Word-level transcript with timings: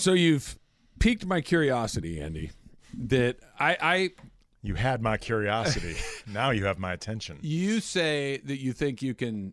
So 0.00 0.12
you've 0.12 0.58
piqued 0.98 1.26
my 1.26 1.40
curiosity, 1.40 2.20
Andy. 2.20 2.50
That 2.98 3.36
I, 3.58 3.76
I 3.80 4.10
You 4.62 4.74
had 4.74 5.02
my 5.02 5.16
curiosity. 5.16 5.96
now 6.26 6.50
you 6.50 6.64
have 6.64 6.78
my 6.78 6.92
attention. 6.92 7.38
you 7.42 7.80
say 7.80 8.38
that 8.44 8.60
you 8.60 8.72
think 8.72 9.02
you 9.02 9.14
can 9.14 9.52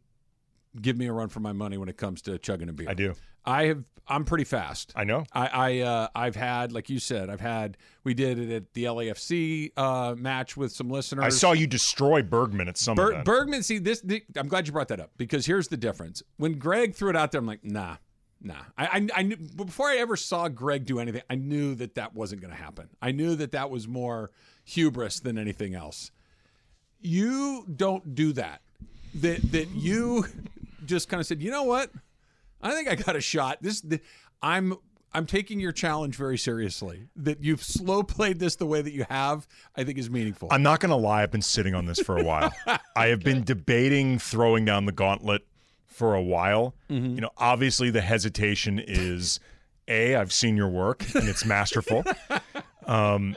give 0.81 0.97
me 0.97 1.07
a 1.07 1.13
run 1.13 1.29
for 1.29 1.39
my 1.39 1.53
money 1.53 1.77
when 1.77 1.89
it 1.89 1.97
comes 1.97 2.21
to 2.23 2.37
chugging 2.39 2.69
a 2.69 2.73
beer. 2.73 2.89
I 2.89 2.93
do. 2.93 3.13
I 3.45 3.65
have. 3.65 3.83
I'm 4.09 4.23
pretty 4.23 4.45
fast. 4.45 4.93
I 4.95 5.03
know. 5.03 5.25
I, 5.33 5.47
I 5.47 5.79
uh, 5.79 6.07
I've 6.15 6.35
had, 6.37 6.71
like 6.71 6.89
you 6.89 6.97
said, 6.97 7.29
I've 7.29 7.41
had. 7.41 7.77
We 8.05 8.13
did 8.13 8.39
it 8.39 8.49
at 8.55 8.73
the 8.73 8.85
LAFC 8.85 9.71
uh, 9.75 10.15
match 10.17 10.55
with 10.55 10.71
some 10.71 10.89
listeners. 10.89 11.25
I 11.25 11.29
saw 11.29 11.51
you 11.51 11.67
destroy 11.67 12.23
Bergman 12.23 12.69
at 12.69 12.77
some 12.77 12.95
Ber-. 12.95 13.21
Bergman. 13.23 13.63
See 13.63 13.79
this. 13.79 13.99
th- 14.01 14.23
I'm 14.37 14.47
glad 14.47 14.65
you 14.65 14.71
brought 14.71 14.87
that 14.87 15.01
up 15.01 15.11
because 15.17 15.45
here's 15.45 15.67
the 15.67 15.75
difference. 15.77 16.23
When 16.37 16.53
Greg 16.57 16.95
threw 16.95 17.09
it 17.09 17.17
out 17.17 17.33
there, 17.33 17.39
I'm 17.39 17.45
like, 17.45 17.65
nah, 17.65 17.97
nah. 18.41 18.55
I, 18.77 18.85
I, 18.85 19.07
I 19.15 19.21
knew 19.23 19.35
before 19.35 19.87
I 19.87 19.97
ever 19.97 20.15
saw 20.15 20.47
Greg 20.47 20.85
do 20.85 20.99
anything, 20.99 21.21
I 21.29 21.35
knew 21.35 21.75
that 21.75 21.95
that 21.95 22.13
wasn't 22.13 22.41
going 22.41 22.53
to 22.53 22.61
happen. 22.61 22.89
I 23.01 23.11
knew 23.11 23.35
that 23.35 23.51
that 23.51 23.69
was 23.69 23.87
more 23.87 24.31
hubris 24.63 25.19
than 25.19 25.37
anything 25.37 25.75
else. 25.75 26.11
You 26.99 27.65
don't 27.75 28.15
do 28.15 28.33
that. 28.33 28.61
That 29.15 29.51
that 29.51 29.69
you 29.69 30.25
just 30.85 31.09
kind 31.09 31.19
of 31.21 31.27
said, 31.27 31.41
you 31.41 31.51
know 31.51 31.63
what? 31.63 31.91
I 32.61 32.71
think 32.71 32.89
I 32.89 32.95
got 32.95 33.15
a 33.15 33.21
shot. 33.21 33.59
This 33.61 33.81
th- 33.81 34.01
I'm 34.41 34.75
I'm 35.13 35.25
taking 35.25 35.59
your 35.59 35.71
challenge 35.71 36.15
very 36.15 36.37
seriously. 36.37 37.07
That 37.15 37.43
you've 37.43 37.63
slow 37.63 38.03
played 38.03 38.39
this 38.39 38.55
the 38.55 38.65
way 38.65 38.81
that 38.81 38.93
you 38.93 39.05
have, 39.09 39.47
I 39.75 39.83
think 39.83 39.97
is 39.97 40.09
meaningful. 40.09 40.49
I'm 40.51 40.63
not 40.63 40.79
going 40.79 40.89
to 40.89 40.95
lie. 40.95 41.23
I've 41.23 41.31
been 41.31 41.41
sitting 41.41 41.73
on 41.73 41.85
this 41.85 41.99
for 41.99 42.17
a 42.17 42.23
while. 42.23 42.53
I 42.95 43.07
have 43.07 43.21
been 43.21 43.43
debating 43.43 44.19
throwing 44.19 44.65
down 44.65 44.85
the 44.85 44.91
gauntlet 44.91 45.43
for 45.97 46.13
a 46.13 46.21
while. 46.21 46.75
Mm-hmm. 46.89 47.15
You 47.15 47.21
know, 47.21 47.31
obviously 47.37 47.89
the 47.89 48.01
hesitation 48.01 48.79
is 48.79 49.39
a 49.87 50.15
I've 50.15 50.31
seen 50.31 50.55
your 50.55 50.69
work 50.69 51.03
and 51.15 51.27
it's 51.27 51.43
masterful. 51.43 52.03
um, 52.85 53.35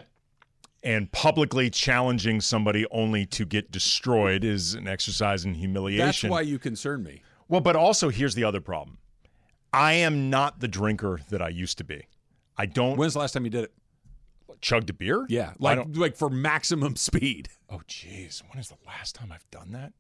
and 0.83 1.11
publicly 1.11 1.71
challenging 1.71 2.41
somebody 2.41 2.87
only 2.91 3.27
to 3.27 3.45
get 3.45 3.71
destroyed 3.71 4.45
is 4.45 4.75
an 4.75 4.89
exercise 4.89 5.45
in 5.45 5.55
humiliation. 5.55 6.29
That's 6.29 6.31
why 6.31 6.43
you 6.43 6.59
concern 6.59 7.03
me. 7.03 7.23
Well, 7.49 7.61
but 7.61 7.77
also 7.77 8.11
here's 8.11 8.35
the 8.35 8.45
other 8.45 8.61
problem. 8.61 8.99
I 9.73 9.95
am 9.95 10.31
not 10.31 10.61
the 10.61 10.69
drinker 10.69 11.21
that 11.31 11.41
I 11.41 11.49
used 11.49 11.79
to 11.79 11.85
be. 11.85 12.07
I 12.57 12.67
don't 12.67 12.97
When's 12.97 13.15
the 13.15 13.21
last 13.21 13.33
time 13.33 13.45
you 13.45 13.51
did 13.51 13.65
it? 13.65 13.73
chug 14.61 14.89
a 14.91 14.93
beer. 14.93 15.25
Yeah, 15.29 15.55
like 15.59 15.79
like 15.95 16.17
for 16.17 16.29
maximum 16.29 16.97
speed. 16.97 17.49
Oh, 17.71 17.81
geez, 17.87 18.43
when 18.51 18.61
is 18.61 18.69
the 18.69 18.77
last 18.87 19.15
time 19.15 19.33
I've 19.33 19.51
done 19.51 19.73
that? 19.73 19.93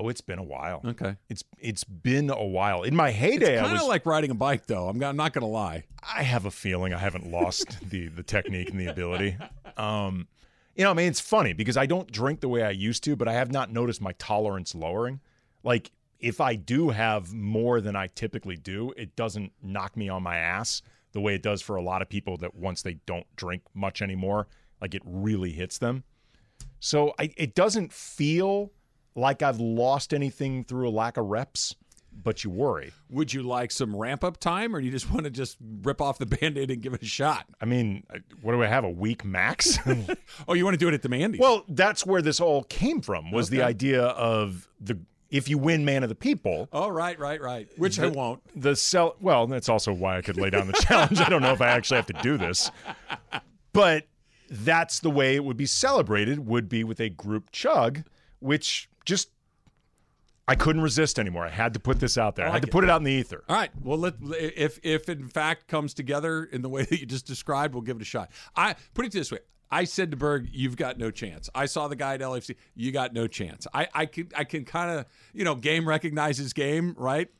Oh, 0.00 0.08
it's 0.08 0.22
been 0.22 0.38
a 0.38 0.42
while. 0.42 0.80
Okay. 0.84 1.16
It's 1.28 1.44
it's 1.58 1.84
been 1.84 2.30
a 2.30 2.44
while. 2.44 2.84
In 2.84 2.96
my 2.96 3.10
heyday, 3.10 3.58
I 3.58 3.62
was. 3.62 3.70
Kind 3.72 3.82
of 3.82 3.88
like 3.88 4.06
riding 4.06 4.30
a 4.30 4.34
bike, 4.34 4.66
though. 4.66 4.88
I'm, 4.88 5.02
I'm 5.02 5.16
not 5.16 5.34
going 5.34 5.42
to 5.42 5.46
lie. 5.46 5.84
I 6.02 6.22
have 6.22 6.46
a 6.46 6.50
feeling 6.50 6.94
I 6.94 6.98
haven't 6.98 7.30
lost 7.30 7.78
the 7.90 8.08
the 8.08 8.22
technique 8.22 8.70
and 8.70 8.80
the 8.80 8.86
ability. 8.86 9.36
Um, 9.76 10.26
you 10.74 10.84
know, 10.84 10.90
I 10.90 10.94
mean, 10.94 11.08
it's 11.08 11.20
funny 11.20 11.52
because 11.52 11.76
I 11.76 11.84
don't 11.84 12.10
drink 12.10 12.40
the 12.40 12.48
way 12.48 12.62
I 12.62 12.70
used 12.70 13.04
to, 13.04 13.14
but 13.14 13.28
I 13.28 13.34
have 13.34 13.52
not 13.52 13.70
noticed 13.70 14.00
my 14.00 14.12
tolerance 14.12 14.74
lowering. 14.74 15.20
Like 15.62 15.90
if 16.18 16.40
I 16.40 16.54
do 16.54 16.90
have 16.90 17.32
more 17.34 17.80
than 17.80 17.96
I 17.96 18.06
typically 18.08 18.56
do, 18.56 18.94
it 18.96 19.16
doesn't 19.16 19.52
knock 19.62 19.96
me 19.96 20.08
on 20.08 20.22
my 20.22 20.36
ass 20.36 20.82
the 21.12 21.20
way 21.20 21.34
it 21.34 21.42
does 21.42 21.60
for 21.60 21.76
a 21.76 21.82
lot 21.82 22.02
of 22.02 22.08
people 22.08 22.36
that 22.38 22.54
once 22.54 22.82
they 22.82 22.94
don't 23.04 23.26
drink 23.36 23.62
much 23.74 24.00
anymore, 24.00 24.46
like 24.80 24.94
it 24.94 25.02
really 25.04 25.52
hits 25.52 25.78
them. 25.78 26.04
So 26.78 27.14
I, 27.18 27.30
it 27.36 27.54
doesn't 27.54 27.92
feel 27.92 28.70
like 29.14 29.42
I've 29.42 29.60
lost 29.60 30.14
anything 30.14 30.64
through 30.64 30.88
a 30.88 30.90
lack 30.90 31.16
of 31.16 31.26
reps, 31.26 31.74
but 32.22 32.44
you 32.44 32.50
worry. 32.50 32.92
Would 33.10 33.32
you 33.32 33.42
like 33.42 33.70
some 33.70 33.94
ramp 33.96 34.24
up 34.24 34.38
time, 34.38 34.74
or 34.74 34.80
do 34.80 34.86
you 34.86 34.92
just 34.92 35.10
want 35.12 35.24
to 35.24 35.30
just 35.30 35.56
rip 35.82 36.00
off 36.00 36.18
the 36.18 36.26
band 36.26 36.58
aid 36.58 36.70
and 36.70 36.82
give 36.82 36.94
it 36.94 37.02
a 37.02 37.06
shot? 37.06 37.46
I 37.60 37.64
mean, 37.64 38.04
uh, 38.12 38.18
what 38.42 38.52
do 38.52 38.62
I 38.62 38.66
have? 38.66 38.84
A 38.84 38.90
week 38.90 39.24
max? 39.24 39.78
Oh, 40.48 40.54
you 40.54 40.64
want 40.64 40.74
to 40.74 40.78
do 40.78 40.88
it 40.88 40.94
at 40.94 41.02
the 41.02 41.08
Mandy's? 41.08 41.40
Well, 41.40 41.64
that's 41.68 42.04
where 42.06 42.22
this 42.22 42.40
all 42.40 42.64
came 42.64 43.00
from. 43.02 43.30
Was 43.30 43.50
the 43.50 43.62
idea 43.62 44.02
of 44.04 44.68
the 44.80 44.98
if 45.30 45.48
you 45.48 45.58
win 45.58 45.84
man 45.84 46.02
of 46.02 46.08
the 46.08 46.14
people, 46.16 46.68
oh, 46.72 46.88
right, 46.88 47.16
right, 47.18 47.40
right. 47.40 47.68
Which 47.76 48.00
I 48.00 48.08
won't. 48.08 48.42
the 48.60 48.74
sell. 48.74 49.14
Well, 49.20 49.46
that's 49.46 49.68
also 49.68 49.92
why 49.92 50.16
I 50.18 50.22
could 50.22 50.36
lay 50.36 50.50
down 50.50 50.66
the 50.66 50.72
challenge. 50.88 51.20
I 51.20 51.28
don't 51.28 51.42
know 51.42 51.52
if 51.52 51.60
I 51.60 51.68
actually 51.68 51.96
have 51.96 52.06
to 52.06 52.12
do 52.14 52.36
this, 52.36 52.70
but 53.72 54.08
that's 54.50 54.98
the 54.98 55.10
way 55.10 55.36
it 55.36 55.44
would 55.44 55.56
be 55.56 55.66
celebrated. 55.66 56.46
Would 56.46 56.68
be 56.68 56.82
with 56.82 56.98
a 57.00 57.10
group 57.10 57.50
chug, 57.52 58.02
which 58.40 58.89
just 59.04 59.30
I 60.50 60.56
couldn't 60.56 60.82
resist 60.82 61.20
anymore. 61.20 61.46
I 61.46 61.50
had 61.50 61.74
to 61.74 61.80
put 61.80 62.00
this 62.00 62.18
out 62.18 62.34
there. 62.34 62.46
I, 62.46 62.48
like 62.48 62.54
had 62.54 62.62
to 62.62 62.68
it. 62.68 62.72
put 62.72 62.82
it 62.82 62.90
out 62.90 62.96
in 62.96 63.04
the 63.04 63.12
ether. 63.12 63.44
All 63.48 63.54
right. 63.54 63.70
Well, 63.80 63.98
let, 63.98 64.14
if 64.20 64.80
if 64.82 65.08
in 65.08 65.28
fact 65.28 65.68
comes 65.68 65.94
together 65.94 66.42
in 66.42 66.60
the 66.62 66.68
way 66.68 66.82
that 66.82 66.98
you 66.98 67.06
just 67.06 67.24
described, 67.24 67.72
we'll 67.72 67.82
give 67.84 67.96
it 67.96 68.02
a 68.02 68.06
shot. 68.06 68.30
I 68.56 68.74
put 68.94 69.06
it 69.06 69.12
this 69.12 69.30
way. 69.30 69.38
I 69.70 69.84
said 69.84 70.10
to 70.10 70.16
Berg, 70.16 70.48
"You've 70.50 70.76
got 70.76 70.98
no 70.98 71.12
chance." 71.12 71.48
I 71.54 71.66
saw 71.66 71.86
the 71.86 71.94
guy 71.94 72.14
at 72.14 72.20
LAFC. 72.20 72.56
You 72.74 72.90
got 72.90 73.14
no 73.14 73.28
chance. 73.28 73.68
I 73.72 73.86
I 73.94 74.06
can 74.06 74.28
I 74.36 74.42
can 74.42 74.64
kind 74.64 74.90
of 74.90 75.06
you 75.32 75.44
know 75.44 75.54
game 75.54 75.86
recognizes 75.86 76.52
game, 76.52 76.96
right? 76.98 77.30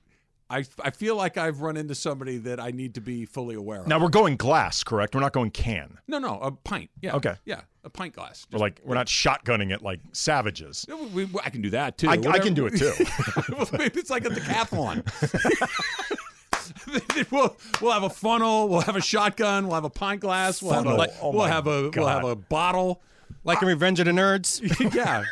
I 0.51 0.65
I 0.83 0.91
feel 0.91 1.15
like 1.17 1.37
I've 1.39 1.61
run 1.61 1.77
into 1.77 1.95
somebody 1.95 2.37
that 2.39 2.59
I 2.61 2.73
need 2.73 2.95
to 2.95 3.01
be 3.01 3.25
fully 3.25 3.55
aware 3.55 3.81
of. 3.81 3.87
Now 3.87 4.01
we're 4.01 4.09
going 4.09 4.37
glass, 4.37 4.83
correct? 4.83 5.15
We're 5.15 5.21
not 5.21 5.33
going 5.33 5.53
can. 5.53 5.99
no, 6.09 6.19
no, 6.19 6.39
a 6.41 6.51
pint. 6.51 6.91
Yeah. 7.01 7.15
Okay. 7.17 7.37
Yeah, 7.45 7.61
a 7.85 7.91
pint 7.91 8.15
glass. 8.15 8.47
We're 8.53 8.59
like 8.59 8.81
we're 8.85 8.97
not 8.97 9.07
shotgunning 9.07 9.73
it 9.73 9.81
like 9.83 10.01
savages. 10.13 10.85
We- 11.15 11.25
we- 11.27 11.41
I 11.45 11.51
can 11.51 11.63
do 11.63 11.71
that 11.71 11.97
too. 11.99 12.09
I, 12.09 12.15
I 12.29 12.39
can 12.41 12.55
do 12.55 12.67
it 12.67 12.77
too. 12.77 12.93
it's 12.99 14.11
like 14.11 14.25
a 14.27 14.31
decathlon. 14.31 15.05
we'll, 17.31 17.57
we'll 17.81 17.93
have 17.93 18.03
a 18.03 18.11
funnel. 18.11 18.69
We'll 18.69 18.81
have 18.83 18.97
a 18.97 19.01
shotgun. 19.01 19.67
We'll 19.67 19.75
have 19.77 19.85
a 19.85 19.91
pint 19.91 20.21
glass. 20.21 20.63
We'll 20.63 20.73
Funnel. 20.75 21.01
have 21.01 21.11
a 21.11 21.21
Oh 21.21 21.31
we'll 21.31 21.45
have 21.45 21.67
a 21.67 21.91
we'll 21.95 22.07
have 22.07 22.25
a 22.25 22.37
bottle. 22.37 23.03
Like 23.43 23.63
in 23.63 23.69
Revenge 23.69 24.01
of 24.01 24.07
the 24.07 24.13
Nerds. 24.13 24.61
yeah, 24.95 25.25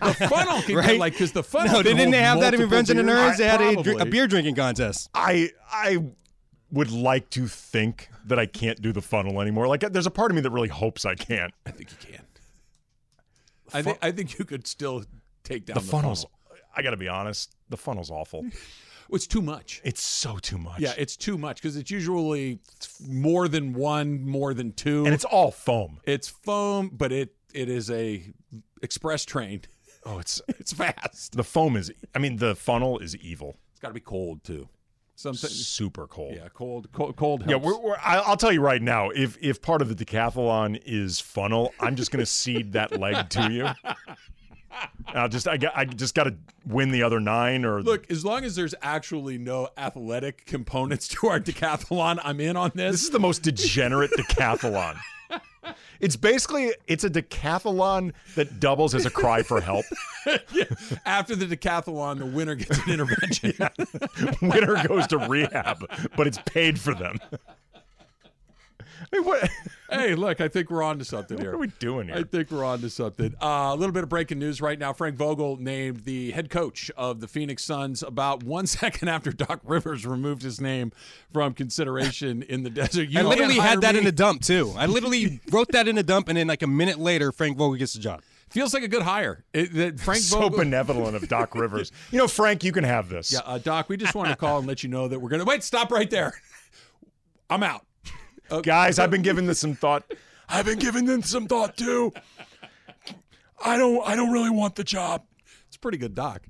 the 0.00 0.14
funnel 0.28 0.62
can 0.62 0.76
Right? 0.76 0.86
go 0.92 0.96
like 0.96 1.14
because 1.14 1.32
the 1.32 1.42
funnel. 1.42 1.72
No, 1.72 1.82
they 1.82 1.90
can 1.90 1.98
didn't 1.98 2.14
hold 2.14 2.24
have 2.24 2.40
that 2.40 2.54
in 2.54 2.60
Revenge 2.60 2.88
of 2.90 2.96
the 2.96 3.02
beers. 3.02 3.18
Nerds. 3.18 3.36
They 3.38 3.48
had 3.48 3.60
a, 3.60 4.02
a 4.02 4.06
beer 4.06 4.26
drinking 4.28 4.54
contest. 4.54 5.10
I 5.14 5.50
I 5.70 6.04
would 6.70 6.90
like 6.92 7.30
to 7.30 7.46
think 7.48 8.08
that 8.26 8.38
I 8.38 8.46
can't 8.46 8.80
do 8.80 8.92
the 8.92 9.02
funnel 9.02 9.40
anymore. 9.40 9.66
Like 9.66 9.80
there's 9.80 10.06
a 10.06 10.10
part 10.10 10.30
of 10.30 10.36
me 10.36 10.40
that 10.42 10.50
really 10.50 10.68
hopes 10.68 11.04
I 11.04 11.16
can't. 11.16 11.52
I 11.66 11.70
think 11.72 11.90
you 11.90 11.96
can. 12.12 12.24
I 13.74 13.82
think 13.82 13.98
I 14.02 14.12
think 14.12 14.38
you 14.38 14.44
could 14.44 14.66
still 14.66 15.04
take 15.42 15.66
down 15.66 15.74
The 15.74 15.80
the, 15.80 15.86
funnel's 15.86 16.22
funnel. 16.22 16.30
I 16.76 16.82
got 16.82 16.90
to 16.90 16.96
be 16.96 17.08
honest, 17.08 17.54
the 17.70 17.76
funnel's 17.76 18.10
awful. 18.10 18.46
It's 19.12 19.26
too 19.26 19.42
much. 19.42 19.80
It's 19.84 20.02
so 20.02 20.38
too 20.38 20.58
much. 20.58 20.80
Yeah, 20.80 20.94
it's 20.96 21.16
too 21.16 21.36
much 21.38 21.56
because 21.62 21.76
it's 21.76 21.90
usually 21.90 22.58
more 23.06 23.48
than 23.48 23.72
one, 23.74 24.26
more 24.26 24.54
than 24.54 24.72
two, 24.72 25.04
and 25.04 25.14
it's 25.14 25.24
all 25.24 25.50
foam. 25.50 26.00
it's 26.04 26.28
foam, 26.28 26.90
but 26.92 27.12
it 27.12 27.34
it 27.54 27.68
is 27.68 27.90
a 27.90 28.24
express 28.82 29.24
train. 29.24 29.62
Oh, 30.04 30.18
it's 30.18 30.42
It's 30.58 30.72
fast. 30.72 31.36
the 31.36 31.44
foam 31.44 31.76
is 31.76 31.92
I 32.12 32.18
mean 32.18 32.38
the 32.38 32.56
funnel 32.56 32.98
is 32.98 33.14
evil. 33.18 33.56
It's 33.70 33.78
got 33.78 33.88
to 33.88 33.94
be 33.94 34.00
cold 34.00 34.42
too. 34.42 34.68
Sometimes, 35.14 35.54
Super 35.64 36.08
cold. 36.08 36.34
yeah, 36.34 36.48
cold, 36.52 36.90
cold, 36.90 37.14
cold. 37.14 37.44
Yeah, 37.46 37.54
we're, 37.54 37.78
we're, 37.78 37.96
I'll 38.02 38.36
tell 38.36 38.50
you 38.50 38.60
right 38.60 38.82
now. 38.82 39.10
If 39.10 39.38
if 39.40 39.62
part 39.62 39.80
of 39.80 39.88
the 39.96 40.04
decathlon 40.04 40.82
is 40.84 41.20
funnel, 41.20 41.72
I'm 41.78 41.94
just 41.94 42.10
going 42.10 42.18
to 42.18 42.26
cede 42.26 42.72
that 42.72 42.98
leg 42.98 43.28
to 43.28 43.52
you. 43.52 43.68
I'll 45.08 45.28
just 45.28 45.46
I 45.48 45.56
got 45.56 45.72
I 45.76 45.84
just 45.84 46.14
got 46.14 46.24
to 46.24 46.34
win 46.66 46.90
the 46.90 47.02
other 47.02 47.20
nine 47.20 47.64
or 47.64 47.82
Look, 47.82 48.10
as 48.10 48.24
long 48.24 48.44
as 48.44 48.56
there's 48.56 48.74
actually 48.82 49.38
no 49.38 49.68
athletic 49.76 50.46
components 50.46 51.08
to 51.08 51.26
our 51.28 51.38
decathlon, 51.40 52.18
I'm 52.24 52.40
in 52.40 52.56
on 52.56 52.70
This 52.74 52.92
this. 52.92 53.02
is 53.04 53.10
the 53.10 53.18
most 53.20 53.42
degenerate 53.42 54.10
decathlon. 54.12 54.96
It's 56.00 56.16
basically 56.16 56.72
it's 56.88 57.04
a 57.04 57.10
decathlon 57.10 58.12
that 58.34 58.58
doubles 58.58 58.94
as 58.94 59.06
a 59.06 59.10
cry 59.10 59.42
for 59.42 59.60
help. 59.60 59.84
After 61.06 61.36
the 61.36 61.46
decathlon, 61.46 62.18
the 62.18 62.26
winner 62.26 62.56
gets 62.56 62.78
an 62.84 62.92
intervention. 62.92 63.52
Winner 64.42 64.86
goes 64.88 65.06
to 65.08 65.18
rehab, 65.18 65.88
but 66.16 66.26
it's 66.26 66.38
paid 66.46 66.80
for 66.80 66.94
them. 66.94 67.18
I 69.12 69.16
mean, 69.16 69.24
what, 69.24 69.50
hey, 69.90 70.14
look, 70.14 70.40
I 70.40 70.48
think 70.48 70.70
we're 70.70 70.82
on 70.82 70.98
to 70.98 71.04
something 71.04 71.38
here. 71.38 71.50
what 71.50 71.56
are 71.56 71.60
we 71.60 71.72
doing 71.78 72.08
here? 72.08 72.16
I 72.16 72.22
think 72.22 72.50
we're 72.50 72.64
on 72.64 72.80
to 72.80 72.90
something. 72.90 73.34
Uh, 73.42 73.70
a 73.72 73.76
little 73.76 73.92
bit 73.92 74.02
of 74.02 74.08
breaking 74.08 74.38
news 74.38 74.60
right 74.60 74.78
now. 74.78 74.92
Frank 74.92 75.16
Vogel 75.16 75.56
named 75.56 76.04
the 76.04 76.30
head 76.32 76.50
coach 76.50 76.90
of 76.96 77.20
the 77.20 77.28
Phoenix 77.28 77.64
Suns 77.64 78.02
about 78.02 78.42
one 78.42 78.66
second 78.82 79.08
after 79.08 79.32
Doc 79.32 79.60
Rivers 79.64 80.06
removed 80.06 80.42
his 80.42 80.60
name 80.60 80.92
from 81.32 81.54
consideration 81.54 82.42
in 82.42 82.62
the 82.62 82.70
desert. 82.70 83.08
You 83.08 83.20
I 83.20 83.22
literally 83.22 83.56
had 83.56 83.80
that 83.82 83.94
me. 83.94 84.00
in 84.02 84.06
a 84.06 84.12
dump 84.12 84.42
too. 84.42 84.72
I 84.76 84.86
literally 84.92 85.40
wrote 85.50 85.68
that 85.72 85.88
in 85.88 85.98
a 85.98 86.02
dump, 86.02 86.28
and 86.28 86.36
then 86.38 86.46
like 86.46 86.62
a 86.62 86.66
minute 86.66 86.98
later, 86.98 87.32
Frank 87.32 87.56
Vogel 87.56 87.76
gets 87.76 87.94
the 87.94 88.00
job. 88.00 88.22
Feels 88.50 88.74
like 88.74 88.82
a 88.82 88.88
good 88.88 89.00
hire. 89.02 89.44
It, 89.54 89.98
Frank 89.98 90.20
So 90.20 90.40
Vogel. 90.40 90.58
benevolent 90.58 91.16
of 91.16 91.26
Doc 91.26 91.54
Rivers. 91.54 91.90
You 92.10 92.18
know, 92.18 92.28
Frank, 92.28 92.62
you 92.62 92.70
can 92.70 92.84
have 92.84 93.08
this. 93.08 93.32
Yeah, 93.32 93.38
uh, 93.46 93.56
Doc, 93.56 93.88
we 93.88 93.96
just 93.96 94.14
want 94.14 94.28
to 94.28 94.36
call 94.36 94.58
and 94.58 94.66
let 94.68 94.82
you 94.82 94.90
know 94.90 95.08
that 95.08 95.18
we're 95.18 95.30
going 95.30 95.40
to 95.40 95.46
wait. 95.46 95.62
Stop 95.62 95.90
right 95.90 96.10
there. 96.10 96.34
I'm 97.48 97.62
out. 97.62 97.86
Guys, 98.60 98.98
I've 98.98 99.10
been 99.10 99.22
giving 99.22 99.46
this 99.46 99.60
some 99.60 99.74
thought. 99.74 100.04
I've 100.48 100.66
been 100.66 100.78
giving 100.78 101.06
this 101.06 101.30
some 101.30 101.46
thought 101.46 101.76
too. 101.76 102.12
I 103.64 103.76
don't 103.76 104.06
I 104.06 104.16
don't 104.16 104.32
really 104.32 104.50
want 104.50 104.74
the 104.74 104.84
job. 104.84 105.24
It's 105.68 105.76
a 105.76 105.80
pretty 105.80 105.98
good 105.98 106.14
Doc. 106.14 106.42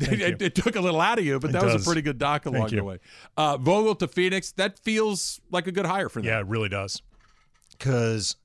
it, 0.00 0.40
you. 0.40 0.46
it 0.46 0.54
took 0.54 0.76
a 0.76 0.80
little 0.80 1.00
out 1.00 1.18
of 1.18 1.24
you, 1.24 1.38
but 1.38 1.52
that 1.52 1.62
was 1.62 1.82
a 1.82 1.84
pretty 1.84 2.02
good 2.02 2.18
doc 2.18 2.46
along 2.46 2.68
the 2.68 2.76
you. 2.76 2.84
way. 2.84 2.98
Uh, 3.36 3.56
Vogel 3.58 3.94
to 3.96 4.08
Phoenix, 4.08 4.52
that 4.52 4.78
feels 4.78 5.40
like 5.50 5.66
a 5.66 5.72
good 5.72 5.86
hire 5.86 6.08
for 6.08 6.20
them. 6.20 6.28
Yeah, 6.28 6.40
it 6.40 6.46
really 6.46 6.68
does. 6.68 7.00
Because 7.70 8.36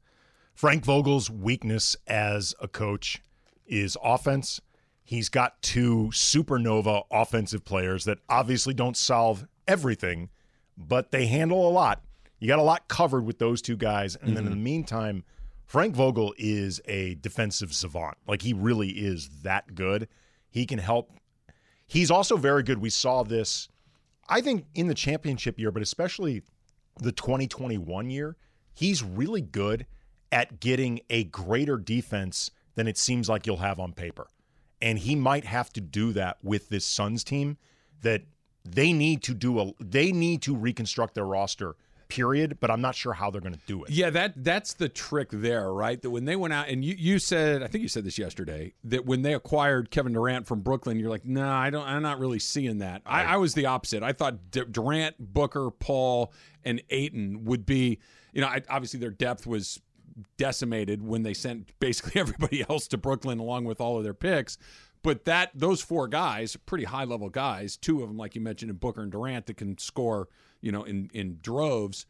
Frank 0.53 0.83
Vogel's 0.83 1.29
weakness 1.29 1.95
as 2.05 2.53
a 2.61 2.67
coach 2.67 3.21
is 3.65 3.97
offense. 4.03 4.61
He's 5.03 5.29
got 5.29 5.61
two 5.61 6.09
supernova 6.11 7.03
offensive 7.09 7.65
players 7.65 8.05
that 8.05 8.19
obviously 8.29 8.75
don't 8.75 8.95
solve 8.95 9.47
everything, 9.67 10.29
but 10.79 11.11
they 11.11 11.27
handle 11.27 11.67
a 11.67 11.71
lot. 11.71 12.01
You 12.39 12.47
got 12.47 12.59
a 12.59 12.63
lot 12.63 12.87
covered 12.87 13.25
with 13.25 13.37
those 13.37 13.61
two 13.61 13.75
guys. 13.75 14.15
And 14.15 14.29
then 14.35 14.45
in 14.45 14.45
the 14.45 14.55
mm-hmm. 14.55 14.63
meantime, 14.63 15.23
Frank 15.65 15.93
Vogel 15.93 16.33
is 16.37 16.81
a 16.85 17.15
defensive 17.15 17.73
savant. 17.73 18.17
Like 18.25 18.41
he 18.41 18.53
really 18.53 18.89
is 18.89 19.29
that 19.43 19.75
good. 19.75 20.07
He 20.49 20.65
can 20.65 20.79
help. 20.79 21.11
He's 21.85 22.09
also 22.09 22.37
very 22.37 22.63
good. 22.63 22.79
We 22.79 22.89
saw 22.89 23.23
this, 23.23 23.67
I 24.29 24.41
think, 24.41 24.65
in 24.73 24.87
the 24.87 24.93
championship 24.93 25.59
year, 25.59 25.71
but 25.71 25.81
especially 25.81 26.43
the 26.97 27.11
2021 27.11 28.09
year, 28.09 28.37
he's 28.73 29.03
really 29.03 29.41
good 29.41 29.85
at 30.31 30.59
getting 30.59 31.01
a 31.09 31.25
greater 31.25 31.77
defense 31.77 32.51
than 32.75 32.87
it 32.87 32.97
seems 32.97 33.27
like 33.27 33.45
you'll 33.45 33.57
have 33.57 33.79
on 33.79 33.93
paper. 33.93 34.27
And 34.81 34.99
he 34.99 35.15
might 35.15 35.43
have 35.43 35.73
to 35.73 35.81
do 35.81 36.13
that 36.13 36.37
with 36.41 36.69
this 36.69 36.85
Suns 36.85 37.23
team 37.23 37.57
that 38.01 38.23
they 38.71 38.93
need 38.93 39.23
to 39.23 39.33
do 39.33 39.59
a 39.59 39.73
they 39.79 40.11
need 40.11 40.41
to 40.43 40.55
reconstruct 40.55 41.15
their 41.15 41.25
roster 41.25 41.75
period, 42.09 42.57
but 42.59 42.69
I'm 42.69 42.81
not 42.81 42.95
sure 42.95 43.13
how 43.13 43.29
they're 43.29 43.39
going 43.39 43.53
to 43.53 43.61
do 43.67 43.83
it. 43.83 43.91
Yeah, 43.91 44.09
that 44.09 44.43
that's 44.43 44.73
the 44.73 44.89
trick 44.89 45.29
there, 45.31 45.71
right? 45.71 46.01
That 46.01 46.09
when 46.09 46.25
they 46.25 46.35
went 46.35 46.53
out 46.53 46.67
and 46.67 46.83
you, 46.83 46.95
you 46.97 47.19
said, 47.19 47.63
I 47.63 47.67
think 47.67 47.83
you 47.83 47.87
said 47.87 48.03
this 48.03 48.17
yesterday, 48.17 48.73
that 48.83 49.05
when 49.05 49.21
they 49.21 49.33
acquired 49.33 49.91
Kevin 49.91 50.13
Durant 50.13 50.47
from 50.47 50.59
Brooklyn, 50.61 50.99
you're 50.99 51.09
like, 51.09 51.23
no, 51.23 51.47
I 51.47 51.69
don't, 51.69 51.87
I'm 51.87 52.01
not 52.01 52.19
really 52.19 52.39
seeing 52.39 52.79
that. 52.79 53.03
I, 53.05 53.23
I 53.23 53.37
was 53.37 53.53
the 53.53 53.67
opposite. 53.67 54.03
I 54.03 54.11
thought 54.11 54.51
D- 54.51 54.63
Durant, 54.69 55.15
Booker, 55.19 55.69
Paul, 55.69 56.33
and 56.65 56.81
Ayton 56.89 57.45
would 57.45 57.65
be, 57.65 57.99
you 58.33 58.41
know, 58.41 58.47
I, 58.47 58.61
obviously 58.69 58.99
their 58.99 59.11
depth 59.11 59.47
was 59.47 59.79
decimated 60.37 61.01
when 61.01 61.23
they 61.23 61.33
sent 61.33 61.71
basically 61.79 62.19
everybody 62.19 62.65
else 62.67 62.87
to 62.87 62.97
Brooklyn 62.97 63.39
along 63.39 63.65
with 63.65 63.79
all 63.79 63.97
of 63.97 64.03
their 64.03 64.13
picks. 64.13 64.57
But 65.01 65.25
that 65.25 65.51
those 65.55 65.81
four 65.81 66.07
guys, 66.07 66.55
pretty 66.65 66.83
high 66.85 67.05
level 67.05 67.29
guys, 67.29 67.77
two 67.77 68.01
of 68.03 68.09
them, 68.09 68.17
like 68.17 68.35
you 68.35 68.41
mentioned, 68.41 68.69
in 68.69 68.77
Booker 68.77 69.01
and 69.01 69.11
Durant, 69.11 69.45
that 69.45 69.57
can 69.57 69.77
score, 69.77 70.27
you 70.61 70.71
know, 70.71 70.83
in 70.83 71.09
in 71.13 71.39
droves. 71.41 72.05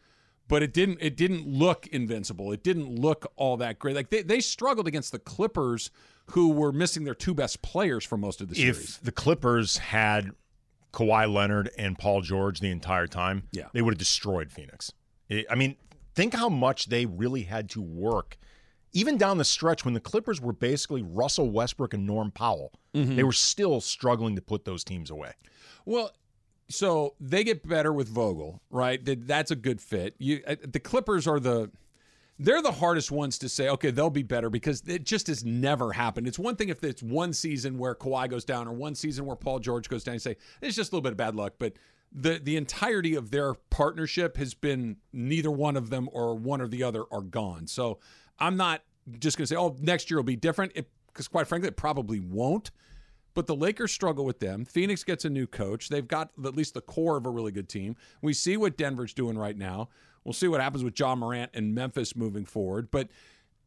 But 0.47 0.63
it 0.63 0.73
didn't 0.73 0.97
it 0.99 1.15
didn't 1.15 1.45
look 1.47 1.85
invincible. 1.87 2.51
It 2.51 2.63
didn't 2.63 2.89
look 2.99 3.31
all 3.35 3.57
that 3.57 3.77
great. 3.77 3.95
Like 3.95 4.09
they, 4.09 4.23
they 4.23 4.39
struggled 4.39 4.87
against 4.87 5.11
the 5.11 5.19
Clippers, 5.19 5.91
who 6.31 6.49
were 6.49 6.71
missing 6.71 7.03
their 7.03 7.13
two 7.13 7.35
best 7.35 7.61
players 7.61 8.03
for 8.03 8.17
most 8.17 8.41
of 8.41 8.49
the 8.49 8.55
series. 8.55 8.95
If 8.97 9.01
the 9.01 9.11
Clippers 9.11 9.77
had 9.77 10.31
Kawhi 10.91 11.31
Leonard 11.31 11.69
and 11.77 11.95
Paul 11.99 12.21
George 12.21 12.59
the 12.61 12.71
entire 12.71 13.05
time, 13.05 13.43
Yeah. 13.51 13.67
they 13.73 13.83
would 13.83 13.93
have 13.93 13.99
destroyed 13.99 14.51
Phoenix. 14.51 14.91
I 15.29 15.45
I 15.51 15.53
mean, 15.53 15.75
think 16.15 16.33
how 16.33 16.49
much 16.49 16.87
they 16.87 17.05
really 17.05 17.43
had 17.43 17.69
to 17.71 17.81
work, 17.83 18.39
even 18.93 19.17
down 19.17 19.37
the 19.37 19.45
stretch 19.45 19.85
when 19.85 19.93
the 19.93 19.99
Clippers 19.99 20.41
were 20.41 20.53
basically 20.53 21.01
Russell 21.01 21.49
Westbrook 21.49 21.93
and 21.93 22.05
Norm 22.05 22.31
Powell. 22.31 22.71
Mm-hmm. 22.93 23.15
They 23.15 23.23
were 23.23 23.31
still 23.31 23.81
struggling 23.81 24.35
to 24.35 24.41
put 24.41 24.65
those 24.65 24.83
teams 24.83 25.09
away. 25.09 25.33
Well, 25.85 26.11
so 26.69 27.15
they 27.19 27.43
get 27.43 27.67
better 27.67 27.91
with 27.91 28.07
Vogel, 28.07 28.61
right? 28.69 28.99
That's 29.03 29.51
a 29.51 29.55
good 29.55 29.81
fit. 29.81 30.15
You, 30.19 30.41
uh, 30.47 30.55
the 30.67 30.79
Clippers 30.79 31.27
are 31.27 31.39
the 31.39 31.71
they're 32.41 32.61
the 32.61 32.71
hardest 32.71 33.11
ones 33.11 33.37
to 33.39 33.49
say. 33.49 33.67
Okay, 33.67 33.91
they'll 33.91 34.09
be 34.09 34.23
better 34.23 34.49
because 34.49 34.81
it 34.87 35.03
just 35.03 35.27
has 35.27 35.43
never 35.43 35.91
happened. 35.91 36.25
It's 36.25 36.39
one 36.39 36.55
thing 36.55 36.69
if 36.69 36.83
it's 36.83 37.03
one 37.03 37.33
season 37.33 37.77
where 37.77 37.93
Kawhi 37.93 38.29
goes 38.29 38.45
down 38.45 38.67
or 38.67 38.71
one 38.71 38.95
season 38.95 39.25
where 39.25 39.35
Paul 39.35 39.59
George 39.59 39.89
goes 39.89 40.05
down. 40.05 40.15
You 40.15 40.19
say 40.19 40.37
it's 40.61 40.75
just 40.75 40.91
a 40.91 40.95
little 40.95 41.03
bit 41.03 41.11
of 41.11 41.17
bad 41.17 41.35
luck, 41.35 41.55
but 41.59 41.73
the 42.11 42.39
the 42.41 42.55
entirety 42.55 43.15
of 43.15 43.29
their 43.31 43.55
partnership 43.69 44.37
has 44.37 44.53
been 44.53 44.97
neither 45.11 45.51
one 45.51 45.75
of 45.75 45.89
them 45.89 46.09
or 46.11 46.35
one 46.35 46.61
or 46.61 46.67
the 46.67 46.83
other 46.83 47.03
are 47.11 47.21
gone. 47.21 47.67
So 47.67 47.99
I'm 48.39 48.57
not 48.57 48.81
just 49.19 49.37
going 49.37 49.43
to 49.43 49.47
say, 49.47 49.55
oh, 49.55 49.75
next 49.79 50.09
year 50.09 50.17
will 50.17 50.23
be 50.23 50.35
different, 50.35 50.73
because 51.07 51.27
quite 51.27 51.47
frankly, 51.47 51.67
it 51.67 51.77
probably 51.77 52.19
won't. 52.19 52.71
But 53.35 53.47
the 53.47 53.55
Lakers 53.55 53.91
struggle 53.91 54.25
with 54.25 54.39
them. 54.39 54.65
Phoenix 54.65 55.03
gets 55.03 55.23
a 55.23 55.29
new 55.29 55.47
coach. 55.47 55.89
They've 55.89 56.07
got 56.07 56.31
at 56.43 56.55
least 56.55 56.73
the 56.73 56.81
core 56.81 57.15
of 57.15 57.25
a 57.25 57.29
really 57.29 57.51
good 57.51 57.69
team. 57.69 57.95
We 58.21 58.33
see 58.33 58.57
what 58.57 58.75
Denver's 58.75 59.13
doing 59.13 59.37
right 59.37 59.55
now. 59.57 59.89
We'll 60.23 60.33
see 60.33 60.47
what 60.47 60.61
happens 60.61 60.83
with 60.83 60.99
Ja 60.99 61.15
Morant 61.15 61.51
and 61.53 61.73
Memphis 61.73 62.15
moving 62.15 62.43
forward. 62.43 62.89
But 62.91 63.07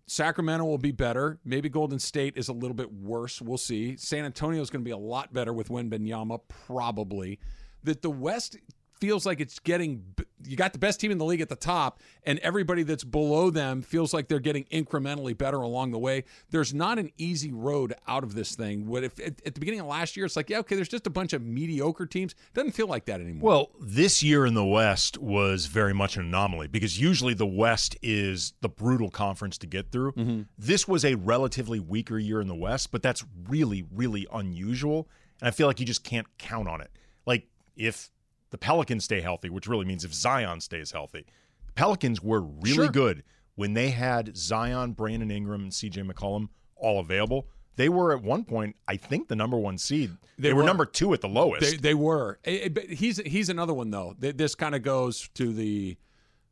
Sacramento 0.06 0.64
will 0.64 0.78
be 0.78 0.90
better. 0.90 1.38
Maybe 1.44 1.68
Golden 1.68 1.98
State 1.98 2.36
is 2.36 2.48
a 2.48 2.52
little 2.52 2.74
bit 2.74 2.92
worse. 2.92 3.40
We'll 3.40 3.56
see. 3.56 3.96
San 3.96 4.24
Antonio 4.24 4.60
is 4.60 4.68
going 4.68 4.82
to 4.82 4.84
be 4.84 4.90
a 4.90 4.96
lot 4.96 5.32
better 5.32 5.52
with 5.52 5.68
Wembanyama, 5.68 6.40
probably. 6.66 7.38
That 7.84 8.02
the 8.02 8.10
West 8.10 8.58
feels 9.02 9.26
like 9.26 9.40
it's 9.40 9.58
getting. 9.58 10.04
You 10.46 10.56
got 10.56 10.72
the 10.72 10.78
best 10.78 11.00
team 11.00 11.10
in 11.10 11.18
the 11.18 11.24
league 11.24 11.40
at 11.40 11.48
the 11.48 11.56
top, 11.56 11.98
and 12.22 12.38
everybody 12.38 12.84
that's 12.84 13.02
below 13.02 13.50
them 13.50 13.82
feels 13.82 14.14
like 14.14 14.28
they're 14.28 14.38
getting 14.38 14.62
incrementally 14.66 15.36
better 15.36 15.56
along 15.56 15.90
the 15.90 15.98
way. 15.98 16.22
There's 16.50 16.72
not 16.72 17.00
an 17.00 17.10
easy 17.18 17.50
road 17.50 17.94
out 18.06 18.22
of 18.22 18.36
this 18.36 18.54
thing. 18.54 18.86
What 18.86 19.02
if 19.02 19.18
at, 19.18 19.44
at 19.44 19.54
the 19.54 19.60
beginning 19.60 19.80
of 19.80 19.86
last 19.86 20.16
year 20.16 20.24
it's 20.24 20.36
like, 20.36 20.50
yeah, 20.50 20.58
okay, 20.58 20.76
there's 20.76 20.88
just 20.88 21.08
a 21.08 21.10
bunch 21.10 21.32
of 21.32 21.42
mediocre 21.42 22.06
teams. 22.06 22.36
Doesn't 22.54 22.72
feel 22.72 22.86
like 22.86 23.06
that 23.06 23.20
anymore. 23.20 23.50
Well, 23.50 23.70
this 23.80 24.22
year 24.22 24.46
in 24.46 24.54
the 24.54 24.64
West 24.64 25.18
was 25.18 25.66
very 25.66 25.92
much 25.92 26.16
an 26.16 26.26
anomaly 26.26 26.68
because 26.68 27.00
usually 27.00 27.34
the 27.34 27.44
West 27.44 27.96
is 28.02 28.52
the 28.60 28.68
brutal 28.68 29.10
conference 29.10 29.58
to 29.58 29.66
get 29.66 29.90
through. 29.90 30.12
Mm-hmm. 30.12 30.42
This 30.56 30.86
was 30.86 31.04
a 31.04 31.16
relatively 31.16 31.80
weaker 31.80 32.18
year 32.18 32.40
in 32.40 32.46
the 32.46 32.54
West, 32.54 32.92
but 32.92 33.02
that's 33.02 33.24
really, 33.48 33.84
really 33.92 34.28
unusual. 34.32 35.08
And 35.40 35.48
I 35.48 35.50
feel 35.50 35.66
like 35.66 35.80
you 35.80 35.86
just 35.86 36.04
can't 36.04 36.26
count 36.38 36.68
on 36.68 36.80
it. 36.80 36.92
Like 37.26 37.48
if 37.76 38.12
the 38.52 38.58
Pelicans 38.58 39.02
stay 39.04 39.20
healthy, 39.20 39.50
which 39.50 39.66
really 39.66 39.84
means 39.84 40.04
if 40.04 40.14
Zion 40.14 40.60
stays 40.60 40.92
healthy, 40.92 41.26
the 41.66 41.72
Pelicans 41.72 42.22
were 42.22 42.40
really 42.40 42.74
Sure. 42.74 42.88
good 42.88 43.24
when 43.56 43.74
they 43.74 43.90
had 43.90 44.36
Zion, 44.36 44.92
Brandon 44.92 45.30
Ingram, 45.30 45.62
and 45.62 45.72
CJ 45.72 46.08
McCollum 46.08 46.48
all 46.76 47.00
available. 47.00 47.48
They 47.76 47.88
were 47.88 48.12
at 48.14 48.22
one 48.22 48.44
point, 48.44 48.76
I 48.86 48.96
think, 48.98 49.28
the 49.28 49.36
number 49.36 49.56
one 49.56 49.78
seed. 49.78 50.10
They, 50.38 50.48
They 50.48 50.52
were, 50.52 50.60
were. 50.60 50.66
number 50.66 50.84
two 50.84 51.14
at 51.14 51.22
the 51.22 51.28
lowest. 51.28 51.62
They, 51.70 51.76
they 51.78 51.94
were. 51.94 52.38
Eh, 52.44 52.68
eh, 52.76 52.94
he's 52.94 53.16
he's 53.18 53.48
another 53.48 53.72
one 53.72 53.90
though. 53.90 54.14
This 54.18 54.54
kind 54.54 54.74
of 54.74 54.82
goes 54.82 55.28
to 55.34 55.52
the 55.54 55.96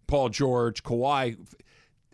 Paul 0.07 0.31
George, 0.31 0.83
Kawhi. 0.83 1.37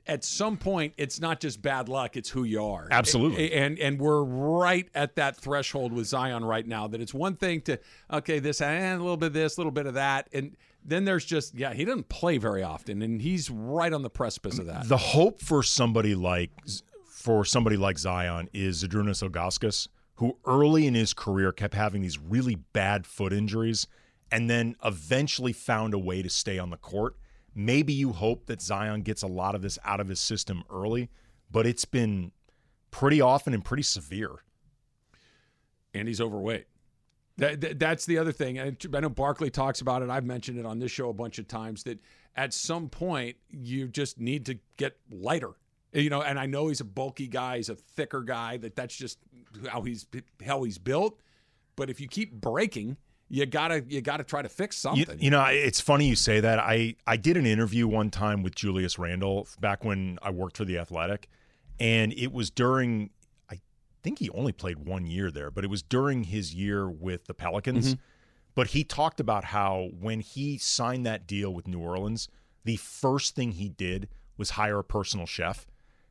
At 0.09 0.25
some 0.25 0.57
point, 0.57 0.95
it's 0.97 1.21
not 1.21 1.41
just 1.41 1.61
bad 1.61 1.89
luck; 1.89 2.17
it's 2.17 2.31
who 2.31 2.45
you 2.45 2.63
are. 2.63 2.89
Absolutely. 2.91 3.53
And 3.53 3.79
and 3.79 3.99
we're 3.99 4.23
right 4.23 4.89
at 4.95 5.17
that 5.17 5.37
threshold 5.37 5.93
with 5.93 6.07
Zion 6.07 6.45
right 6.45 6.67
now. 6.67 6.87
That 6.87 7.01
it's 7.01 7.15
one 7.15 7.37
thing 7.37 7.61
to 7.63 7.79
okay, 8.13 8.39
this 8.39 8.61
and 8.61 9.01
a 9.01 9.03
little 9.03 9.17
bit 9.17 9.29
of 9.29 9.33
this, 9.33 9.57
a 9.57 9.61
little 9.61 9.73
bit 9.73 9.87
of 9.87 9.95
that, 9.95 10.29
and 10.33 10.57
then 10.85 11.05
there's 11.05 11.25
just 11.25 11.55
yeah, 11.55 11.73
he 11.73 11.85
doesn't 11.85 12.09
play 12.09 12.39
very 12.39 12.63
often, 12.63 13.03
and 13.03 13.21
he's 13.21 13.51
right 13.51 13.93
on 13.93 14.03
the 14.03 14.11
precipice 14.11 14.59
of 14.59 14.67
that. 14.67 14.89
the 14.89 14.97
hope 14.97 15.41
for 15.41 15.63
somebody 15.63 16.15
like 16.15 16.51
for 17.09 17.45
somebody 17.45 17.77
like 17.77 17.99
Zion 17.99 18.49
is 18.53 18.85
Zydrunas 18.85 19.29
Ilgauskas, 19.29 19.89
who 20.15 20.37
early 20.47 20.87
in 20.87 20.95
his 20.95 21.13
career 21.13 21.51
kept 21.51 21.75
having 21.75 22.03
these 22.03 22.19
really 22.19 22.55
bad 22.55 23.07
foot 23.07 23.33
injuries 23.33 23.87
and 24.31 24.49
then 24.49 24.77
eventually 24.85 25.53
found 25.53 25.95
a 25.95 25.99
way 25.99 26.23
to 26.23 26.31
stay 26.31 26.59
on 26.59 26.71
the 26.71 26.77
court. 26.77 27.17
Maybe 27.59 27.95
you 27.95 28.13
hope 28.13 28.47
that 28.47 28.61
Zion 28.61 29.01
gets 29.01 29.23
a 29.23 29.27
lot 29.27 29.55
of 29.55 29.63
this 29.63 29.79
out 29.85 29.99
of 29.99 30.09
his 30.09 30.21
system 30.21 30.63
early, 30.71 31.09
but 31.51 31.67
it's 31.67 31.87
been 31.87 32.31
pretty 32.91 33.21
often 33.21 33.55
and 33.55 33.65
pretty 33.65 33.83
severe. 33.83 34.43
and 35.95 36.07
he's 36.07 36.21
overweight. 36.21 36.67
That, 37.39 37.61
that- 37.63 37.79
that's 37.79 38.05
the 38.07 38.19
other 38.19 38.33
thing. 38.33 38.59
And 38.59 38.77
I 38.95 39.01
know 39.01 39.09
Barkley 39.09 39.49
talks 39.51 39.81
about 39.81 40.03
it. 40.03 40.11
I've 40.11 40.25
mentioned 40.27 40.59
it 40.59 40.67
on 40.67 40.79
this 40.79 40.91
show 40.91 41.09
a 41.09 41.15
bunch 41.15 41.39
of 41.39 41.49
times 41.49 41.83
that 41.85 41.99
at 42.37 42.53
some 42.53 42.89
point 42.91 43.37
you 43.51 43.89
just 43.89 44.21
need 44.21 44.45
to 44.47 44.59
get 44.77 44.97
lighter. 45.11 45.53
You 45.93 46.11
know, 46.11 46.21
and 46.21 46.39
I 46.39 46.45
know 46.45 46.69
he's 46.69 46.81
a 46.81 46.85
bulky 46.85 47.27
guy, 47.29 47.57
he's 47.57 47.71
a 47.71 47.75
thicker 47.75 48.21
guy. 48.21 48.59
That 48.59 48.77
that's 48.77 48.95
just 48.95 49.19
how 49.69 49.81
he's 49.83 50.07
how 50.45 50.63
he's 50.65 50.77
built. 50.77 51.19
But 51.77 51.89
if 51.89 52.01
you 52.01 52.09
keep 52.09 52.33
breaking, 52.35 52.99
you 53.29 53.47
gotta 53.47 53.85
you 53.89 54.01
gotta 54.01 54.25
try 54.25 54.43
to 54.43 54.49
fix 54.49 54.77
something. 54.77 55.19
you 55.19 55.31
know, 55.31 55.45
it's 55.45 55.81
funny 55.81 56.09
you 56.09 56.17
say 56.17 56.41
that. 56.41 56.59
I 56.59 56.95
I 57.07 57.17
did 57.17 57.37
an 57.37 57.47
interview 57.47 57.89
one 57.89 58.11
time 58.11 58.43
with 58.43 58.55
Julius 58.55 58.99
Randle 58.99 59.49
back 59.61 59.85
when 59.85 60.19
I 60.23 60.31
worked 60.31 60.57
for 60.57 60.65
the 60.65 60.79
Athletic, 60.79 61.29
and 61.81 62.13
it 62.13 62.33
was 62.33 62.51
during. 62.51 63.11
I 63.51 63.61
think 64.03 64.19
he 64.21 64.31
only 64.31 64.53
played 64.53 64.79
one 64.79 65.07
year 65.07 65.31
there, 65.31 65.51
but 65.51 65.65
it 65.65 65.71
was 65.71 65.83
during 65.83 66.25
his 66.25 66.55
year 66.55 66.89
with 66.89 67.27
the 67.27 67.35
Pelicans. 67.35 67.95
Mm-hmm. 67.95 68.01
But 68.55 68.69
he 68.69 68.85
talked 68.85 69.21
about 69.21 69.45
how 69.45 69.91
when 69.99 70.21
he 70.21 70.57
signed 70.57 71.05
that 71.05 71.27
deal 71.27 71.53
with 71.53 71.69
New 71.69 71.81
Orleans, 71.81 72.29
the 72.65 72.77
first 72.77 73.35
thing 73.35 73.53
he 73.53 73.69
did 73.69 74.09
was 74.39 74.51
hire 74.51 74.79
a 74.79 74.85
personal 74.85 75.27
chef 75.27 75.67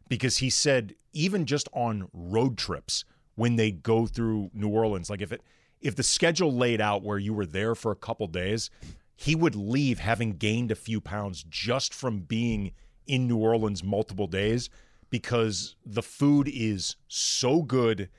because 0.10 0.38
he 0.38 0.50
said 0.50 0.94
even 1.14 1.46
just 1.46 1.68
on 1.74 2.08
road 2.14 2.58
trips 2.58 3.04
when 3.36 3.56
they 3.56 3.72
go 3.72 4.06
through 4.06 4.52
New 4.54 4.70
Orleans, 4.70 5.10
like 5.10 5.22
if 5.22 5.32
it 5.32 5.42
if 5.86 5.96
the 5.96 6.04
schedule 6.04 6.52
laid 6.52 6.82
out 6.82 7.04
where 7.04 7.20
you 7.20 7.34
were 7.34 7.46
there 7.46 7.76
for 7.76 7.92
a 7.92 7.96
couple 7.96 8.26
days, 8.28 8.70
he 9.16 9.36
would 9.36 9.56
leave 9.56 10.00
having 10.00 10.32
gained 10.32 10.72
a 10.72 10.76
few 10.76 11.00
pounds 11.00 11.46
just 11.48 11.94
from 11.94 12.20
being 12.22 12.72
in 13.06 13.28
New 13.28 13.38
Orleans 13.38 13.84
multiple 13.84 14.28
days 14.28 14.70
because 15.10 15.76
the 15.86 16.02
food 16.02 16.50
is 16.52 16.96
so 17.08 17.62
good 17.62 18.10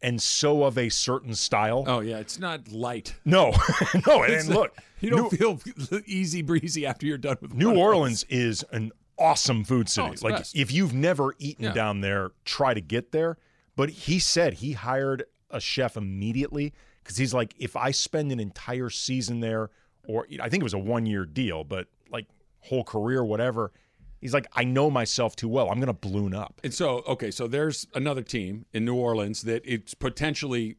and 0.00 0.22
so 0.22 0.62
of 0.62 0.78
a 0.78 0.88
certain 0.88 1.34
style. 1.34 1.84
Oh 1.86 2.00
yeah, 2.00 2.18
it's 2.18 2.38
not 2.38 2.68
light. 2.70 3.16
No, 3.24 3.50
no, 4.06 4.22
It's 4.22 4.46
and 4.46 4.54
look, 4.54 4.76
You 5.00 5.10
don't 5.10 5.32
New, 5.40 5.56
feel 5.56 6.00
easy 6.06 6.42
breezy 6.42 6.86
after 6.86 7.06
you're 7.06 7.18
done 7.18 7.38
with 7.40 7.54
New. 7.54 7.74
Orleans 7.76 8.24
is 8.28 8.64
an 8.70 8.92
awesome 9.18 9.64
food 9.64 9.86
oh, 9.88 9.90
city. 9.90 10.16
Oh, 10.22 10.28
like 10.28 10.36
best. 10.36 10.56
if 10.56 10.70
you've 10.70 10.94
never 10.94 11.34
eaten 11.38 11.64
Yeah. 11.64 11.72
down 11.72 12.02
there, 12.02 12.30
try 12.44 12.72
to 12.72 12.80
get 12.80 13.10
there. 13.10 13.36
But 13.74 13.90
he 13.90 14.20
said 14.20 14.54
he 14.54 14.72
hired 14.72 15.24
a 15.50 15.60
chef 15.60 15.96
immediately 15.96 16.72
because 17.06 17.16
he's 17.16 17.32
like, 17.32 17.54
if 17.56 17.76
I 17.76 17.92
spend 17.92 18.32
an 18.32 18.40
entire 18.40 18.90
season 18.90 19.38
there, 19.38 19.70
or 20.08 20.26
I 20.42 20.48
think 20.48 20.60
it 20.60 20.64
was 20.64 20.74
a 20.74 20.78
one 20.78 21.06
year 21.06 21.24
deal, 21.24 21.62
but 21.62 21.86
like 22.10 22.26
whole 22.60 22.82
career, 22.82 23.24
whatever. 23.24 23.72
He's 24.20 24.34
like, 24.34 24.48
I 24.54 24.64
know 24.64 24.90
myself 24.90 25.36
too 25.36 25.48
well. 25.48 25.70
I'm 25.70 25.78
going 25.78 25.86
to 25.86 25.92
balloon 25.92 26.34
up. 26.34 26.60
And 26.64 26.74
so, 26.74 27.04
okay, 27.06 27.30
so 27.30 27.46
there's 27.46 27.86
another 27.94 28.22
team 28.22 28.66
in 28.72 28.84
New 28.84 28.96
Orleans 28.96 29.42
that 29.42 29.62
it's 29.64 29.94
potentially 29.94 30.76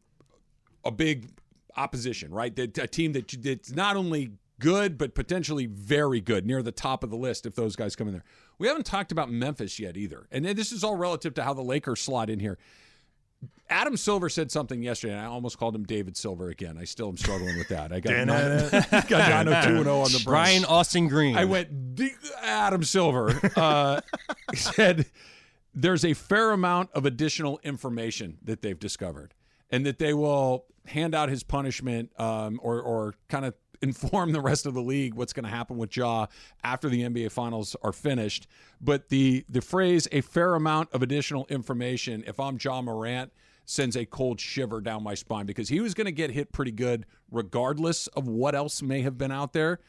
a 0.84 0.92
big 0.92 1.30
opposition, 1.78 2.34
right? 2.34 2.54
That 2.56 2.78
a 2.78 2.88
team 2.88 3.14
that 3.14 3.34
that's 3.42 3.72
not 3.72 3.96
only 3.96 4.32
good 4.60 4.98
but 4.98 5.16
potentially 5.16 5.68
very 5.68 6.20
good, 6.20 6.46
near 6.46 6.62
the 6.62 6.72
top 6.72 7.04
of 7.04 7.10
the 7.10 7.16
list 7.16 7.46
if 7.46 7.56
those 7.56 7.76
guys 7.76 7.96
come 7.96 8.08
in 8.08 8.14
there. 8.14 8.26
We 8.58 8.68
haven't 8.68 8.86
talked 8.86 9.14
about 9.14 9.30
Memphis 9.30 9.80
yet 9.80 9.96
either, 9.96 10.28
and 10.32 10.44
this 10.44 10.72
is 10.74 10.84
all 10.84 10.98
relative 10.98 11.36
to 11.36 11.44
how 11.44 11.54
the 11.54 11.62
Lakers 11.62 12.02
slot 12.02 12.30
in 12.30 12.40
here. 12.40 12.58
Adam 13.70 13.98
Silver 13.98 14.30
said 14.30 14.50
something 14.52 14.82
yesterday, 14.82 15.14
and 15.14 15.22
I 15.22 15.26
almost 15.26 15.58
called 15.58 15.76
him 15.76 15.84
David 15.84 16.16
Silver 16.16 16.50
again. 16.50 16.78
I 16.78 16.86
still 16.86 17.10
am 17.10 17.18
struggling 17.18 17.58
with 17.58 17.68
that. 17.68 17.92
I 17.92 18.00
got 18.00 18.26
nine, 18.26 18.70
got 18.92 19.12
902 19.12 19.76
and 19.76 19.84
0 19.84 20.00
on 20.00 20.12
the 20.12 20.22
brain. 20.24 20.24
Brian 20.26 20.66
Austin 20.66 21.08
Green. 21.10 21.36
I 21.36 21.46
went 21.46 21.96
D- 21.96 22.12
Adam 22.42 22.84
Silver 22.84 23.38
uh, 23.58 24.02
said 24.56 25.08
there's 25.76 26.06
a 26.06 26.14
fair 26.14 26.52
amount 26.52 26.92
of 26.94 27.06
additional 27.06 27.60
information 27.64 28.38
that 28.44 28.62
they've 28.62 28.80
discovered, 28.80 29.34
and 29.70 29.86
that 29.86 30.00
they 30.00 30.14
will 30.14 30.66
hand 30.86 31.14
out 31.14 31.28
his 31.28 31.44
punishment 31.44 32.10
um, 32.18 32.60
or 32.64 32.82
or 32.82 33.16
kind 33.28 33.44
of 33.44 33.54
inform 33.82 34.32
the 34.32 34.42
rest 34.42 34.66
of 34.66 34.74
the 34.74 34.82
league 34.82 35.14
what's 35.14 35.34
going 35.34 35.44
to 35.44 35.50
happen 35.50 35.78
with 35.78 35.96
Ja 35.96 36.28
after 36.64 36.90
the 36.90 37.04
NBA 37.04 37.32
finals 37.32 37.76
are 37.82 37.94
finished. 37.94 38.48
But 38.82 39.10
the 39.10 39.46
the 39.50 39.62
phrase 39.62 40.08
"a 40.12 40.22
fair 40.22 40.56
amount 40.56 40.92
of 40.94 41.02
additional 41.02 41.46
information," 41.50 42.24
if 42.28 42.40
I'm 42.40 42.58
Ja 42.62 42.82
Morant 42.82 43.32
sends 43.66 43.98
a 43.98 44.06
cold 44.06 44.40
shiver 44.40 44.80
down 44.80 45.04
my 45.04 45.14
spine 45.14 45.46
because 45.46 45.68
he 45.68 45.82
was 45.82 45.94
going 45.94 46.06
to 46.06 46.12
get 46.12 46.32
hit 46.32 46.54
pretty 46.54 46.72
good 46.72 47.06
regardless 47.30 48.08
of 48.08 48.28
what 48.28 48.56
else 48.56 48.82
may 48.82 49.02
have 49.02 49.18
been 49.18 49.32
out 49.32 49.52
there. 49.52 49.80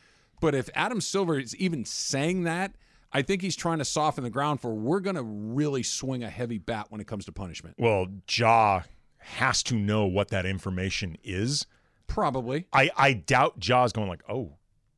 But 0.40 0.54
if 0.54 0.68
Adam 0.74 1.00
Silver 1.00 1.38
is 1.38 1.54
even 1.56 1.84
saying 1.84 2.42
that, 2.44 2.74
I 3.12 3.22
think 3.22 3.40
he's 3.40 3.56
trying 3.56 3.78
to 3.78 3.84
soften 3.84 4.24
the 4.24 4.30
ground 4.30 4.60
for 4.60 4.74
we're 4.74 5.00
going 5.00 5.16
to 5.16 5.22
really 5.22 5.82
swing 5.82 6.22
a 6.22 6.30
heavy 6.30 6.58
bat 6.58 6.86
when 6.90 7.00
it 7.00 7.06
comes 7.06 7.24
to 7.26 7.32
punishment. 7.32 7.76
Well, 7.78 8.06
Ja 8.28 8.82
has 9.18 9.62
to 9.64 9.74
know 9.74 10.06
what 10.06 10.28
that 10.28 10.46
information 10.46 11.16
is. 11.22 11.66
Probably. 12.08 12.66
I, 12.72 12.90
I 12.96 13.12
doubt 13.12 13.60
Ja's 13.60 13.92
going 13.92 14.08
like, 14.08 14.22
oh, 14.28 14.56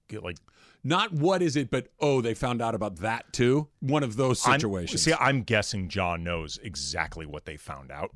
get 0.08 0.22
like 0.22 0.38
Not 0.82 1.12
what 1.12 1.42
is 1.42 1.56
it, 1.56 1.70
but 1.70 1.88
oh, 2.00 2.20
they 2.22 2.32
found 2.34 2.62
out 2.62 2.74
about 2.74 2.96
that 2.96 3.32
too. 3.32 3.68
One 3.80 4.02
of 4.02 4.16
those 4.16 4.46
I'm- 4.46 4.58
situations. 4.58 5.02
see, 5.02 5.12
I'm 5.12 5.42
guessing 5.42 5.90
Ja 5.92 6.16
knows 6.16 6.58
exactly 6.62 7.26
what 7.26 7.44
they 7.44 7.56
found 7.58 7.90
out. 7.90 8.10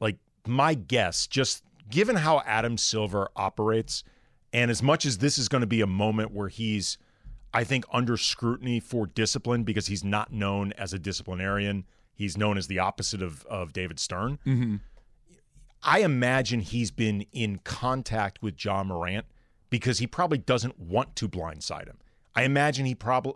Like 0.00 0.18
my 0.46 0.74
guess, 0.74 1.26
just 1.26 1.64
given 1.90 2.16
how 2.16 2.42
Adam 2.46 2.78
Silver 2.78 3.28
operates, 3.34 4.04
and 4.52 4.70
as 4.70 4.82
much 4.82 5.04
as 5.04 5.18
this 5.18 5.36
is 5.38 5.48
going 5.48 5.62
to 5.62 5.66
be 5.66 5.80
a 5.80 5.86
moment 5.86 6.30
where 6.32 6.48
he's, 6.48 6.96
I 7.52 7.64
think, 7.64 7.84
under 7.92 8.16
scrutiny 8.16 8.78
for 8.78 9.06
discipline 9.06 9.64
because 9.64 9.86
he's 9.88 10.04
not 10.04 10.32
known 10.32 10.72
as 10.74 10.92
a 10.92 10.98
disciplinarian. 10.98 11.84
He's 12.14 12.36
known 12.36 12.56
as 12.56 12.68
the 12.68 12.78
opposite 12.78 13.20
of 13.22 13.44
of 13.46 13.72
David 13.72 13.98
Stern. 13.98 14.38
Mm-hmm. 14.46 14.76
I 15.84 16.00
imagine 16.00 16.60
he's 16.60 16.90
been 16.90 17.26
in 17.32 17.58
contact 17.64 18.42
with 18.42 18.62
Ja 18.62 18.82
Morant 18.84 19.26
because 19.70 19.98
he 19.98 20.06
probably 20.06 20.38
doesn't 20.38 20.78
want 20.78 21.14
to 21.16 21.28
blindside 21.28 21.86
him. 21.86 21.98
I 22.34 22.44
imagine 22.44 22.86
he 22.86 22.94
probably, 22.94 23.34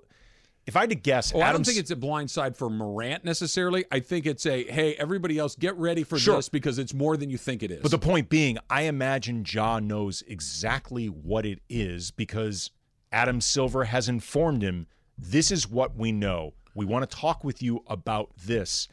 if 0.67 0.77
I 0.77 0.81
had 0.81 0.91
to 0.91 0.97
guess, 0.97 1.33
Well, 1.33 1.43
I 1.43 1.53
don't 1.53 1.65
think 1.65 1.79
it's 1.79 1.91
a 1.91 1.97
blindside 1.97 2.57
for 2.57 2.69
Morant 2.71 3.25
necessarily. 3.25 3.85
I 3.93 4.01
think 4.01 4.27
it's 4.27 4.47
a 4.47 4.65
hey, 4.65 4.95
everybody 4.95 5.39
else, 5.39 5.55
get 5.57 5.77
ready 5.77 6.05
for 6.05 6.19
Sure. 6.19 6.37
this 6.37 6.49
because 6.49 6.79
it's 6.79 6.95
more 6.95 7.17
than 7.17 7.31
you 7.31 7.39
think 7.39 7.63
it 7.63 7.71
is. 7.71 7.83
But 7.83 7.91
the 7.91 7.99
point 7.99 8.29
being, 8.29 8.59
I 8.71 8.83
imagine 8.83 9.45
Ja 9.47 9.79
knows 9.79 10.23
exactly 10.27 11.07
what 11.07 11.45
it 11.47 11.61
is 11.69 12.11
because 12.11 12.71
Adam 13.13 13.41
Silver 13.41 13.85
has 13.85 14.09
informed 14.09 14.63
him 14.63 14.87
this 15.17 15.51
is 15.51 15.69
what 15.69 15.97
we 15.97 16.13
know. 16.13 16.55
We 16.75 16.85
want 16.85 17.09
to 17.09 17.17
talk 17.17 17.43
with 17.43 17.61
you 17.63 17.83
about 17.89 18.31
this. 18.37 18.87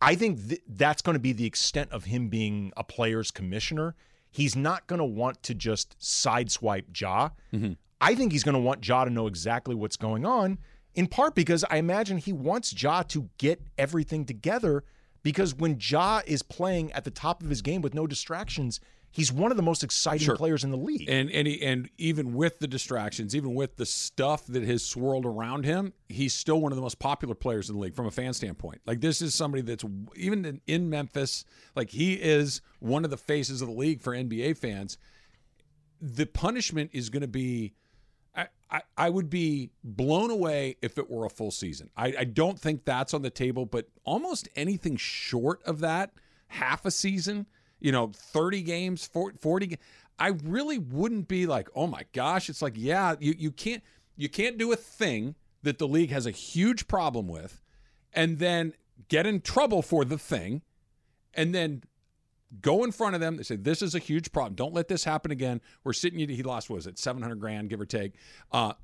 I 0.00 0.14
think 0.14 0.48
th- 0.48 0.62
that's 0.68 1.02
going 1.02 1.14
to 1.14 1.20
be 1.20 1.32
the 1.32 1.46
extent 1.46 1.92
of 1.92 2.04
him 2.04 2.28
being 2.28 2.72
a 2.76 2.84
player's 2.84 3.30
commissioner. 3.30 3.94
He's 4.30 4.56
not 4.56 4.86
going 4.86 5.00
to 5.00 5.04
want 5.04 5.42
to 5.44 5.54
just 5.54 5.98
sideswipe 5.98 6.98
Ja. 6.98 7.30
Mm-hmm. 7.52 7.72
I 8.00 8.14
think 8.14 8.32
he's 8.32 8.44
going 8.44 8.54
to 8.54 8.60
want 8.60 8.86
Ja 8.86 9.04
to 9.04 9.10
know 9.10 9.26
exactly 9.26 9.74
what's 9.74 9.96
going 9.96 10.24
on, 10.24 10.58
in 10.94 11.06
part 11.06 11.34
because 11.34 11.64
I 11.70 11.76
imagine 11.76 12.18
he 12.18 12.32
wants 12.32 12.80
Ja 12.82 13.02
to 13.02 13.28
get 13.38 13.60
everything 13.76 14.24
together. 14.24 14.84
Because 15.22 15.54
when 15.54 15.78
Ja 15.78 16.22
is 16.26 16.42
playing 16.42 16.92
at 16.92 17.04
the 17.04 17.10
top 17.10 17.42
of 17.42 17.50
his 17.50 17.60
game 17.60 17.82
with 17.82 17.92
no 17.92 18.06
distractions, 18.06 18.80
he's 19.12 19.32
one 19.32 19.50
of 19.50 19.56
the 19.56 19.62
most 19.62 19.82
exciting 19.82 20.24
Sure. 20.24 20.36
players 20.36 20.62
in 20.64 20.70
the 20.70 20.76
league. 20.76 21.08
and 21.08 21.30
and 21.30 21.46
he, 21.48 21.60
and 21.62 21.90
even 21.98 22.34
with 22.34 22.58
the 22.60 22.68
distractions, 22.68 23.34
even 23.34 23.54
with 23.54 23.76
the 23.76 23.86
stuff 23.86 24.46
that 24.46 24.62
has 24.62 24.84
swirled 24.84 25.26
around 25.26 25.64
him, 25.64 25.92
he's 26.08 26.32
still 26.32 26.60
one 26.60 26.70
of 26.72 26.76
the 26.76 26.82
most 26.82 26.98
popular 26.98 27.34
players 27.34 27.68
in 27.68 27.76
the 27.76 27.80
league 27.82 27.94
from 27.94 28.06
a 28.06 28.10
fan 28.10 28.32
standpoint. 28.32 28.80
Like 28.86 29.00
this 29.00 29.20
is 29.20 29.34
somebody 29.34 29.62
that's 29.62 29.84
even 30.16 30.44
in, 30.44 30.60
in 30.66 30.90
Memphis, 30.90 31.44
like 31.74 31.90
he 31.90 32.14
is 32.14 32.60
one 32.78 33.04
of 33.04 33.10
the 33.10 33.16
faces 33.16 33.60
of 33.62 33.68
the 33.68 33.74
league 33.74 34.00
for 34.00 34.12
NBA 34.14 34.56
fans. 34.56 34.96
The 36.00 36.26
punishment 36.26 36.90
is 36.92 37.10
going 37.10 37.22
to 37.22 37.28
be. 37.28 37.74
I, 38.34 38.46
I, 38.70 38.82
I 38.96 39.10
would 39.10 39.28
be 39.28 39.70
blown 39.82 40.30
away 40.30 40.76
if 40.82 40.98
it 40.98 41.10
were 41.10 41.26
a 41.26 41.30
full 41.30 41.50
season. 41.50 41.90
I, 41.96 42.14
I 42.20 42.24
don't 42.24 42.58
think 42.58 42.84
that's 42.84 43.12
on 43.12 43.22
the 43.22 43.30
table, 43.30 43.66
but 43.66 43.88
almost 44.04 44.48
anything 44.54 44.96
short 44.96 45.60
of 45.64 45.80
that, 45.80 46.12
half 46.46 46.86
a 46.86 46.92
season, 46.92 47.46
you 47.80 47.92
know, 47.92 48.12
30 48.14 48.62
games, 48.62 49.06
40, 49.06 49.38
40 49.38 49.78
I 50.18 50.28
really 50.44 50.78
wouldn't 50.78 51.28
be 51.28 51.46
like, 51.46 51.68
oh 51.74 51.86
my 51.86 52.04
gosh. 52.12 52.50
It's 52.50 52.60
like, 52.60 52.74
yeah, 52.76 53.14
you, 53.18 53.34
you 53.38 53.50
can't 53.50 53.82
you 54.16 54.28
can't 54.28 54.58
do 54.58 54.70
a 54.70 54.76
thing 54.76 55.34
that 55.62 55.78
the 55.78 55.88
league 55.88 56.10
has 56.10 56.26
a 56.26 56.30
huge 56.30 56.86
problem 56.86 57.26
with 57.26 57.62
and 58.12 58.38
then 58.38 58.74
get 59.08 59.26
in 59.26 59.40
trouble 59.40 59.80
for 59.80 60.04
the 60.04 60.18
thing 60.18 60.60
and 61.34 61.54
then 61.54 61.82
go 62.60 62.84
in 62.84 62.92
front 62.92 63.14
of 63.14 63.20
them. 63.20 63.36
They 63.36 63.42
say, 63.42 63.56
This 63.56 63.82
is 63.82 63.94
a 63.94 63.98
huge 63.98 64.32
problem. 64.32 64.54
Don't 64.54 64.74
let 64.74 64.88
this 64.88 65.04
happen 65.04 65.30
again. 65.30 65.60
We're 65.84 65.92
sitting 65.92 66.18
he 66.28 66.42
lost, 66.42 66.68
what 66.68 66.76
was 66.76 66.86
it, 66.86 66.98
700 66.98 67.36
grand, 67.36 67.70
give 67.70 67.80
or 67.80 67.86
take. 67.86 68.14
Uh, 68.52 68.74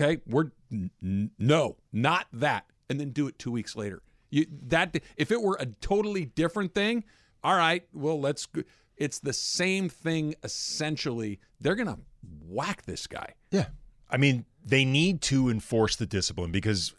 okay. 0.00 0.22
We're 0.26 0.50
n- 0.72 1.30
no, 1.38 1.76
not 1.92 2.26
that. 2.32 2.66
And 2.88 3.00
then 3.00 3.10
do 3.10 3.26
it 3.26 3.38
two 3.38 3.50
weeks 3.50 3.74
later. 3.74 4.02
You 4.30 4.46
that 4.68 4.96
if 5.16 5.30
it 5.30 5.42
were 5.42 5.56
a 5.60 5.66
totally 5.66 6.24
different 6.24 6.74
thing, 6.74 7.04
all 7.46 7.54
right, 7.54 7.86
well, 7.94 8.20
let's 8.20 8.44
go. 8.46 8.64
It's 8.96 9.20
the 9.20 9.32
same 9.32 9.88
thing 9.88 10.34
essentially. 10.42 11.38
They're 11.60 11.76
gonna 11.76 12.00
whack 12.44 12.82
this 12.86 13.06
guy. 13.06 13.34
Yeah. 13.52 13.66
I 14.10 14.16
mean, 14.16 14.46
they 14.64 14.84
need 14.84 15.20
to 15.22 15.48
enforce 15.48 15.94
the 15.94 16.06
discipline 16.06 16.50
because 16.50 16.92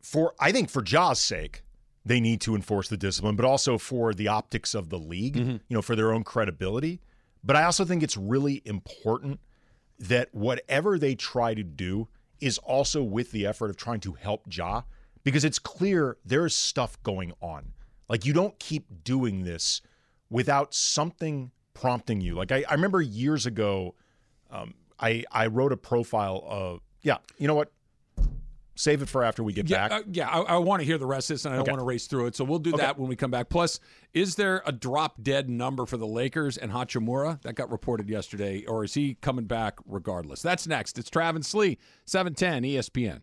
for 0.00 0.32
I 0.40 0.52
think 0.52 0.70
for 0.70 0.80
Ja's 0.80 1.18
sake, 1.18 1.64
they 2.02 2.18
need 2.18 2.40
to 2.42 2.54
enforce 2.54 2.88
the 2.88 2.96
discipline, 2.96 3.36
but 3.36 3.44
also 3.44 3.76
for 3.76 4.14
the 4.14 4.26
optics 4.26 4.74
of 4.74 4.88
the 4.88 4.98
league, 4.98 5.36
mm-hmm. 5.36 5.50
you 5.50 5.76
know, 5.76 5.82
for 5.82 5.94
their 5.94 6.14
own 6.14 6.24
credibility. 6.24 7.02
But 7.44 7.54
I 7.54 7.64
also 7.64 7.84
think 7.84 8.02
it's 8.02 8.16
really 8.16 8.62
important 8.64 9.38
that 9.98 10.34
whatever 10.34 10.98
they 10.98 11.14
try 11.14 11.52
to 11.52 11.62
do 11.62 12.08
is 12.40 12.56
also 12.56 13.02
with 13.02 13.32
the 13.32 13.46
effort 13.46 13.68
of 13.68 13.76
trying 13.76 14.00
to 14.00 14.14
help 14.14 14.46
Ja 14.50 14.82
because 15.24 15.44
it's 15.44 15.58
clear 15.58 16.16
there 16.24 16.46
is 16.46 16.54
stuff 16.54 17.02
going 17.02 17.34
on. 17.42 17.74
Like 18.08 18.24
you 18.24 18.32
don't 18.32 18.58
keep 18.58 19.04
doing 19.04 19.44
this 19.44 19.80
without 20.30 20.74
something 20.74 21.50
prompting 21.74 22.20
you. 22.20 22.34
Like 22.34 22.52
I, 22.52 22.64
I 22.68 22.74
remember 22.74 23.00
years 23.00 23.46
ago, 23.46 23.94
um, 24.50 24.74
I 24.98 25.24
I 25.30 25.46
wrote 25.46 25.72
a 25.72 25.76
profile 25.76 26.42
of 26.46 26.80
yeah. 27.02 27.18
You 27.38 27.46
know 27.48 27.54
what? 27.54 27.70
Save 28.74 29.02
it 29.02 29.08
for 29.08 29.24
after 29.24 29.42
we 29.42 29.52
get 29.52 29.68
Yeah, 29.68 29.88
back. 29.88 30.00
uh, 30.00 30.02
yeah. 30.12 30.28
I, 30.28 30.40
I 30.40 30.56
want 30.58 30.80
to 30.82 30.86
hear 30.86 30.98
the 30.98 31.06
rest 31.06 31.30
of 31.30 31.34
this, 31.34 31.44
and 31.44 31.52
I 31.52 31.56
don't 31.56 31.62
Okay. 31.62 31.72
want 31.72 31.80
to 31.80 31.84
race 31.84 32.06
through 32.06 32.26
it. 32.26 32.36
So 32.36 32.44
we'll 32.44 32.60
do 32.60 32.70
that 32.76 32.96
when 32.96 33.08
we 33.08 33.16
come 33.16 33.30
back. 33.32 33.48
Plus, 33.48 33.80
is 34.14 34.36
there 34.36 34.62
a 34.66 34.70
drop 34.70 35.20
dead 35.20 35.50
number 35.50 35.84
for 35.84 35.96
the 35.96 36.06
Lakers 36.06 36.56
and 36.56 36.70
Hachimura 36.70 37.42
that 37.42 37.56
got 37.56 37.72
reported 37.72 38.08
yesterday, 38.08 38.64
or 38.66 38.84
is 38.84 38.94
he 38.94 39.14
coming 39.14 39.46
back 39.46 39.78
regardless? 39.84 40.42
That's 40.42 40.68
next. 40.68 40.96
It's 40.96 41.10
Travis 41.10 41.48
Slee, 41.48 41.76
seven 42.04 42.34
ten 42.34 42.62
ESPN. 42.62 43.22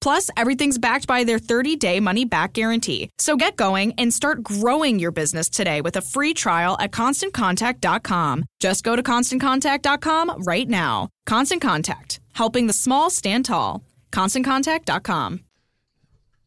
Plus, 0.00 0.30
everything's 0.36 0.78
backed 0.78 1.06
by 1.06 1.24
their 1.24 1.38
30 1.38 1.76
day 1.76 2.00
money 2.00 2.24
back 2.24 2.52
guarantee. 2.52 3.10
So 3.18 3.36
get 3.36 3.56
going 3.56 3.94
and 3.98 4.12
start 4.12 4.42
growing 4.42 4.98
your 4.98 5.10
business 5.10 5.48
today 5.48 5.80
with 5.80 5.96
a 5.96 6.02
free 6.02 6.34
trial 6.34 6.76
at 6.80 6.92
constantcontact.com. 6.92 8.44
Just 8.60 8.84
go 8.84 8.96
to 8.96 9.02
constantcontact.com 9.02 10.42
right 10.44 10.68
now. 10.68 11.08
Constant 11.26 11.60
Contact, 11.62 12.20
helping 12.34 12.66
the 12.66 12.72
small 12.72 13.10
stand 13.10 13.44
tall. 13.44 13.82
ConstantContact.com. 14.12 15.40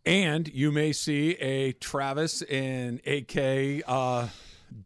And 0.05 0.47
you 0.47 0.71
may 0.71 0.93
see 0.93 1.33
a 1.33 1.73
Travis 1.73 2.41
and 2.43 2.99
AK 3.05 3.83
uh, 3.87 4.29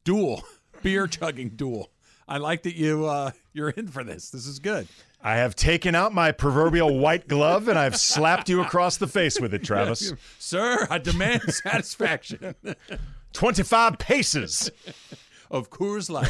duel, 0.04 0.44
beer 0.84 1.08
chugging 1.08 1.50
duel. 1.50 1.90
I 2.28 2.38
like 2.38 2.64
that 2.64 2.76
you 2.76 3.06
uh, 3.06 3.32
you're 3.54 3.70
in 3.70 3.88
for 3.88 4.04
this. 4.04 4.30
This 4.30 4.46
is 4.46 4.60
good. 4.60 4.88
I 5.26 5.38
have 5.38 5.56
taken 5.56 5.96
out 5.96 6.14
my 6.14 6.32
proverbial 6.32 7.00
white 7.00 7.28
glove 7.28 7.68
and 7.68 7.80
I've 7.80 7.98
slapped 7.98 8.48
you 8.48 8.62
across 8.62 8.98
the 8.98 9.08
face 9.08 9.40
with 9.40 9.56
it, 9.56 9.64
Travis. 9.64 10.14
Sir, 10.38 10.86
I 10.90 11.00
demand 11.00 11.42
satisfaction 11.52 12.54
25 13.34 13.98
paces. 13.98 14.70
of 15.50 15.70
Coors 15.72 16.10
Light. 16.12 16.30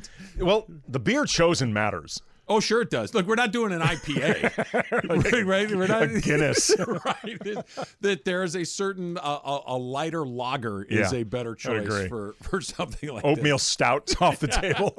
Well, 0.38 0.66
the 0.88 0.98
beer 0.98 1.24
chosen 1.24 1.72
matters. 1.72 2.20
Oh, 2.48 2.60
sure 2.60 2.80
it 2.82 2.90
does. 2.90 3.14
Look, 3.14 3.26
we're 3.26 3.34
not 3.34 3.50
doing 3.52 3.72
an 3.72 3.80
IPA, 3.80 5.32
right, 5.34 5.46
right? 5.46 5.70
We're 5.76 5.86
not 5.86 6.02
A 6.02 6.20
Guinness. 6.20 6.70
right? 6.78 7.38
That- 8.02 8.24
there 8.24 8.42
is 8.44 8.54
a 8.56 8.64
certain 8.64 9.16
uh, 9.18 9.20
a, 9.44 9.60
a 9.68 9.76
lighter 9.76 10.24
lager 10.26 10.82
is 10.82 11.12
Yeah, 11.12 11.20
a 11.20 11.24
better 11.24 11.54
choice 11.54 12.08
for 12.08 12.34
for 12.42 12.60
something 12.60 13.08
like 13.10 13.22
that. 13.22 13.28
Oatmeal 13.28 13.58
stout 13.58 14.12
off 14.20 14.38
the 14.38 14.48
table. 14.48 14.94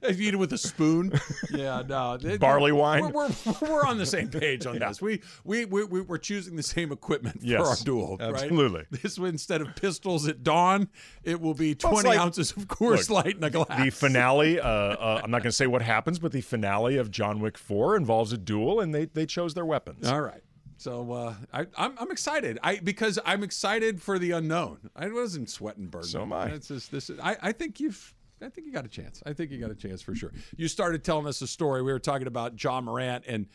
This. 0.00 0.10
If 0.10 0.20
you 0.20 0.28
eat 0.28 0.34
it 0.34 0.38
with 0.38 0.52
a 0.52 0.58
spoon, 0.58 1.12
yeah, 1.50 1.82
no, 1.86 2.18
Barley 2.38 2.72
wine? 2.72 3.12
We're, 3.12 3.28
we're, 3.28 3.54
we're 3.62 3.84
on 3.86 3.98
the 3.98 4.06
same 4.06 4.28
page 4.28 4.66
on 4.66 4.78
this. 4.80 5.00
We 5.02 5.22
we 5.44 5.64
we 5.64 5.84
we- 5.84 6.00
we're 6.02 6.18
choosing 6.18 6.56
the 6.56 6.62
same 6.62 6.92
equipment 6.92 7.40
Yes, 7.42 7.60
for 7.60 7.66
our 7.68 7.76
duel, 7.84 8.16
absolutely. 8.20 8.78
right? 8.90 9.02
This 9.02 9.18
one, 9.18 9.30
instead 9.30 9.60
of 9.60 9.74
pistols 9.76 10.26
at 10.28 10.42
dawn, 10.42 10.88
it 11.24 11.40
will 11.40 11.54
be 11.54 11.74
twenty 11.74 12.08
like- 12.10 12.18
ounces 12.18 12.50
of 12.52 12.66
Coors 12.68 13.10
Light 13.10 13.36
in 13.36 13.44
a 13.44 13.50
glass. 13.50 13.82
the 13.82 13.90
finale, 13.90 14.60
uh, 14.60 14.64
uh, 14.68 15.20
I'm 15.22 15.30
not 15.30 15.38
going 15.42 15.50
to 15.50 15.52
say 15.52 15.66
what 15.66 15.82
happens, 15.82 16.18
but 16.18 16.32
the 16.32 16.40
finale 16.40 16.96
of 16.96 17.10
John 17.10 17.40
Wick 17.40 17.56
4 17.58 17.96
involves 17.96 18.32
a 18.32 18.38
duel 18.38 18.80
and 18.80 18.94
they, 18.94 19.06
they 19.06 19.26
chose 19.26 19.54
their 19.54 19.64
weapons. 19.66 20.06
All 20.08 20.20
right. 20.20 20.42
So 20.76 21.10
uh, 21.12 21.34
I, 21.52 21.66
I'm, 21.76 21.94
I'm 21.98 22.10
excited. 22.12 22.58
I 22.62 22.76
because 22.78 23.18
I'm 23.24 23.42
excited 23.42 24.00
for 24.00 24.18
the 24.18 24.30
unknown. 24.32 24.90
I 24.94 25.08
wasn't 25.08 25.50
sweating 25.50 25.86
Bergman. 25.88 26.08
So 26.10 26.22
am 26.22 26.32
I. 26.32 26.46
It's 26.50 26.68
just, 26.68 26.92
this 26.92 27.10
is, 27.10 27.18
I, 27.20 27.36
I 27.42 27.52
think 27.52 27.80
you've. 27.80 28.14
I 28.42 28.48
think 28.48 28.66
you 28.66 28.72
got 28.72 28.84
a 28.84 28.88
chance. 28.88 29.22
I 29.26 29.32
think 29.32 29.50
you 29.50 29.58
got 29.58 29.70
a 29.70 29.74
chance 29.74 30.02
for 30.02 30.14
sure. 30.14 30.32
You 30.56 30.68
started 30.68 31.04
telling 31.04 31.26
us 31.26 31.42
a 31.42 31.46
story. 31.46 31.82
We 31.82 31.92
were 31.92 31.98
talking 31.98 32.26
about 32.26 32.62
Ja 32.62 32.80
Morant 32.80 33.24
and 33.26 33.46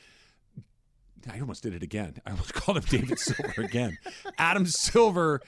I 1.32 1.40
almost 1.40 1.64
did 1.64 1.74
it 1.74 1.84
again. 1.84 2.16
I 2.26 2.32
almost 2.32 2.54
called 2.54 2.78
him 2.78 2.84
David 2.90 3.20
Silver 3.20 3.62
again. 3.62 3.98
Adam 4.38 4.66
Silver 4.66 5.42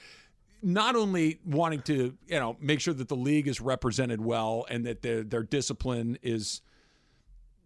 not 0.62 0.96
only 0.96 1.38
wanting 1.44 1.82
to, 1.82 2.16
you 2.26 2.40
know, 2.40 2.56
make 2.60 2.80
sure 2.80 2.94
that 2.94 3.08
the 3.08 3.16
league 3.16 3.46
is 3.46 3.60
represented 3.60 4.20
well 4.20 4.64
and 4.70 4.86
that 4.86 5.02
their 5.02 5.22
their 5.22 5.42
discipline 5.42 6.18
is 6.22 6.62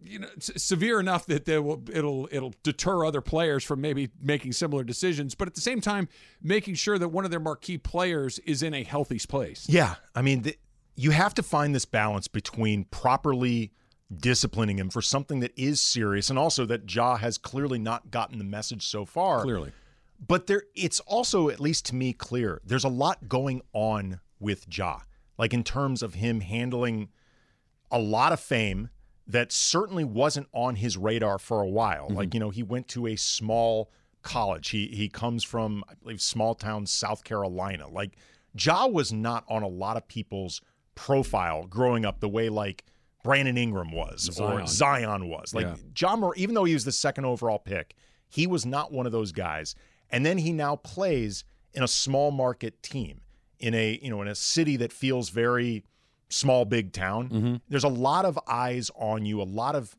you 0.02 0.18
know 0.18 0.28
severe 0.38 0.98
enough 0.98 1.26
that 1.26 1.44
they 1.44 1.58
will 1.58 1.82
it'll 1.92 2.28
it'll 2.32 2.54
deter 2.62 3.04
other 3.04 3.20
players 3.20 3.62
from 3.62 3.82
maybe 3.82 4.08
making 4.20 4.50
similar 4.50 4.82
decisions 4.82 5.34
but 5.34 5.46
at 5.46 5.54
the 5.54 5.60
same 5.60 5.78
time 5.78 6.08
making 6.42 6.74
sure 6.74 6.98
that 6.98 7.08
one 7.08 7.26
of 7.26 7.30
their 7.30 7.40
marquee 7.40 7.76
players 7.76 8.38
is 8.40 8.62
in 8.62 8.72
a 8.72 8.82
healthy 8.82 9.18
place 9.28 9.66
Yeah, 9.68 9.96
I 10.14 10.22
mean, 10.22 10.50
you 11.00 11.12
have 11.12 11.32
to 11.34 11.42
find 11.42 11.74
this 11.74 11.86
balance 11.86 12.28
between 12.28 12.84
properly 12.84 13.72
disciplining 14.14 14.78
him 14.78 14.90
for 14.90 15.00
something 15.00 15.40
that 15.40 15.52
is 15.56 15.80
serious, 15.80 16.28
and 16.28 16.38
also 16.38 16.66
that 16.66 16.92
Ja 16.94 17.16
has 17.16 17.38
clearly 17.38 17.78
not 17.78 18.10
gotten 18.10 18.36
the 18.38 18.44
message 18.44 18.86
so 18.86 19.06
far. 19.06 19.42
clearly 19.42 19.72
But 20.26 20.46
there, 20.46 20.64
it's 20.74 21.00
also, 21.00 21.48
at 21.48 21.58
least 21.58 21.86
to 21.86 21.94
me, 21.94 22.12
clear 22.12 22.60
there's 22.66 22.84
a 22.84 22.90
lot 22.90 23.28
going 23.28 23.62
on 23.72 24.20
with 24.38 24.66
Ja, 24.70 25.00
like 25.38 25.54
in 25.54 25.64
terms 25.64 26.02
of 26.02 26.14
him 26.14 26.40
handling 26.40 27.08
a 27.90 27.98
lot 27.98 28.32
of 28.34 28.40
fame 28.40 28.90
that 29.26 29.52
certainly 29.52 30.04
wasn't 30.04 30.48
on 30.52 30.76
his 30.76 30.98
radar 30.98 31.38
for 31.38 31.62
a 31.62 31.68
while. 31.68 32.08
Mm-hmm. 32.08 32.16
Like 32.16 32.34
you 32.34 32.40
know, 32.40 32.50
he 32.50 32.62
went 32.62 32.88
to 32.88 33.06
a 33.06 33.16
small 33.16 33.90
college. 34.20 34.68
He 34.68 34.88
he 34.88 35.08
comes 35.08 35.44
from, 35.44 35.82
I 35.88 35.94
believe, 35.94 36.20
small 36.20 36.54
town 36.54 36.84
South 36.84 37.24
Carolina. 37.24 37.88
Like 37.88 38.18
Ja 38.54 38.86
was 38.86 39.14
not 39.14 39.44
on 39.48 39.62
a 39.62 39.68
lot 39.68 39.96
of 39.96 40.06
people's 40.06 40.60
profile 40.94 41.66
growing 41.66 42.04
up 42.04 42.20
the 42.20 42.28
way 42.28 42.48
like 42.48 42.84
Brandon 43.22 43.56
Ingram 43.56 43.92
was 43.92 44.28
or 44.40 44.64
Zion. 44.64 44.66
Zion 44.66 45.28
was. 45.28 45.54
Like 45.54 45.66
Yeah. 45.66 45.76
Ja 45.98 46.16
Morant, 46.16 46.38
even 46.38 46.54
though 46.54 46.64
he 46.64 46.74
was 46.74 46.84
the 46.84 46.92
second 46.92 47.24
overall 47.24 47.58
pick, 47.58 47.94
he 48.28 48.46
was 48.46 48.64
not 48.64 48.92
one 48.92 49.06
of 49.06 49.12
those 49.12 49.32
guys. 49.32 49.74
And 50.10 50.24
then 50.24 50.38
he 50.38 50.52
now 50.52 50.76
plays 50.76 51.44
in 51.72 51.82
a 51.82 51.88
small 51.88 52.30
market 52.30 52.82
team 52.82 53.20
in 53.58 53.74
a 53.74 53.98
you 54.02 54.10
know 54.10 54.22
in 54.22 54.28
a 54.28 54.34
city 54.34 54.76
that 54.76 54.92
feels 54.92 55.28
very 55.28 55.84
small 56.28 56.64
big 56.64 56.92
town. 56.92 57.28
Mm-hmm. 57.28 57.54
There's 57.68 57.84
a 57.84 57.88
lot 57.88 58.24
of 58.24 58.38
eyes 58.46 58.90
on 58.96 59.26
you, 59.26 59.40
a 59.40 59.44
lot 59.44 59.74
of 59.74 59.96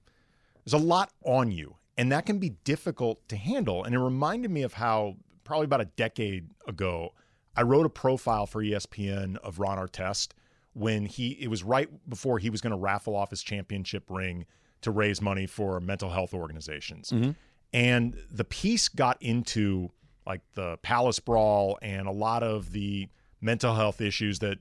there's 0.66 0.74
a 0.74 0.86
lot 0.86 1.12
on 1.24 1.52
you, 1.52 1.78
and 1.98 2.12
that 2.12 2.26
can 2.26 2.40
be 2.40 2.50
difficult 2.64 3.28
to 3.30 3.36
handle. 3.36 3.84
And 3.84 3.96
it 3.96 4.00
reminded 4.00 4.52
me 4.52 4.64
of 4.64 4.74
how 4.74 5.18
probably 5.44 5.66
about 5.66 5.82
a 5.82 5.86
decade 5.86 6.50
ago, 6.68 7.14
I 7.56 7.64
wrote 7.64 7.86
a 7.86 7.90
profile 7.90 8.46
for 8.46 8.64
ESPN 8.64 9.38
of 9.38 9.60
Ron 9.60 9.78
Artest 9.78 10.30
when 10.74 11.06
he 11.06 11.32
it 11.32 11.50
was 11.50 11.64
right 11.64 11.90
before 12.10 12.40
he 12.40 12.50
was 12.50 12.62
going 12.62 12.72
to 12.72 12.78
raffle 12.78 13.16
off 13.16 13.30
his 13.30 13.44
championship 13.44 14.04
ring 14.10 14.46
to 14.82 14.92
raise 14.92 15.22
money 15.22 15.46
for 15.46 15.80
mental 15.80 16.10
health 16.10 16.34
organizations. 16.34 17.12
Mm-hmm. 17.12 17.32
And 17.74 18.18
the 18.30 18.44
piece 18.44 18.90
got 18.90 19.22
into 19.22 19.92
like 20.26 20.42
the 20.54 20.78
Palace 20.82 21.20
Brawl 21.20 21.78
and 21.82 22.08
a 22.08 22.12
lot 22.12 22.44
of 22.44 22.72
the 22.72 23.10
mental 23.42 23.76
health 23.76 24.02
issues 24.02 24.40
that 24.40 24.60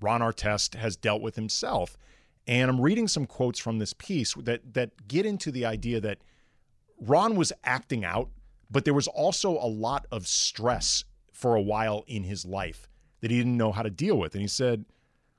Ron 0.00 0.20
Artest 0.20 0.74
has 0.74 0.96
dealt 0.96 1.20
with 1.22 1.36
himself. 1.36 1.96
And 2.46 2.70
I'm 2.70 2.80
reading 2.80 3.06
some 3.06 3.26
quotes 3.26 3.58
from 3.58 3.78
this 3.78 3.92
piece 3.92 4.34
that 4.34 4.74
that 4.74 5.08
get 5.08 5.26
into 5.26 5.50
the 5.50 5.66
idea 5.66 6.00
that 6.00 6.18
Ron 7.00 7.36
was 7.36 7.52
acting 7.64 8.04
out, 8.04 8.28
but 8.70 8.84
there 8.84 8.94
was 8.94 9.08
also 9.08 9.52
a 9.52 9.68
lot 9.68 10.06
of 10.10 10.26
stress 10.26 11.04
for 11.32 11.54
a 11.54 11.62
while 11.62 12.04
in 12.06 12.24
his 12.24 12.44
life 12.44 12.88
that 13.20 13.30
he 13.30 13.38
didn't 13.38 13.56
know 13.56 13.72
how 13.72 13.82
to 13.82 13.90
deal 13.90 14.18
with. 14.18 14.34
And 14.34 14.42
he 14.42 14.48
said, 14.48 14.84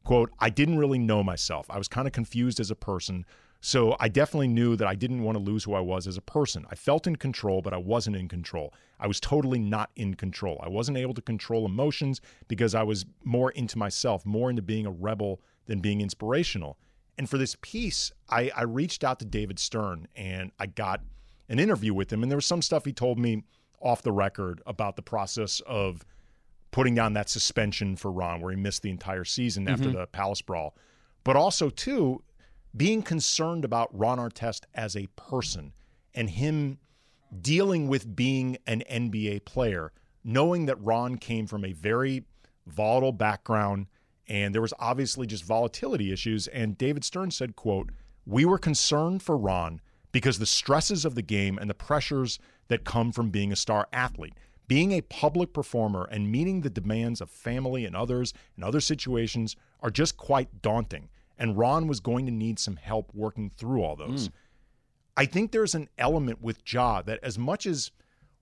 quote, 0.03 0.31
I 0.39 0.49
didn't 0.49 0.77
really 0.77 0.99
know 0.99 1.23
myself. 1.23 1.67
I 1.69 1.77
was 1.77 1.87
kind 1.87 2.07
of 2.07 2.13
confused 2.13 2.59
as 2.59 2.71
a 2.71 2.75
person, 2.75 3.25
So 3.63 3.95
I 3.99 4.09
definitely 4.09 4.47
knew 4.47 4.75
that 4.75 4.87
I 4.87 4.95
didn't 4.95 5.21
want 5.21 5.37
to 5.37 5.43
lose 5.43 5.63
who 5.63 5.75
I 5.75 5.79
was 5.79 6.07
as 6.07 6.17
a 6.17 6.21
person. 6.21 6.65
I 6.71 6.75
felt 6.75 7.05
in 7.05 7.15
control, 7.15 7.61
but 7.61 7.73
I 7.73 7.77
wasn't 7.77 8.15
in 8.15 8.27
control. 8.27 8.73
I 8.99 9.05
was 9.05 9.19
totally 9.19 9.59
not 9.59 9.91
in 9.95 10.15
control. 10.15 10.59
I 10.63 10.69
wasn't 10.69 10.97
able 10.97 11.13
to 11.13 11.21
control 11.21 11.67
emotions 11.67 12.21
because 12.47 12.73
I 12.73 12.81
was 12.81 13.05
more 13.23 13.51
into 13.51 13.77
myself, 13.77 14.25
more 14.25 14.49
into 14.49 14.63
being 14.63 14.87
a 14.87 14.91
rebel 14.91 15.41
than 15.67 15.79
being 15.79 16.01
inspirational. 16.01 16.79
And 17.19 17.29
for 17.29 17.37
this 17.37 17.55
piece, 17.61 18.11
I, 18.29 18.51
I 18.55 18.63
reached 18.63 19.03
out 19.03 19.19
to 19.19 19.25
David 19.25 19.59
Stern 19.59 20.07
and 20.15 20.51
I 20.59 20.65
got 20.65 21.01
an 21.47 21.59
interview 21.59 21.93
with 21.93 22.11
him. 22.11 22.23
And 22.23 22.31
there 22.31 22.37
was 22.37 22.47
some 22.47 22.63
stuff 22.63 22.85
he 22.85 22.93
told 22.93 23.19
me 23.19 23.43
off 23.79 24.01
the 24.01 24.11
record 24.11 24.61
about 24.65 24.95
the 24.95 25.03
process 25.03 25.61
of 25.67 26.03
putting 26.71 26.95
down 26.95 27.13
that 27.13 27.29
suspension 27.29 27.95
for 27.95 28.11
Ron, 28.11 28.41
where 28.41 28.51
he 28.51 28.57
missed 28.57 28.81
the 28.81 28.89
entire 28.89 29.25
season 29.25 29.67
after 29.67 29.89
Mm-hmm. 29.89 29.97
the 29.99 30.07
Palace 30.07 30.41
Brawl. 30.41 30.75
But 31.23 31.35
also, 31.35 31.69
too, 31.69 32.23
being 32.75 33.03
concerned 33.03 33.65
about 33.65 33.89
Ron 33.97 34.17
Artest 34.17 34.61
as 34.73 34.95
a 34.95 35.07
person 35.15 35.73
and 36.15 36.29
him 36.29 36.79
dealing 37.41 37.87
with 37.87 38.15
being 38.15 38.57
an 38.65 38.83
NBA 38.89 39.45
player, 39.45 39.91
knowing 40.23 40.65
that 40.65 40.81
Ron 40.81 41.17
came 41.17 41.47
from 41.47 41.63
a 41.65 41.73
very 41.73 42.23
volatile 42.67 43.11
background 43.11 43.87
and 44.27 44.53
there 44.53 44.61
was 44.61 44.73
obviously 44.79 45.27
just 45.27 45.43
volatility 45.43 46.11
issues 46.11 46.47
and 46.47 46.77
David 46.77 47.03
Stern 47.03 47.31
said, 47.31 47.55
quote, 47.55 47.89
"We 48.25 48.45
were 48.45 48.57
concerned 48.59 49.23
for 49.23 49.35
Ron 49.37 49.81
because 50.11 50.39
the 50.39 50.45
stresses 50.45 51.05
of 51.05 51.15
the 51.15 51.21
game 51.21 51.57
and 51.57 51.69
the 51.69 51.73
pressures 51.73 52.39
that 52.67 52.83
come 52.85 53.11
from 53.11 53.29
being 53.29 53.51
a 53.51 53.55
star 53.55 53.87
athlete, 53.91 54.35
being 54.71 54.93
a 54.93 55.01
public 55.01 55.51
performer 55.51 56.07
and 56.09 56.31
meeting 56.31 56.61
the 56.61 56.69
demands 56.69 57.19
of 57.19 57.29
family 57.29 57.83
and 57.85 57.93
others 57.93 58.33
and 58.55 58.63
other 58.63 58.79
situations 58.79 59.57
are 59.81 59.91
just 59.91 60.15
quite 60.15 60.61
daunting." 60.61 61.09
And 61.37 61.57
Ron 61.57 61.87
was 61.87 61.99
going 61.99 62.25
to 62.25 62.31
need 62.31 62.57
some 62.57 62.77
help 62.77 63.11
working 63.13 63.49
through 63.49 63.83
all 63.83 63.97
those. 63.97 64.27
Hmm. 64.27 64.33
I 65.17 65.25
think 65.25 65.51
there's 65.51 65.75
an 65.75 65.89
element 65.97 66.41
with 66.41 66.61
Ja 66.65 67.01
that 67.01 67.19
as 67.21 67.37
much 67.37 67.65
as 67.65 67.91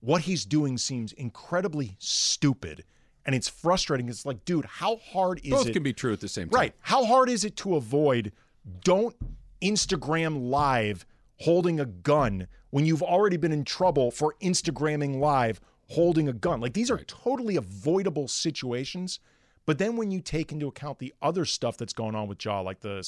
what 0.00 0.22
he's 0.22 0.44
doing 0.44 0.78
seems 0.78 1.12
incredibly 1.14 1.96
stupid 1.98 2.84
and 3.26 3.34
it's 3.34 3.48
frustrating, 3.48 4.08
it's 4.08 4.24
like, 4.24 4.44
dude, 4.44 4.64
how 4.64 4.96
hard 4.96 5.40
is 5.44 5.50
Both 5.50 5.68
it? 5.68 5.72
can 5.72 5.82
be 5.82 5.92
true 5.92 6.12
at 6.12 6.20
the 6.20 6.28
same 6.28 6.48
time. 6.48 6.58
Right. 6.58 6.74
How 6.80 7.04
hard 7.04 7.28
is 7.28 7.44
it 7.44 7.56
to 7.56 7.76
avoid 7.76 8.32
don't 8.84 9.16
Instagram 9.62 10.48
live 10.50 11.04
holding 11.40 11.80
a 11.80 11.86
gun 11.86 12.46
when 12.70 12.86
you've 12.86 13.02
already 13.02 13.36
been 13.36 13.52
in 13.52 13.64
trouble 13.64 14.10
for 14.10 14.34
Instagramming 14.40 15.18
live 15.18 15.60
holding 15.90 16.28
a 16.28 16.32
gun? 16.32 16.60
Like 16.60 16.72
these 16.72 16.90
are 16.90 16.98
totally 16.98 17.56
avoidable 17.56 18.28
situations. 18.28 19.20
But 19.66 19.78
then 19.78 19.96
when 19.96 20.10
you 20.10 20.20
take 20.20 20.50
into 20.52 20.66
account 20.66 20.98
the 20.98 21.12
other 21.22 21.44
stuff 21.44 21.76
that's 21.76 21.92
going 21.92 22.14
on 22.14 22.26
with 22.28 22.44
Ja, 22.44 22.60
like 22.60 22.80
the 22.80 23.04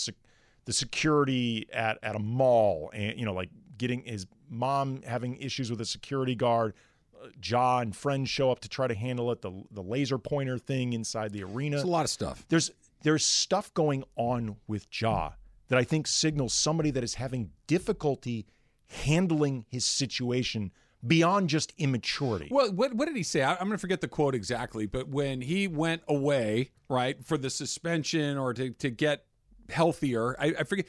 the 0.64 0.72
security 0.72 1.66
at 1.72 1.98
at 2.02 2.14
a 2.14 2.20
mall, 2.20 2.90
and 2.94 3.18
you 3.18 3.24
know, 3.24 3.32
like 3.32 3.50
getting 3.78 4.02
his 4.04 4.26
mom 4.48 5.02
having 5.02 5.36
issues 5.38 5.70
with 5.70 5.80
a 5.80 5.84
security 5.84 6.34
guard, 6.34 6.74
uh, 7.20 7.28
Ja 7.42 7.78
and 7.80 7.96
friends 7.96 8.28
show 8.28 8.50
up 8.50 8.60
to 8.60 8.68
try 8.68 8.86
to 8.86 8.94
handle 8.94 9.32
it. 9.32 9.40
The 9.42 9.50
the 9.70 9.82
laser 9.82 10.18
pointer 10.18 10.58
thing 10.58 10.92
inside 10.92 11.32
the 11.32 11.42
arena 11.42 11.76
It's 11.76 11.84
a 11.84 11.88
lot 11.88 12.04
of 12.04 12.10
stuff. 12.10 12.44
there's 12.48 12.70
there's 13.02 13.24
stuff 13.24 13.72
going 13.74 14.04
on 14.14 14.56
with 14.68 14.86
Ja 15.00 15.32
that 15.68 15.78
I 15.78 15.84
think 15.84 16.06
signals 16.06 16.52
somebody 16.52 16.90
that 16.92 17.02
is 17.02 17.14
having 17.14 17.50
difficulty 17.66 18.46
handling 18.86 19.64
his 19.68 19.84
situation 19.86 20.70
beyond 21.06 21.48
just 21.48 21.72
immaturity. 21.78 22.48
Well, 22.50 22.72
what, 22.72 22.94
what 22.94 23.06
did 23.06 23.16
he 23.16 23.22
say? 23.22 23.42
I, 23.42 23.52
I'm 23.52 23.66
going 23.66 23.72
to 23.72 23.78
forget 23.78 24.00
the 24.00 24.08
quote 24.08 24.34
exactly, 24.34 24.86
but 24.86 25.08
when 25.08 25.40
he 25.40 25.68
went 25.68 26.02
away, 26.08 26.70
right, 26.88 27.24
for 27.24 27.36
the 27.36 27.50
suspension 27.50 28.38
or 28.38 28.54
to, 28.54 28.70
to 28.70 28.90
get 28.90 29.24
healthier, 29.68 30.36
I, 30.40 30.54
I 30.60 30.64
forget. 30.64 30.86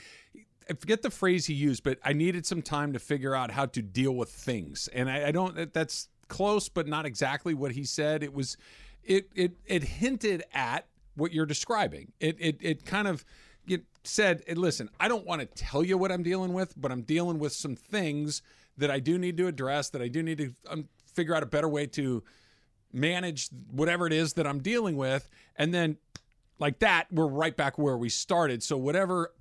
I 0.70 0.76
forget 0.76 1.02
the 1.02 1.10
phrase 1.10 1.46
he 1.48 1.54
used, 1.54 1.84
but 1.84 2.00
I 2.06 2.14
needed 2.14 2.46
some 2.46 2.62
time 2.62 2.94
to 2.94 3.00
figure 3.00 3.36
out 3.36 3.52
how 3.52 3.66
to 3.66 3.82
deal 3.82 4.14
with 4.14 4.30
things, 4.30 4.88
and 4.94 5.10
I, 5.10 5.28
I 5.28 5.32
don't. 5.32 5.74
That's 5.74 6.08
close, 6.30 6.70
but 6.70 6.88
not 6.88 7.06
exactly 7.06 7.54
what 7.54 7.74
he 7.74 7.84
said. 7.84 8.24
It 8.24 8.34
was, 8.34 8.56
it 9.04 9.30
it 9.36 9.58
it 9.66 9.84
hinted 9.84 10.44
at 10.54 10.88
what 11.16 11.34
you're 11.34 11.46
describing. 11.46 12.14
It 12.22 12.38
it 12.40 12.58
it 12.62 12.86
kind 12.86 13.10
of 13.10 13.26
it 13.68 13.84
said, 14.06 14.42
"Hey, 14.48 14.54
"Listen, 14.54 14.90
I 15.02 15.10
don't 15.10 15.26
want 15.26 15.42
to 15.42 15.48
tell 15.48 15.84
you 15.84 15.98
what 15.98 16.14
I'm 16.14 16.24
dealing 16.24 16.54
with, 16.54 16.74
but 16.80 16.94
I'm 16.94 17.02
dealing 17.02 17.40
with 17.40 17.52
some 17.52 17.76
things 17.76 18.42
that 18.78 18.92
I 18.92 19.00
do 19.00 19.18
need 19.18 19.38
to 19.38 19.48
address. 19.48 19.90
That 19.90 20.02
I 20.02 20.08
do 20.08 20.24
need 20.24 20.38
to 20.40 20.54
um, 20.70 20.90
figure 21.14 21.36
out 21.36 21.44
a 21.44 21.48
better 21.48 21.70
way 21.70 21.88
to 21.88 22.24
manage 22.92 23.50
whatever 23.72 24.08
it 24.08 24.14
is 24.14 24.34
that 24.34 24.48
I'm 24.48 24.60
dealing 24.60 24.98
with, 24.98 25.30
and 25.56 25.74
then." 25.74 25.98
Like 26.60 26.80
that, 26.80 27.08
we're 27.12 27.28
right 27.28 27.58
back 27.58 27.78
where 27.78 27.98
we 27.98 28.08
started. 28.08 28.64
So 28.64 28.78
whatever 28.78 29.32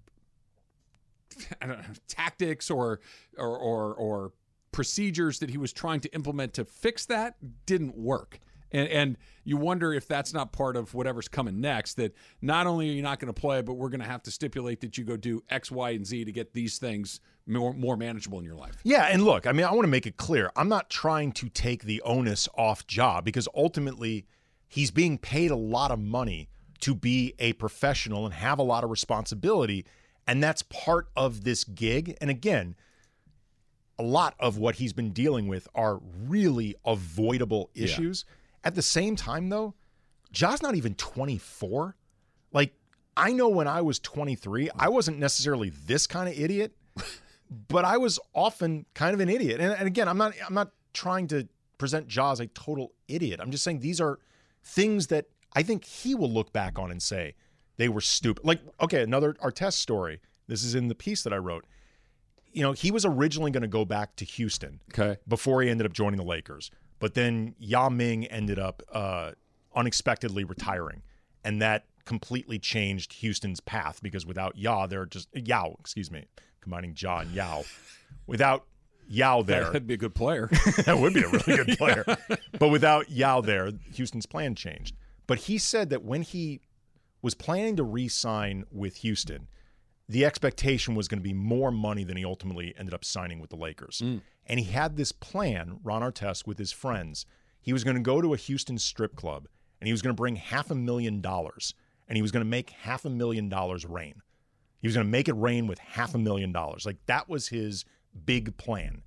know, 1.67 1.79
tactics 2.09 2.71
or, 2.71 3.01
or 3.37 3.57
or 3.59 3.95
or 3.95 4.33
procedures 4.71 5.39
that 5.41 5.51
he 5.51 5.59
was 5.59 5.73
trying 5.73 6.01
to 6.01 6.15
implement 6.15 6.55
to 6.55 6.65
fix 6.65 7.07
that 7.07 7.37
didn't 7.67 7.97
work. 7.97 8.41
And 8.73 8.89
and 8.89 9.17
you 9.45 9.57
wonder 9.57 9.93
if 9.93 10.07
that's 10.09 10.33
not 10.33 10.53
part 10.53 10.77
of 10.77 10.95
whatever's 10.95 11.29
coming 11.29 11.61
next. 11.61 11.95
That 11.95 12.15
not 12.41 12.67
only 12.67 12.91
are 12.91 12.93
you 12.93 13.03
not 13.03 13.21
going 13.21 13.33
to 13.33 13.39
play, 13.39 13.61
but 13.63 13.75
we're 13.75 13.89
going 13.89 14.01
to 14.01 14.07
have 14.07 14.23
to 14.25 14.31
stipulate 14.31 14.81
that 14.81 14.97
you 14.99 15.05
go 15.05 15.17
do 15.17 15.43
X, 15.51 15.71
Y, 15.71 15.91
and 15.91 16.07
Z 16.07 16.25
to 16.25 16.33
get 16.33 16.53
these 16.53 16.79
things 16.79 17.21
more 17.47 17.73
more 17.73 17.97
manageable 17.97 18.39
in 18.39 18.45
your 18.45 18.55
life. 18.55 18.77
Yeah, 18.85 19.09
and 19.11 19.25
look, 19.25 19.47
I 19.47 19.53
mean, 19.53 19.67
I 19.67 19.73
want 19.73 19.83
to 19.83 19.91
make 19.91 20.07
it 20.07 20.17
clear. 20.17 20.51
I'm 20.57 20.69
not 20.69 20.91
trying 20.91 21.33
to 21.33 21.49
take 21.49 21.85
the 21.85 22.01
onus 22.03 22.49
off 22.57 22.85
Ja 22.89 23.21
because 23.21 23.49
ultimately 23.55 24.27
he's 24.69 24.91
being 24.91 25.19
paid 25.19 25.51
a 25.51 25.57
lot 25.57 25.91
of 25.91 25.99
money 25.99 26.49
to 26.81 26.95
be 26.95 27.35
a 27.39 27.53
professional 27.55 28.25
and 28.25 28.35
have 28.35 28.59
a 28.59 28.63
lot 28.63 28.85
of 28.85 28.91
responsibility, 28.91 29.85
and 30.27 30.43
that's 30.43 30.63
part 30.63 31.09
of 31.17 31.45
this 31.45 31.65
gig. 31.65 32.17
And 32.21 32.31
again, 32.31 32.75
a 33.99 34.03
lot 34.03 34.35
of 34.41 34.59
what 34.59 34.77
he's 34.77 34.93
been 34.93 35.11
dealing 35.11 35.47
with 35.47 35.69
are 35.75 36.01
really 36.27 36.75
avoidable 36.85 37.71
issues. 37.75 38.25
At 38.65 38.75
the 38.75 38.83
same 38.83 39.17
time, 39.17 39.49
though, 39.49 39.75
Ja's 40.33 40.63
not 40.63 40.75
even 40.75 40.95
24. 40.95 41.97
Like, 42.53 42.75
I 43.17 43.33
know 43.33 43.49
when 43.49 43.69
I 43.69 43.83
was 43.83 43.99
23, 43.99 44.71
I 44.77 44.89
wasn't 44.89 45.19
necessarily 45.19 45.71
this 45.71 46.07
kind 46.07 46.29
of 46.29 46.39
idiot, 46.39 46.75
but 47.69 47.85
I 47.85 47.99
was 47.99 48.19
often 48.35 48.87
kind 48.95 49.15
of 49.15 49.21
an 49.21 49.29
idiot. 49.29 49.61
And, 49.61 49.73
and 49.73 49.87
again, 49.87 50.09
I'm 50.09 50.17
not 50.19 50.33
I'm 50.47 50.55
not 50.55 50.71
trying 50.95 51.27
to 51.29 51.49
present 51.79 52.15
Ja 52.15 52.33
as 52.33 52.41
a 52.41 52.47
total 52.47 52.93
idiot. 53.09 53.41
I'm 53.43 53.51
just 53.51 53.65
saying 53.65 53.81
these 53.81 54.01
are 54.01 54.19
things 54.63 55.09
that 55.09 55.27
I 55.55 55.63
think 55.63 55.85
he 55.85 56.15
will 56.15 56.31
look 56.31 56.53
back 56.53 56.79
on 56.79 56.91
and 56.91 57.03
say 57.03 57.35
they 57.77 57.89
were 57.89 58.01
stupid. 58.01 58.45
Like, 58.45 58.61
okay, 58.81 59.03
another 59.03 59.35
Artest 59.35 59.75
story. 59.75 60.21
This 60.47 60.63
is 60.65 60.75
in 60.75 60.89
the 60.89 60.95
piece 60.95 61.23
that 61.25 61.33
I 61.33 61.39
wrote. 61.39 61.65
You 62.53 62.63
know, 62.63 62.73
he 62.73 62.91
was 62.91 63.05
originally 63.05 63.51
going 63.51 63.63
to 63.63 63.69
go 63.69 63.85
back 63.85 64.15
to 64.17 64.25
Houston 64.27 64.81
Okay. 64.93 65.19
before 65.27 65.63
he 65.63 65.71
ended 65.71 65.87
up 65.87 65.93
joining 65.93 66.19
the 66.19 66.25
Lakers. 66.25 66.71
But 67.03 67.15
then 67.15 67.57
Yao 67.59 67.89
Ming 67.89 68.27
ended 68.27 68.61
up 68.61 68.81
uh, 68.93 69.33
unexpectedly 69.75 70.45
retiring, 70.45 71.03
and 71.43 71.61
that 71.61 71.87
completely 72.05 72.61
changed 72.61 73.15
Houston's 73.15 73.59
path 73.59 73.99
because 74.01 74.25
without 74.25 74.57
Yao, 74.57 74.87
they're 74.87 75.07
just 75.07 75.29
Yao, 75.35 75.75
excuse 75.81 76.13
me, 76.13 76.27
combining 76.61 76.95
Ja 76.97 77.19
and 77.19 77.33
Yao. 77.33 77.65
Without 78.29 78.67
Yao 79.09 79.43
there, 79.43 79.65
That'd 79.65 79.89
be 79.89 79.95
a 79.95 79.97
good 79.97 80.15
player. 80.15 80.49
that 80.87 80.97
would 80.97 81.13
be 81.13 81.25
a 81.25 81.29
really 81.29 81.65
good 81.65 81.69
player. 81.77 82.05
But 82.61 82.69
without 82.69 83.11
Yao 83.11 83.41
there, 83.41 83.73
Houston's 83.95 84.27
plan 84.27 84.55
changed. 84.55 84.95
But 85.27 85.39
he 85.39 85.59
said 85.59 85.91
that 85.91 86.05
when 86.05 86.23
he 86.23 86.61
was 87.21 87.35
planning 87.35 87.75
to 87.79 87.83
re-sign 87.83 88.65
with 88.71 88.99
Houston, 88.99 89.49
the 90.09 90.25
expectation 90.25 90.95
was 90.95 91.09
going 91.09 91.19
to 91.19 91.25
be 91.25 91.33
more 91.33 91.73
money 91.73 92.05
than 92.05 92.17
he 92.17 92.25
ultimately 92.25 92.75
ended 92.79 92.95
up 92.95 93.05
signing 93.05 93.41
with 93.41 93.51
the 93.51 93.57
Lakers. 93.57 94.01
And 94.47 94.59
he 94.59 94.67
had 94.73 94.97
this 94.97 95.13
plan, 95.13 95.79
Ron 95.83 96.03
Artest, 96.03 96.47
with 96.47 96.59
his 96.59 96.73
friends. 96.73 97.27
He 97.61 97.73
was 97.73 97.85
going 97.85 97.97
to 97.97 98.03
go 98.03 98.21
to 98.21 98.35
a 98.35 98.37
Houston 98.37 98.79
strip 98.79 99.15
club 99.15 99.47
and 99.81 99.87
he 99.87 99.93
was 99.93 100.03
going 100.03 100.15
to 100.15 100.21
bring 100.21 100.37
half 100.37 100.71
a 100.71 100.75
million 100.75 101.21
dollars 101.21 101.75
and 102.09 102.17
he 102.17 102.23
was 102.23 102.33
going 102.33 102.45
to 102.45 102.49
make 102.51 102.71
half 102.71 103.05
a 103.05 103.11
million 103.11 103.49
dollars 103.49 103.85
rain. 103.87 104.23
He 104.81 104.89
was 104.89 104.95
going 104.97 105.07
to 105.07 105.11
make 105.11 105.29
it 105.29 105.35
rain 105.35 105.69
with 105.69 105.79
half 105.79 106.15
a 106.15 106.19
million 106.19 106.51
dollars. 106.51 106.85
Like 106.85 106.99
that 107.07 107.29
was 107.29 107.49
his 107.49 107.85
big 108.27 108.57
plan. 108.57 109.03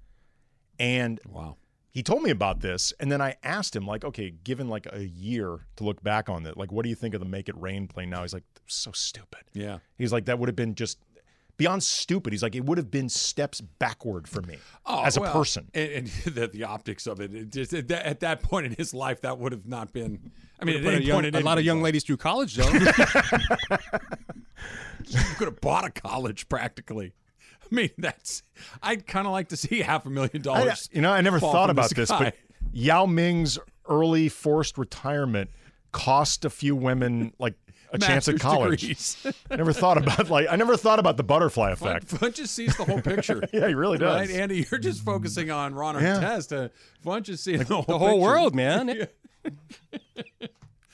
And 0.79 1.19
wow. 1.29 1.57
he 1.91 2.01
told 2.01 2.23
me 2.23 2.29
about 2.29 2.59
this 2.59 2.91
and 2.99 3.09
then 3.09 3.21
i 3.21 3.35
asked 3.43 3.73
him 3.75 3.87
like 3.87 4.03
okay 4.03 4.29
given 4.43 4.67
like 4.67 4.85
a 4.91 5.05
year 5.05 5.59
to 5.77 5.85
look 5.85 6.03
back 6.03 6.27
on 6.27 6.45
it 6.45 6.57
like 6.57 6.69
what 6.71 6.83
do 6.83 6.89
you 6.89 6.95
think 6.95 7.13
of 7.13 7.21
the 7.21 7.25
make 7.25 7.47
it 7.47 7.55
rain 7.57 7.87
play 7.87 8.05
now 8.05 8.21
he's 8.23 8.33
like 8.33 8.43
so 8.67 8.91
stupid 8.91 9.39
Yeah. 9.53 9.77
he's 9.97 10.11
like 10.11 10.25
that 10.25 10.37
would 10.37 10.49
have 10.49 10.55
been 10.57 10.75
just 10.75 10.97
beyond 11.57 11.81
stupid 11.83 12.33
he's 12.33 12.43
like 12.43 12.55
it 12.55 12.65
would 12.65 12.77
have 12.77 12.91
been 12.91 13.07
steps 13.09 13.61
backward 13.61 14.27
for 14.27 14.41
me 14.41 14.57
oh, 14.85 15.03
as 15.03 15.15
a 15.17 15.19
Oh, 15.19 15.23
well, 15.23 15.33
person 15.33 15.69
and, 15.73 15.91
and 15.91 16.07
the, 16.35 16.47
the 16.47 16.63
optics 16.63 17.07
of 17.07 17.19
it, 17.19 17.33
it 17.33 17.51
just 17.51 17.73
at 17.73 17.87
that, 17.87 18.05
at 18.05 18.19
that 18.21 18.41
point 18.41 18.65
in 18.65 18.73
his 18.73 18.93
life, 18.93 19.21
that 19.21 19.37
would 19.39 19.51
have 19.51 19.65
not 19.65 19.93
been. 19.93 20.31
I 20.59 20.65
mean, 20.65 20.77
at 20.77 20.83
Put 20.83 20.93
a, 20.93 20.95
any 20.97 21.05
young- 21.05 21.21
point 21.23 21.35
a 21.35 21.39
lot 21.41 21.57
of 21.57 21.65
young 21.65 21.81
ladies 21.81 22.03
through 22.03 22.17
college, 22.17 22.55
though. 22.55 22.69
You 25.07 25.19
could 25.37 25.47
have 25.47 25.61
bought 25.61 25.85
a 25.85 25.91
college 25.91 26.49
practically. 26.49 27.13
I 27.61 27.67
mean, 27.73 27.89
that's. 27.97 28.43
I'd 28.81 29.05
kind 29.05 29.27
of 29.27 29.33
like 29.33 29.49
to 29.49 29.57
see 29.57 29.81
half 29.81 30.05
a 30.05 30.09
million 30.09 30.31
I, 30.35 30.39
dollars. 30.39 30.89
you 30.91 31.01
know 31.01 31.11
i 31.11 31.21
never 31.21 31.39
thought 31.39 31.69
about 31.69 31.93
this 31.93 32.09
sky. 32.09 32.23
but 32.25 32.35
yao 32.73 33.05
ming's 33.05 33.59
early 33.87 34.29
forced 34.29 34.77
retirement 34.77 35.49
cost 35.91 36.43
a 36.45 36.49
few 36.49 36.75
women 36.75 37.33
like 37.39 37.53
a 37.95 38.07
chance 38.07 38.27
at 38.27 38.39
college. 38.39 38.81
degrees. 38.81 39.17
I 39.51 39.55
never 39.55 39.73
thought 39.73 39.97
about 39.97 40.29
like 40.29 40.47
I 40.49 40.55
never 40.55 40.77
thought 40.77 40.99
about 40.99 41.17
the 41.17 41.23
butterfly 41.23 41.71
effect. 41.71 42.07
Funch 42.07 42.35
just 42.35 42.53
sees 42.55 42.75
the 42.77 42.85
whole 42.85 43.01
picture. 43.01 43.41
Yeah, 43.53 43.67
he 43.67 43.73
really 43.73 43.97
does. 43.97 44.27
Right, 44.29 44.29
Andy, 44.39 44.65
you're 44.69 44.79
just 44.79 45.03
focusing 45.03 45.49
on 45.51 45.73
Ron 45.75 45.95
Yeah. 45.95 46.19
Artest. 46.21 46.65
Uh, 46.65 46.69
Funch 47.05 47.23
just 47.23 47.43
seeing 47.43 47.59
the 47.59 47.65
whole, 47.75 47.83
The 47.83 47.97
whole 47.97 48.19
world, 48.19 48.53
man. 48.55 49.07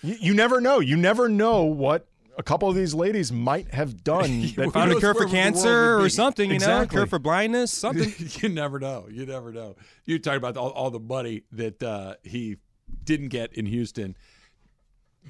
You, 0.03 0.15
you 0.19 0.33
never 0.33 0.59
know. 0.61 0.79
You 0.79 0.97
never 0.97 1.29
know 1.29 1.63
what 1.63 2.07
a 2.37 2.43
couple 2.43 2.67
of 2.69 2.75
these 2.75 2.93
ladies 2.93 3.31
might 3.31 3.71
have 3.73 4.03
done. 4.03 4.41
that 4.55 4.71
Found 4.73 4.91
a 4.93 4.99
cure 4.99 5.13
for 5.13 5.27
cancer 5.27 5.99
or 5.99 6.09
something, 6.09 6.45
you 6.49 6.53
know, 6.57 6.65
Exactly. 6.65 6.95
cure 6.95 7.05
for 7.05 7.19
blindness, 7.19 7.71
something. 7.71 8.11
you 8.41 8.49
never 8.49 8.79
know. 8.79 9.07
You 9.11 9.25
never 9.27 9.51
know. 9.51 9.75
You 10.05 10.17
talk 10.17 10.37
about 10.37 10.57
all, 10.57 10.71
all 10.71 10.89
the 10.89 10.99
money 10.99 11.43
that 11.51 11.83
uh, 11.83 12.15
he 12.23 12.57
didn't 13.03 13.27
get 13.29 13.53
in 13.53 13.65
Houston. 13.67 14.15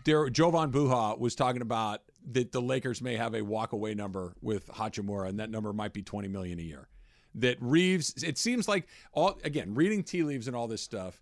There, 0.06 0.30
Jovan 0.30 0.72
Buha 0.72 1.20
was 1.20 1.36
talking 1.36 1.62
about 1.62 2.02
that 2.32 2.52
the 2.52 2.62
Lakers 2.62 3.02
may 3.02 3.16
have 3.16 3.34
a 3.34 3.42
walkaway 3.42 3.96
number 3.96 4.34
with 4.42 4.68
Hachimura, 4.68 5.30
and 5.30 5.40
that 5.40 5.50
number 5.50 5.74
might 5.74 5.94
be 5.94 6.02
twenty 6.02 6.28
million 6.28 6.60
a 6.60 6.64
year. 6.64 6.88
That 7.36 7.58
Reaves, 7.62 8.24
it 8.24 8.38
seems 8.38 8.68
like 8.68 8.88
all 9.14 9.40
again 9.44 9.74
reading 9.74 10.04
tea 10.04 10.24
leaves 10.24 10.48
and 10.48 10.56
all 10.56 10.68
this 10.68 10.82
stuff. 10.82 11.22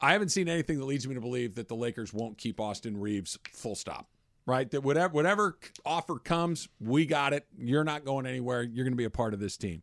I 0.00 0.12
haven't 0.12 0.30
seen 0.30 0.48
anything 0.48 0.78
that 0.78 0.84
leads 0.84 1.06
me 1.06 1.14
to 1.14 1.20
believe 1.20 1.54
that 1.54 1.68
the 1.68 1.76
Lakers 1.76 2.12
won't 2.12 2.36
keep 2.38 2.60
Austin 2.60 2.98
Reaves. 2.98 3.38
Full 3.52 3.74
stop. 3.74 4.08
Right. 4.46 4.70
That 4.70 4.82
whatever 4.82 5.14
whatever 5.14 5.58
offer 5.86 6.18
comes, 6.18 6.68
we 6.80 7.06
got 7.06 7.32
it. 7.32 7.46
You're 7.56 7.84
not 7.84 8.04
going 8.04 8.26
anywhere. 8.26 8.62
You're 8.62 8.84
going 8.84 8.92
to 8.92 8.96
be 8.96 9.04
a 9.04 9.10
part 9.10 9.32
of 9.32 9.40
this 9.40 9.56
team. 9.56 9.82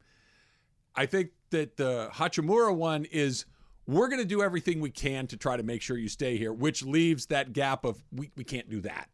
I 0.95 1.05
think 1.05 1.31
that 1.49 1.77
the 1.77 2.09
Hachimura 2.13 2.75
one 2.75 3.05
is 3.05 3.45
we're 3.91 4.07
going 4.07 4.21
to 4.21 4.27
do 4.27 4.41
everything 4.41 4.79
we 4.79 4.89
can 4.89 5.27
to 5.27 5.37
try 5.37 5.57
to 5.57 5.63
make 5.63 5.81
sure 5.81 5.97
you 5.97 6.07
stay 6.07 6.37
here, 6.37 6.53
which 6.53 6.83
leaves 6.83 7.25
that 7.27 7.51
gap 7.51 7.83
of 7.83 8.01
we, 8.11 8.31
we 8.35 8.43
can't 8.43 8.69
do 8.69 8.79
that. 8.81 9.09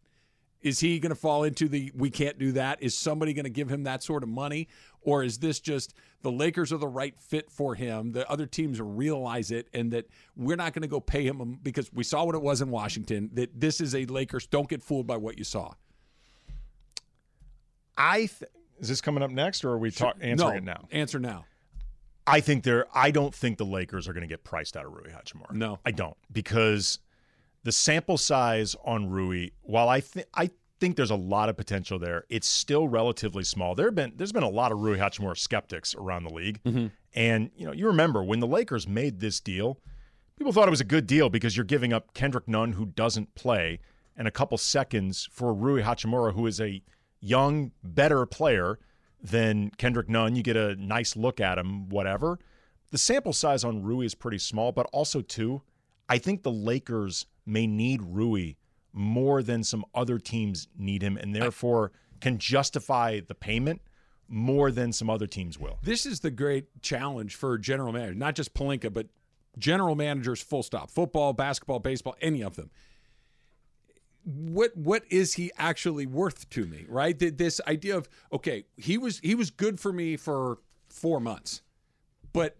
Is 0.61 0.79
he 0.79 0.99
going 0.99 1.09
to 1.09 1.15
fall 1.15 1.43
into 1.43 1.67
the 1.67 1.91
we 1.95 2.09
can't 2.09 2.37
do 2.37 2.51
that? 2.53 2.81
Is 2.81 2.97
somebody 2.97 3.33
going 3.33 3.45
to 3.45 3.49
give 3.49 3.69
him 3.69 3.83
that 3.83 4.03
sort 4.03 4.23
of 4.23 4.29
money? 4.29 4.67
Or 5.01 5.23
is 5.23 5.37
this 5.37 5.59
just 5.59 5.93
the 6.21 6.31
Lakers 6.31 6.73
are 6.73 6.77
the 6.77 6.87
right 6.87 7.17
fit 7.19 7.49
for 7.49 7.75
him? 7.75 8.11
The 8.11 8.29
other 8.29 8.45
teams 8.45 8.81
realize 8.81 9.51
it 9.51 9.67
and 9.73 9.91
that 9.93 10.09
we're 10.35 10.57
not 10.57 10.73
going 10.73 10.81
to 10.81 10.87
go 10.87 10.99
pay 10.99 11.25
him 11.25 11.41
um, 11.41 11.59
because 11.63 11.91
we 11.93 12.03
saw 12.03 12.25
what 12.25 12.35
it 12.35 12.41
was 12.41 12.61
in 12.61 12.69
Washington, 12.69 13.29
that 13.33 13.59
this 13.59 13.79
is 13.79 13.95
a 13.95 14.05
Lakers. 14.05 14.45
Don't 14.47 14.67
get 14.67 14.83
fooled 14.83 15.07
by 15.07 15.17
what 15.17 15.37
you 15.37 15.43
saw. 15.43 15.71
I 17.97 18.17
th- 18.17 18.51
is 18.79 18.89
this 18.89 19.01
coming 19.01 19.23
up 19.23 19.31
next, 19.31 19.63
or 19.63 19.69
are 19.69 19.77
we 19.77 19.89
talk- 19.89 20.17
answering 20.21 20.37
no, 20.37 20.57
it 20.57 20.63
now? 20.63 20.87
Answer 20.91 21.19
now. 21.19 21.45
I 22.27 22.41
think 22.41 22.63
they're. 22.63 22.85
I 22.93 23.11
don't 23.11 23.33
think 23.33 23.57
the 23.57 23.65
Lakers 23.65 24.07
are 24.07 24.13
going 24.13 24.21
to 24.21 24.27
get 24.27 24.43
priced 24.43 24.75
out 24.75 24.85
of 24.85 24.93
Rui 24.93 25.09
Hachimura. 25.09 25.53
No. 25.53 25.79
I 25.85 25.91
don't 25.91 26.17
because 26.31 26.99
the 27.63 27.71
sample 27.71 28.17
size 28.17 28.75
on 28.85 29.09
Rui, 29.09 29.49
while 29.61 29.89
I 29.89 30.01
think 30.01 30.27
I 30.33 30.49
think 30.79 30.95
there's 30.95 31.11
a 31.11 31.15
lot 31.15 31.49
of 31.49 31.57
potential 31.57 31.97
there, 31.97 32.25
it's 32.29 32.47
still 32.47 32.87
relatively 32.87 33.43
small. 33.43 33.75
There 33.75 33.87
have 33.87 33.95
been 33.95 34.13
there's 34.15 34.31
been 34.31 34.43
a 34.43 34.49
lot 34.49 34.71
of 34.71 34.79
Rui 34.79 34.97
Hachimura 34.97 35.37
skeptics 35.37 35.95
around 35.95 36.23
the 36.23 36.33
league, 36.33 36.61
mm-hmm. 36.63 36.87
and 37.13 37.49
you 37.55 37.65
know 37.65 37.71
you 37.71 37.87
remember 37.87 38.23
when 38.23 38.39
the 38.39 38.47
Lakers 38.47 38.87
made 38.87 39.19
this 39.19 39.39
deal, 39.39 39.79
people 40.37 40.51
thought 40.51 40.67
it 40.67 40.71
was 40.71 40.81
a 40.81 40.85
good 40.85 41.07
deal 41.07 41.29
because 41.29 41.55
you're 41.55 41.65
giving 41.65 41.93
up 41.93 42.13
Kendrick 42.13 42.47
Nunn 42.47 42.73
who 42.73 42.85
doesn't 42.85 43.33
play 43.35 43.79
and 44.15 44.27
a 44.27 44.31
couple 44.31 44.57
seconds 44.57 45.27
for 45.31 45.53
Rui 45.53 45.81
Hachimura 45.81 46.33
who 46.33 46.45
is 46.47 46.59
a 46.59 46.81
young, 47.19 47.71
better 47.83 48.25
player 48.25 48.79
than 49.21 49.71
Kendrick 49.77 50.09
Nunn. 50.09 50.35
You 50.35 50.43
get 50.43 50.57
a 50.57 50.75
nice 50.75 51.15
look 51.15 51.39
at 51.39 51.57
him, 51.57 51.89
whatever. 51.89 52.39
The 52.91 52.97
sample 52.97 53.33
size 53.33 53.63
on 53.63 53.83
Rui 53.83 54.05
is 54.05 54.15
pretty 54.15 54.37
small, 54.37 54.71
but 54.71 54.87
also 54.93 55.21
too, 55.21 55.61
I 56.07 56.17
think 56.17 56.43
the 56.43 56.51
Lakers 56.51 57.25
may 57.45 57.67
need 57.67 58.01
Rui 58.01 58.53
more 58.93 59.43
than 59.43 59.63
some 59.63 59.85
other 59.93 60.17
teams 60.19 60.67
need 60.77 61.01
him, 61.01 61.17
and 61.17 61.35
therefore 61.35 61.91
can 62.21 62.37
justify 62.37 63.19
the 63.19 63.35
payment 63.35 63.81
more 64.27 64.71
than 64.71 64.91
some 64.91 65.09
other 65.09 65.27
teams 65.27 65.59
will. 65.59 65.79
This 65.83 66.05
is 66.05 66.21
the 66.21 66.31
great 66.31 66.81
challenge 66.81 67.35
for 67.35 67.57
general 67.57 67.93
manager, 67.93 68.15
not 68.15 68.35
just 68.35 68.53
Pelinka, 68.53 68.91
but 68.91 69.07
general 69.57 69.95
managers. 69.95 70.41
Full 70.41 70.63
stop. 70.63 70.89
Football, 70.89 71.33
basketball, 71.33 71.79
baseball, 71.79 72.15
any 72.21 72.41
of 72.41 72.55
them. 72.55 72.71
What 74.29 74.75
what 74.75 75.03
is 75.09 75.35
he 75.35 75.51
actually 75.57 76.05
worth 76.05 76.49
to 76.49 76.65
me? 76.65 76.85
Right. 76.89 77.17
This 77.17 77.61
idea 77.65 77.95
of 77.95 78.09
okay, 78.33 78.65
he 78.75 78.97
was 78.97 79.19
he 79.19 79.35
was 79.35 79.51
good 79.51 79.79
for 79.79 79.93
me 79.93 80.17
for 80.17 80.57
four 80.89 81.21
months, 81.21 81.61
but 82.33 82.57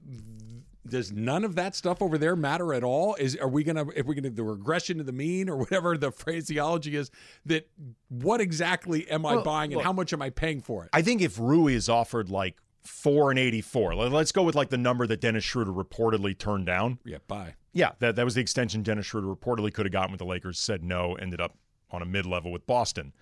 does 0.88 1.12
none 1.12 1.44
of 1.44 1.56
that 1.56 1.76
stuff 1.76 2.02
over 2.02 2.18
there 2.18 2.38
matter 2.38 2.74
at 2.74 2.84
all? 2.86 3.16
Is 3.16 3.36
are 3.36 3.50
we 3.50 3.66
gonna 3.66 3.86
if 3.98 4.06
we 4.06 4.16
gonna 4.16 4.30
the 4.30 4.44
regression 4.44 4.98
to 5.00 5.04
the 5.04 5.12
mean 5.12 5.50
or 5.50 5.58
whatever 5.64 5.98
the 5.98 6.12
phraseology 6.12 6.96
is? 6.96 7.12
That 7.46 7.70
what 8.08 8.40
exactly 8.40 9.10
am 9.10 9.26
I 9.26 9.36
buying 9.44 9.74
and 9.74 9.82
how 9.82 9.92
much 9.92 10.14
am 10.14 10.22
I 10.22 10.30
paying 10.30 10.62
for 10.62 10.86
it? 10.86 10.90
I 10.94 11.02
think 11.02 11.22
if 11.22 11.38
Rui 11.38 11.74
is 11.74 11.90
offered 11.90 12.30
like 12.30 12.56
four 12.84 13.30
and 13.30 13.38
eighty-four, 13.38 13.94
let- 13.96 14.14
let's 14.14 14.32
go 14.32 14.44
with 14.44 14.56
like 14.56 14.70
the 14.70 14.78
number 14.78 15.06
that 15.08 15.20
Dennis 15.20 15.44
Schroeder 15.44 15.74
reportedly 15.74 16.38
turned 16.38 16.66
down. 16.66 17.00
yeah, 17.04 17.18
buy. 17.28 17.56
Yeah, 17.78 17.92
that, 18.00 18.16
that 18.16 18.26
was 18.26 18.34
the 18.34 18.42
extension 18.42 18.82
Dennis 18.82 19.06
Schroeder 19.06 19.28
reportedly 19.28 19.72
could 19.72 19.86
have 19.86 19.94
gotten 19.94 20.12
with 20.12 20.20
the 20.20 20.26
Lakers. 20.26 20.60
Said 20.60 20.84
no, 20.84 21.14
ended 21.14 21.40
up 21.40 21.56
on 21.92 22.02
a 22.02 22.06
mid-level 22.06 22.52
with 22.52 22.66
Boston. 22.66 23.14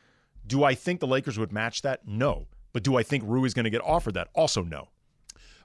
Do 0.48 0.63
I 0.63 0.76
think 0.76 1.02
the 1.02 1.08
Lakers 1.08 1.38
would 1.38 1.52
match 1.52 1.82
that? 1.82 2.08
No. 2.08 2.48
But 2.72 2.84
do 2.84 2.96
I 2.96 3.04
think 3.04 3.24
Rui 3.26 3.46
is 3.46 3.54
going 3.54 3.65
to 3.65 3.70
get 3.70 3.82
offered 3.84 4.13
that? 4.13 4.30
Also, 4.34 4.63
no. 4.63 4.88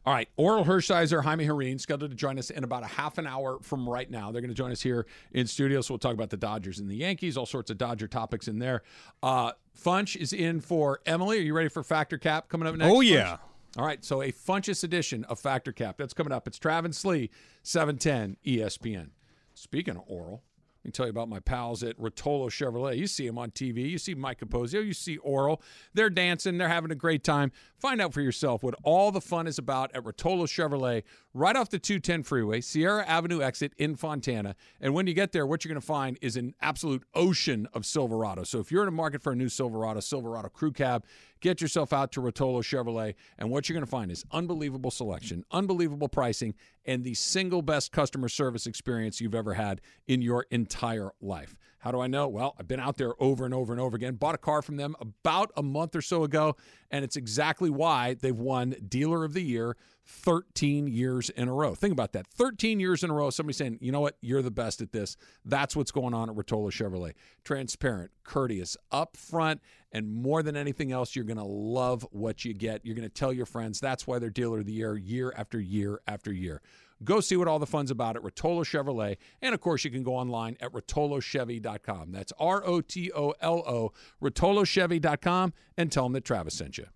All 0.07 0.14
right, 0.14 0.29
Orel 0.38 0.64
Hershiser, 0.64 1.22
Jaime 1.22 1.46
Jarrín, 1.46 1.79
scheduled 1.79 2.11
to 2.11 2.16
join 2.16 2.38
us 2.38 2.48
in 2.48 2.64
about 2.64 2.83
a 2.83 2.87
half 2.87 3.18
an 3.18 3.26
hour 3.26 3.59
from 3.61 3.87
right 3.87 4.11
now. 4.11 4.33
They're 4.33 4.40
going 4.40 4.50
to 4.50 4.55
join 4.55 4.72
us 4.72 4.81
here 4.81 5.07
in 5.33 5.46
studio, 5.46 5.83
so 5.83 5.92
we'll 5.92 5.98
talk 5.98 6.14
about 6.14 6.31
the 6.31 6.38
Dodgers 6.38 6.79
and 6.79 6.90
the 6.90 6.96
Yankees, 6.96 7.37
all 7.37 7.44
sorts 7.44 7.70
of 7.70 7.76
Dodger 7.76 8.09
topics 8.09 8.48
in 8.48 8.59
there. 8.59 8.83
Uh, 9.22 9.53
Funch 9.79 10.16
is 10.16 10.33
in 10.33 10.61
for 10.61 11.00
Emily. 11.05 11.38
Are 11.38 11.42
you 11.42 11.55
ready 11.55 11.68
for 11.68 11.83
Fact 11.85 12.14
or 12.14 12.18
Cap 12.18 12.48
coming 12.48 12.66
up 12.66 12.74
next? 12.76 12.90
Oh, 12.90 13.00
Funch? 13.00 13.40
All 13.78 13.87
right, 13.87 14.04
so 14.04 14.20
a 14.20 14.33
Funchess 14.33 14.83
edition 14.83 15.22
of 15.24 15.38
Fact 15.38 15.68
or 15.68 15.72
Cap. 15.72 15.96
That's 15.96 16.12
coming 16.12 16.33
up. 16.33 16.48
It's 16.48 16.59
Travis 16.59 16.98
Slee, 16.98 17.30
710 17.62 18.37
ESPN. 18.44 19.11
Speaking 19.54 19.96
of 19.96 20.02
Orel, 20.09 20.40
let 20.83 20.88
me 20.88 20.90
tell 20.92 21.06
you 21.06 21.11
about 21.11 21.28
my 21.28 21.40
pals 21.40 21.83
at 21.83 21.96
Rotolo 21.98 22.46
Chevrolet. 22.46 22.96
You 22.96 23.06
see 23.06 23.26
them 23.26 23.37
on 23.37 23.50
TV. 23.50 23.88
You 23.88 23.98
see 23.98 24.14
Mike 24.14 24.40
Capozio. 24.40 24.85
You 24.85 24.94
see 24.94 25.18
Orel. 25.18 25.61
They're 25.92 26.09
dancing. 26.09 26.56
They're 26.56 26.70
having 26.70 26.90
a 26.90 26.94
great 26.94 27.22
time. 27.22 27.52
Find 27.76 28.00
out 28.00 28.14
for 28.14 28.22
yourself 28.22 28.62
what 28.62 28.74
all 28.83 29.12
the 29.12 29.20
fun 29.20 29.46
is 29.46 29.59
about 29.59 29.94
at 29.94 30.02
Rotolo 30.02 30.44
Chevrolet, 30.44 31.02
right 31.35 31.54
off 31.54 31.68
the 31.68 31.78
210 31.78 32.22
freeway, 32.22 32.62
Sierra 32.62 33.04
Avenue 33.06 33.42
exit 33.42 33.74
in 33.76 33.94
Fontana. 33.94 34.56
And 34.80 34.94
when 34.94 35.06
you 35.06 35.12
get 35.12 35.33
there, 35.33 35.46
what 35.46 35.64
you're 35.64 35.72
going 35.72 35.80
to 35.80 35.87
find 35.87 36.18
is 36.22 36.37
an 36.37 36.54
absolute 36.62 37.04
ocean 37.14 37.68
of 37.74 37.85
Silverado. 37.85 38.42
So 38.44 38.59
if 38.59 38.72
you're 38.72 38.83
in 38.83 38.88
a 38.88 38.92
market 38.92 39.22
for 39.22 39.33
a 39.33 39.37
new 39.37 39.50
Silverado, 39.50 40.00
Silverado 40.00 40.48
Crew 40.48 40.72
Cab, 40.72 41.04
get 41.40 41.61
yourself 41.61 41.92
out 41.92 42.12
to 42.12 42.20
Rotolo 42.20 42.62
Chevrolet. 42.62 43.14
And 43.38 43.50
what 43.50 43.68
you're 43.68 43.74
going 43.74 43.85
to 43.85 43.90
find 43.90 44.11
is 44.11 44.24
unbelievable 44.33 44.90
selection, 44.90 45.44
unbelievable 45.50 46.09
pricing, 46.09 46.55
and 46.85 47.05
the 47.05 47.14
single 47.14 47.62
best 47.62 47.92
customer 47.92 48.29
service 48.29 48.66
experience 48.66 49.20
you've 49.20 49.35
ever 49.35 49.55
had 49.55 49.81
in 50.07 50.22
your 50.22 50.46
entire 50.50 51.11
life. 51.20 51.57
How 51.80 51.90
do 51.90 52.00
I 52.00 52.06
know? 52.06 52.28
Well, 52.28 52.54
I've 52.58 52.68
been 52.68 52.78
out 52.78 52.98
there 52.98 53.14
over 53.18 53.44
and 53.44 53.54
over 53.54 53.72
and 53.72 53.80
over 53.80 53.96
again. 53.96 54.14
Bought 54.14 54.34
a 54.34 54.38
car 54.38 54.60
from 54.60 54.76
them 54.76 54.94
about 55.00 55.50
a 55.56 55.62
month 55.62 55.96
or 55.96 56.02
so 56.02 56.24
ago, 56.24 56.56
and 56.90 57.04
it's 57.04 57.16
exactly 57.16 57.70
why 57.70 58.14
they've 58.14 58.36
won 58.36 58.76
Dealer 58.86 59.24
of 59.24 59.32
the 59.32 59.42
Year 59.42 59.76
13 60.06 60.88
years 60.88 61.30
in 61.30 61.48
a 61.48 61.54
row. 61.54 61.74
Think 61.74 61.92
about 61.92 62.12
that. 62.12 62.26
13 62.26 62.80
years 62.80 63.02
in 63.02 63.10
a 63.10 63.14
row, 63.14 63.30
somebody 63.30 63.54
saying, 63.54 63.78
you 63.80 63.92
know 63.92 64.00
what, 64.00 64.16
you're 64.20 64.42
the 64.42 64.50
best 64.50 64.82
at 64.82 64.92
this. 64.92 65.16
That's 65.44 65.74
what's 65.74 65.90
going 65.90 66.12
on 66.12 66.28
at 66.28 66.36
Rotolo 66.36 66.70
Chevrolet. 66.70 67.14
Transparent, 67.44 68.10
courteous, 68.24 68.76
upfront, 68.92 69.60
and 69.92 70.12
more 70.12 70.42
than 70.42 70.56
anything 70.56 70.92
else, 70.92 71.16
you're 71.16 71.24
going 71.24 71.38
to 71.38 71.44
love 71.44 72.06
what 72.10 72.44
you 72.44 72.52
get. 72.52 72.84
You're 72.84 72.94
going 72.94 73.08
to 73.08 73.14
tell 73.14 73.32
your 73.32 73.46
friends. 73.46 73.80
That's 73.80 74.06
why 74.06 74.18
they're 74.18 74.30
Dealer 74.30 74.58
of 74.58 74.66
the 74.66 74.72
Year 74.72 74.96
year 74.96 75.32
after 75.36 75.58
year 75.58 76.00
after 76.06 76.32
year. 76.32 76.60
Go 77.02 77.20
see 77.20 77.36
what 77.36 77.48
all 77.48 77.58
the 77.58 77.66
fun's 77.66 77.90
about 77.90 78.16
at 78.16 78.22
Rotolo 78.22 78.62
Chevrolet. 78.62 79.16
And 79.40 79.54
of 79.54 79.60
course, 79.60 79.84
you 79.84 79.90
can 79.90 80.02
go 80.02 80.14
online 80.14 80.56
at 80.60 80.72
rotolochevy.com. 80.72 82.12
That's 82.12 82.32
R 82.38 82.62
O 82.64 82.80
T 82.80 83.10
O 83.12 83.34
L 83.40 83.62
O, 83.66 83.92
rotolochevy.com, 84.22 85.52
and 85.76 85.90
tell 85.90 86.04
them 86.04 86.12
that 86.12 86.24
Travis 86.24 86.54
sent 86.54 86.78
you. 86.78 86.86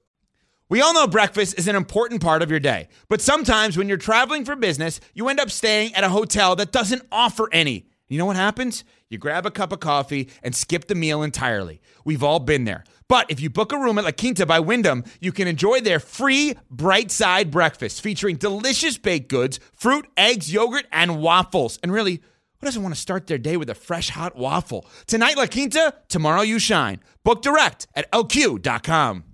We 0.69 0.81
all 0.81 0.95
know 0.95 1.07
breakfast 1.07 1.59
is 1.59 1.69
an 1.69 1.77
important 1.77 2.23
part 2.23 2.43
of 2.43 2.51
your 2.51 2.61
day, 2.61 2.89
but 3.09 3.21
sometimes 3.21 3.77
when 3.77 3.87
you're 3.87 3.99
traveling 3.99 4.45
for 4.45 4.57
business, 4.57 4.99
you 5.15 5.29
end 5.29 5.39
up 5.39 5.51
staying 5.51 5.95
at 5.95 6.05
a 6.05 6.09
hotel 6.09 6.57
that 6.57 6.73
doesn't 6.73 7.03
offer 7.13 7.49
any. 7.53 7.87
You 8.09 8.19
know 8.19 8.27
what 8.27 8.37
happens? 8.37 8.85
You 9.09 9.19
grab 9.19 9.47
a 9.47 9.51
cup 9.51 9.73
of 9.73 9.81
coffee 9.81 10.29
and 10.43 10.55
skip 10.55 10.89
the 10.89 10.95
meal 10.95 11.23
entirely. 11.23 11.81
We've 12.05 12.23
all 12.23 12.39
been 12.39 12.65
there. 12.65 12.85
But 13.09 13.31
if 13.31 13.41
you 13.41 13.49
book 13.49 13.73
a 13.73 13.79
room 13.79 13.99
at 13.99 14.05
La 14.05 14.11
Quinta 14.11 14.45
by 14.45 14.61
Wyndham, 14.61 15.05
you 15.21 15.33
can 15.33 15.49
enjoy 15.49 15.81
their 15.81 16.01
free 16.01 16.55
bright 16.71 17.11
side 17.11 17.51
breakfast 17.51 18.03
featuring 18.03 18.37
delicious 18.37 18.99
baked 18.99 19.29
goods, 19.29 19.59
fruit, 19.73 20.07
eggs, 20.17 20.53
yogurt, 20.53 20.87
and 20.93 21.21
waffles. 21.21 21.79
And 21.83 21.93
really, 21.93 22.17
who 22.61 22.67
doesn't 22.67 22.83
want 22.83 22.95
to 22.95 23.01
start 23.01 23.27
their 23.27 23.39
day 23.39 23.57
with 23.57 23.71
a 23.71 23.75
fresh 23.75 24.11
hot 24.11 24.37
waffle? 24.37 24.87
Tonight, 25.07 25.37
La 25.37 25.47
Quinta, 25.47 25.95
tomorrow, 26.09 26.43
you 26.43 26.59
shine. 26.59 27.01
Book 27.25 27.43
direct 27.43 27.87
at 27.95 28.11
lq.com. 28.11 29.25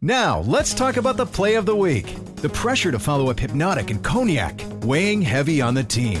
Now, 0.00 0.40
let's 0.40 0.74
talk 0.74 0.96
about 0.96 1.16
the 1.16 1.26
play 1.26 1.56
of 1.56 1.66
the 1.66 1.74
week. 1.74 2.16
The 2.36 2.48
pressure 2.48 2.92
to 2.92 3.00
follow 3.00 3.30
up 3.30 3.40
Hypnotic 3.40 3.90
and 3.90 4.02
Cognac, 4.02 4.60
weighing 4.82 5.22
heavy 5.22 5.60
on 5.60 5.74
the 5.74 5.82
team. 5.82 6.20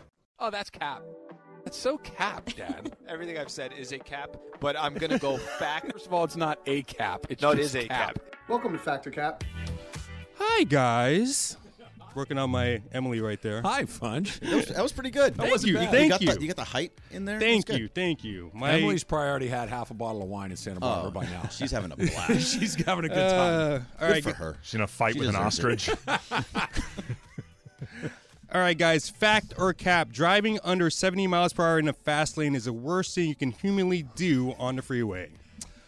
Oh, 0.43 0.49
that's 0.49 0.71
cap. 0.71 1.03
That's 1.63 1.77
so 1.77 1.99
cap, 1.99 2.49
Dad. 2.57 2.97
Everything 3.07 3.37
I've 3.37 3.51
said 3.51 3.73
is 3.77 3.91
a 3.91 3.99
cap, 3.99 4.35
but 4.59 4.75
I'm 4.75 4.95
going 4.95 5.11
to 5.11 5.19
go 5.19 5.37
fact. 5.37 5.91
First 5.91 6.07
of 6.07 6.13
all, 6.13 6.23
it's 6.23 6.35
not 6.35 6.59
a 6.65 6.81
cap. 6.81 7.27
It's 7.29 7.43
No, 7.43 7.51
it 7.51 7.57
just 7.57 7.75
is 7.75 7.85
a 7.85 7.87
cap. 7.87 8.17
Welcome 8.49 8.71
to 8.73 8.79
Fact 8.79 9.05
or 9.05 9.11
Cap. 9.11 9.43
Hi 10.39 10.63
guys. 10.63 11.57
Working 12.15 12.39
on 12.39 12.49
my 12.49 12.81
Emily 12.91 13.21
right 13.21 13.39
there. 13.41 13.61
Hi, 13.61 13.83
Funch. 13.83 14.39
That 14.39 14.53
was, 14.55 14.65
that 14.69 14.81
was 14.83 14.91
pretty 14.91 15.11
good. 15.11 15.35
Thank 15.35 15.51
wasn't 15.51 15.73
you, 15.73 15.77
bad. 15.77 15.91
thank 15.91 16.09
got 16.09 16.21
you. 16.21 16.33
The, 16.33 16.41
you 16.41 16.47
got 16.47 16.55
the 16.57 16.63
height 16.63 16.91
in 17.11 17.23
there. 17.23 17.39
Thank 17.39 17.69
you, 17.69 17.87
thank 17.87 18.23
you. 18.23 18.49
My 18.53 18.71
Emily's 18.71 19.03
probably 19.05 19.29
already 19.29 19.47
had 19.47 19.69
half 19.69 19.91
a 19.91 19.93
bottle 19.93 20.21
of 20.23 20.27
wine 20.27 20.49
in 20.51 20.57
Santa 20.57 20.79
Barbara 20.81 21.07
Oh, 21.07 21.11
by 21.11 21.25
now. 21.27 21.47
she's 21.49 21.71
having 21.71 21.91
a 21.91 21.95
blast. 21.97 22.59
She's 22.59 22.73
having 22.83 23.05
a 23.05 23.09
good 23.09 23.15
time. 23.29 23.39
uh, 23.39 23.73
all 24.01 24.07
Good 24.07 24.11
right, 24.13 24.23
for 24.23 24.33
her. 24.33 24.57
She's 24.63 24.73
in 24.73 24.81
a 24.81 24.87
fight 24.87 25.13
She 25.13 25.19
with 25.19 25.29
an 25.29 25.35
ostrich. 25.37 25.89
all 28.53 28.59
right, 28.61 28.77
guys. 28.77 29.09
Fact 29.09 29.53
or 29.57 29.73
cap? 29.73 30.11
Driving 30.11 30.59
under 30.63 30.89
70 30.89 31.27
miles 31.27 31.53
per 31.53 31.65
hour 31.65 31.79
in 31.79 31.87
a 31.87 31.93
fast 31.93 32.37
lane 32.37 32.55
is 32.55 32.65
the 32.65 32.73
worst 32.73 33.15
thing 33.15 33.29
you 33.29 33.35
can 33.35 33.51
humanly 33.51 34.03
do 34.15 34.53
on 34.59 34.75
the 34.75 34.81
freeway. 34.81 35.29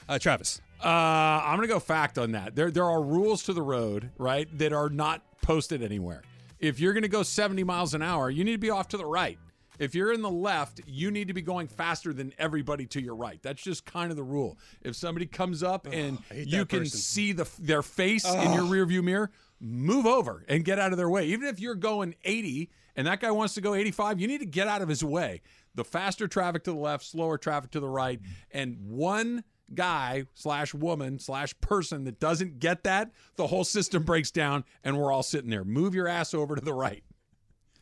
Uh, 0.07 0.17
Travis. 0.17 0.61
Uh, 0.83 0.87
I'm 0.87 1.57
gonna 1.57 1.67
go 1.67 1.79
fact 1.79 2.17
on 2.17 2.33
that. 2.33 2.55
There, 2.55 2.69
there 2.69 2.85
are 2.85 3.01
rules 3.01 3.43
to 3.43 3.53
the 3.53 3.61
road, 3.61 4.11
right, 4.17 4.47
that 4.57 4.73
are 4.73 4.89
not 4.89 5.21
posted 5.41 5.81
anywhere. 5.81 6.23
If 6.59 6.79
you're 6.79 6.93
gonna 6.93 7.07
go 7.07 7.23
70 7.23 7.63
miles 7.63 7.93
an 7.93 8.01
hour, 8.01 8.29
you 8.29 8.43
need 8.43 8.53
to 8.53 8.57
be 8.57 8.69
off 8.69 8.89
to 8.89 8.97
the 8.97 9.05
right. 9.05 9.37
If 9.79 9.95
you're 9.95 10.13
in 10.13 10.21
the 10.21 10.29
left, 10.29 10.81
you 10.85 11.09
need 11.09 11.27
to 11.29 11.33
be 11.33 11.41
going 11.41 11.67
faster 11.67 12.13
than 12.13 12.33
everybody 12.37 12.85
to 12.87 13.01
your 13.01 13.15
right. 13.15 13.41
That's 13.41 13.61
just 13.61 13.85
kind 13.85 14.11
of 14.11 14.17
the 14.17 14.23
rule. 14.23 14.57
If 14.81 14.95
somebody 14.95 15.25
comes 15.25 15.63
up 15.63 15.87
and 15.87 16.19
hate 16.31 16.47
you 16.47 16.65
can 16.65 16.79
person. 16.79 16.99
see 16.99 17.31
the 17.31 17.49
their 17.59 17.81
face 17.81 18.25
in 18.25 18.53
your 18.53 18.63
rearview 18.63 19.03
mirror, 19.03 19.31
move 19.63 20.05
over 20.05 20.43
and 20.47 20.65
get 20.65 20.77
out 20.77 20.91
of 20.91 20.97
their 20.97 21.09
way. 21.09 21.25
Even 21.27 21.47
if 21.47 21.59
you're 21.59 21.75
going 21.75 22.15
80 22.23 22.69
and 22.95 23.07
that 23.07 23.21
guy 23.21 23.31
wants 23.31 23.53
to 23.55 23.61
go 23.61 23.73
85, 23.73 24.19
you 24.19 24.27
need 24.27 24.39
to 24.39 24.45
get 24.45 24.67
out 24.67 24.81
of 24.81 24.89
his 24.89 25.03
way. 25.03 25.41
The 25.75 25.83
faster 25.83 26.27
traffic 26.27 26.63
to 26.65 26.71
the 26.71 26.77
left, 26.77 27.05
slower 27.05 27.37
traffic 27.37 27.71
to 27.71 27.79
the 27.79 27.89
right, 27.89 28.19
and 28.51 28.77
one 28.79 29.43
guy 29.73 30.25
slash 30.33 30.73
woman 30.73 31.17
slash 31.17 31.55
person 31.61 32.03
that 32.03 32.19
doesn't 32.19 32.59
get 32.59 32.83
that, 32.83 33.11
the 33.37 33.47
whole 33.47 33.63
system 33.63 34.03
breaks 34.03 34.29
down 34.29 34.63
and 34.83 34.97
we're 34.97 35.11
all 35.11 35.23
sitting 35.23 35.49
there. 35.49 35.63
Move 35.63 35.95
your 35.95 36.07
ass 36.07 36.33
over 36.33 36.55
to 36.55 36.61
the 36.61 36.73
right. 36.73 37.03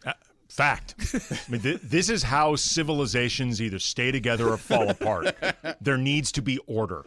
Uh, 0.06 0.14
fact. 0.48 0.96
I 1.14 1.52
mean, 1.52 1.62
th- 1.62 1.82
this 1.82 2.10
is 2.10 2.24
how 2.24 2.56
civilizations 2.56 3.62
either 3.62 3.80
stay 3.80 4.12
together 4.12 4.50
or 4.50 4.58
fall 4.58 4.90
apart. 4.90 5.36
There 5.80 5.98
needs 5.98 6.32
to 6.34 6.44
be 6.44 6.60
order, 6.68 7.04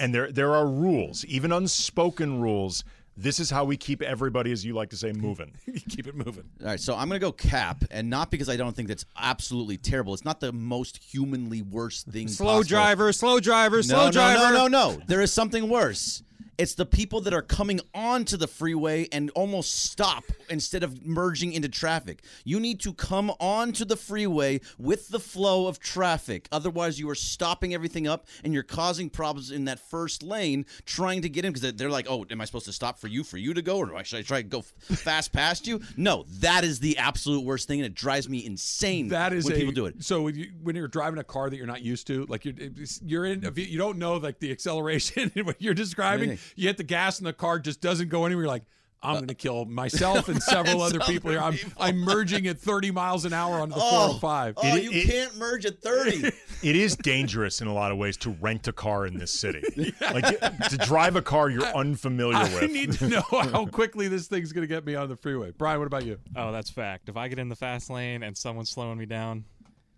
and 0.00 0.12
there 0.12 0.32
there 0.32 0.52
are 0.52 0.66
rules, 0.66 1.24
even 1.26 1.52
unspoken 1.52 2.40
rules. 2.40 2.82
This 3.22 3.38
is 3.38 3.50
how 3.50 3.64
we 3.66 3.76
keep 3.76 4.00
everybody, 4.00 4.50
as 4.50 4.64
you 4.64 4.72
like 4.72 4.88
to 4.90 4.96
say, 4.96 5.12
moving. 5.12 5.52
Keep 5.90 6.06
it 6.06 6.14
moving. 6.14 6.44
All 6.62 6.68
right, 6.68 6.80
so 6.80 6.94
I'm 6.96 7.06
going 7.08 7.20
to 7.20 7.26
go 7.26 7.32
cap, 7.32 7.84
and 7.90 8.08
not 8.08 8.30
because 8.30 8.48
I 8.48 8.56
don't 8.56 8.74
think 8.74 8.88
that's 8.88 9.04
absolutely 9.18 9.76
terrible. 9.76 10.14
It's 10.14 10.24
not 10.24 10.40
the 10.40 10.52
most 10.52 10.96
humanly 10.96 11.60
worst 11.60 12.06
thing. 12.06 12.28
Slow 12.28 12.46
possible. 12.46 12.68
driver, 12.68 13.12
slow 13.12 13.38
driver, 13.38 13.76
No, 13.76 13.82
slow 13.82 14.04
no, 14.06 14.10
driver. 14.12 14.54
no, 14.54 14.66
no, 14.68 14.92
no. 14.92 15.02
There 15.06 15.20
is 15.20 15.30
something 15.32 15.68
worse. 15.68 16.22
It's 16.60 16.74
the 16.74 16.84
people 16.84 17.22
that 17.22 17.32
are 17.32 17.40
coming 17.40 17.80
onto 17.94 18.36
the 18.36 18.46
freeway 18.46 19.08
and 19.12 19.30
almost 19.30 19.84
stop 19.84 20.24
instead 20.50 20.82
of 20.82 21.06
merging 21.06 21.54
into 21.54 21.70
traffic. 21.70 22.22
You 22.44 22.60
need 22.60 22.80
to 22.80 22.92
come 22.92 23.30
onto 23.40 23.86
the 23.86 23.96
freeway 23.96 24.60
with 24.78 25.08
the 25.08 25.20
flow 25.20 25.68
of 25.68 25.78
traffic. 25.80 26.48
Otherwise, 26.52 27.00
you 27.00 27.08
are 27.08 27.14
stopping 27.14 27.72
everything 27.72 28.06
up 28.06 28.26
and 28.44 28.52
you're 28.52 28.62
causing 28.62 29.08
problems 29.08 29.50
in 29.50 29.64
that 29.64 29.78
first 29.78 30.22
lane 30.22 30.66
trying 30.84 31.22
to 31.22 31.30
get 31.30 31.46
in 31.46 31.52
because 31.54 31.72
they're 31.72 31.88
like, 31.88 32.06
oh, 32.10 32.26
am 32.30 32.42
I 32.42 32.44
supposed 32.44 32.66
to 32.66 32.74
stop 32.74 32.98
for 32.98 33.08
you 33.08 33.24
for 33.24 33.38
you 33.38 33.54
to 33.54 33.62
go 33.62 33.78
or 33.78 34.04
should 34.04 34.18
I 34.18 34.22
try 34.22 34.42
to 34.42 34.46
go 34.46 34.60
fast 34.80 35.32
past 35.32 35.66
you? 35.66 35.80
No, 35.96 36.26
that 36.40 36.62
is 36.62 36.78
the 36.78 36.98
absolute 36.98 37.42
worst 37.42 37.68
thing 37.68 37.80
and 37.80 37.86
it 37.86 37.94
drives 37.94 38.28
me 38.28 38.44
insane 38.44 39.08
That 39.08 39.32
is 39.32 39.46
when 39.46 39.54
a, 39.54 39.56
people 39.56 39.72
do 39.72 39.86
it. 39.86 40.04
So 40.04 40.20
when, 40.20 40.34
you, 40.34 40.50
when 40.62 40.76
you're 40.76 40.88
driving 40.88 41.20
a 41.20 41.24
car 41.24 41.48
that 41.48 41.56
you're 41.56 41.66
not 41.66 41.80
used 41.80 42.06
to, 42.08 42.26
like 42.26 42.44
you're 42.44 42.54
you're 43.02 43.24
in, 43.24 43.50
you, 43.56 43.78
don't 43.78 43.96
know 43.96 44.18
like 44.18 44.40
the 44.40 44.52
acceleration 44.52 45.32
and 45.34 45.46
what 45.46 45.56
you're 45.62 45.72
describing, 45.72 46.28
Anything. 46.28 46.49
You 46.56 46.68
hit 46.68 46.76
the 46.76 46.84
gas 46.84 47.18
and 47.18 47.26
the 47.26 47.32
car 47.32 47.58
just 47.58 47.80
doesn't 47.80 48.08
go 48.08 48.24
anywhere. 48.26 48.42
You're 48.44 48.48
like, 48.48 48.64
I'm 49.02 49.14
going 49.14 49.28
to 49.28 49.34
kill 49.34 49.64
myself 49.64 50.28
and 50.28 50.42
several 50.42 50.82
other 50.82 51.00
people 51.00 51.30
here. 51.30 51.40
I'm 51.40 51.56
I'm 51.78 51.96
merging 51.98 52.46
at 52.46 52.58
30 52.58 52.90
miles 52.90 53.24
an 53.24 53.32
hour 53.32 53.58
on 53.58 53.70
the 53.70 53.76
405. 53.76 54.54
Oh, 54.58 54.76
It- 54.76 54.82
you 54.84 54.90
it- 54.92 55.06
can't 55.08 55.36
merge 55.38 55.64
at 55.66 55.80
30. 55.80 56.30
It 56.62 56.76
is 56.76 56.94
dangerous 56.94 57.62
in 57.62 57.68
a 57.68 57.72
lot 57.72 57.90
of 57.90 57.96
ways 57.96 58.18
to 58.18 58.30
rent 58.32 58.68
a 58.68 58.72
car 58.74 59.06
in 59.06 59.16
this 59.16 59.32
city. 59.32 59.62
Like 60.02 60.38
to 60.68 60.76
drive 60.76 61.16
a 61.16 61.22
car 61.22 61.48
you're 61.48 61.64
unfamiliar 61.64 62.36
I 62.36 62.42
with. 62.52 62.62
I 62.64 62.66
need 62.66 62.92
to 62.92 63.08
know 63.08 63.22
how 63.30 63.64
quickly 63.64 64.08
this 64.08 64.26
thing's 64.28 64.52
going 64.52 64.64
to 64.64 64.68
get 64.68 64.84
me 64.84 64.94
on 64.94 65.08
the 65.08 65.16
freeway. 65.16 65.52
Brian, 65.56 65.78
what 65.78 65.86
about 65.86 66.04
you? 66.04 66.18
Oh, 66.36 66.52
that's 66.52 66.68
fact. 66.68 67.08
If 67.08 67.16
I 67.16 67.28
get 67.28 67.38
in 67.38 67.48
the 67.48 67.56
fast 67.56 67.88
lane 67.88 68.22
and 68.22 68.36
someone's 68.36 68.68
slowing 68.68 68.98
me 68.98 69.06
down, 69.06 69.46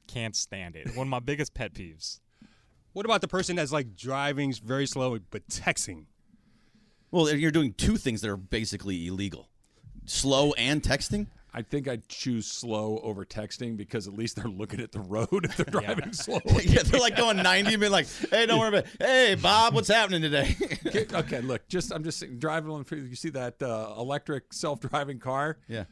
can't 0.07 0.37
stand 0.37 0.77
it. 0.77 0.95
One 0.97 1.09
of 1.09 1.11
my 1.11 1.19
biggest 1.19 1.53
pet 1.53 1.75
peeves. 1.75 2.21
What 2.93 3.07
about 3.07 3.23
the 3.23 3.29
person 3.29 3.57
that's 3.57 3.73
like 3.73 3.97
driving 3.97 4.53
very 4.65 4.87
slow 4.87 5.19
but 5.31 5.45
texting? 5.49 6.05
Well, 7.13 7.33
you're 7.33 7.51
doing 7.53 7.75
two 7.75 7.97
things 7.97 8.23
that 8.23 8.31
are 8.31 8.37
basically 8.37 9.07
illegal 9.07 9.49
slow 10.07 10.53
and 10.55 10.83
texting. 10.83 11.29
I 11.55 11.61
think 11.61 11.87
I'd 11.87 12.09
choose 12.09 12.47
slow 12.47 12.99
over 13.03 13.27
texting 13.27 13.77
because 13.77 14.09
at 14.09 14.15
least 14.15 14.37
they're 14.37 14.51
looking 14.51 14.81
at 14.81 14.91
the 14.91 15.01
road 15.01 15.45
if 15.45 15.57
they're 15.59 15.81
driving 15.81 16.13
slow. 16.15 16.41
yeah, 16.65 16.83
they're 16.83 16.99
like 17.01 17.15
going 17.15 17.37
90 17.37 17.75
and 17.75 17.81
being 17.81 17.93
like, 17.93 18.07
hey, 18.31 18.47
don't 18.47 18.59
worry 18.59 18.69
about 18.71 18.85
it. 18.87 18.91
Hey, 18.99 19.35
Bob, 19.35 19.75
what's 19.75 19.89
happening 19.89 20.23
today? 20.23 20.57
okay, 20.87 21.07
okay, 21.13 21.41
look, 21.43 21.69
just 21.69 21.93
I'm 21.93 22.03
just 22.05 22.25
driving 22.39 22.71
along. 22.71 22.81
the 22.85 22.89
freeway, 22.89 23.09
You 23.09 23.17
see 23.17 23.29
that 23.31 23.63
uh, 23.63 23.93
electric 23.99 24.53
self-driving 24.55 25.19
car? 25.19 25.59
yeah. 25.69 25.85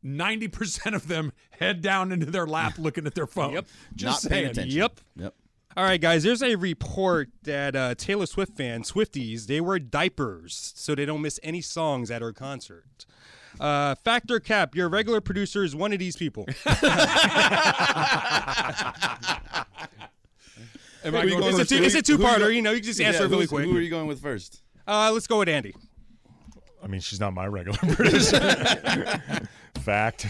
Ninety 0.00 0.46
percent 0.46 0.94
of 0.94 1.08
them 1.08 1.32
head 1.50 1.82
down 1.82 2.12
into 2.12 2.24
their 2.26 2.46
lap 2.46 2.74
looking 2.78 3.04
at 3.08 3.16
their 3.16 3.26
phone. 3.26 3.54
Yep, 3.54 3.66
just 3.96 4.24
Not 4.24 4.30
paying 4.30 4.46
attention. 4.46 4.78
Yep. 4.78 5.00
Yep. 5.16 5.34
All 5.78 5.84
right, 5.84 6.00
guys. 6.00 6.24
There's 6.24 6.42
a 6.42 6.56
report 6.56 7.28
that 7.44 7.76
uh, 7.76 7.94
Taylor 7.94 8.26
Swift 8.26 8.56
fans, 8.56 8.90
Swifties, 8.90 9.46
they 9.46 9.60
wear 9.60 9.78
diapers 9.78 10.72
so 10.74 10.96
they 10.96 11.04
don't 11.04 11.22
miss 11.22 11.38
any 11.44 11.60
songs 11.60 12.10
at 12.10 12.20
her 12.20 12.32
concert. 12.32 13.06
Uh, 13.60 13.94
Fact 13.94 14.28
or 14.32 14.40
Cap, 14.40 14.74
your 14.74 14.88
regular 14.88 15.20
producer 15.20 15.62
is 15.62 15.76
one 15.76 15.92
of 15.92 16.00
these 16.00 16.16
people. 16.16 16.46
Am 16.66 16.74
I 21.04 21.10
Who 21.10 21.16
are 21.16 21.24
you 21.24 21.30
going 21.30 21.40
going 21.42 21.48
it's, 21.50 21.54
a 21.54 21.58
with? 21.58 21.68
two, 21.68 21.76
it's 21.84 21.94
a 21.94 22.02
two-parter. 22.02 22.40
you- 22.48 22.56
You 22.56 22.62
know, 22.62 22.72
you 22.72 22.78
can 22.80 22.86
just 22.86 23.00
answer 23.00 23.22
it 23.26 23.28
really 23.28 23.42
who's- 23.42 23.48
quick. 23.50 23.64
Who 23.66 23.76
are 23.76 23.80
you 23.80 23.88
going 23.90 24.08
with 24.08 24.20
first? 24.20 24.60
Uh, 24.84 25.10
let's 25.12 25.28
go 25.28 25.38
with 25.38 25.48
Andy. 25.48 25.76
I 26.82 26.88
mean, 26.88 27.00
she's 27.00 27.20
not 27.20 27.34
my 27.34 27.46
regular 27.46 27.78
producer. 27.94 28.40
Fact. 29.80 30.26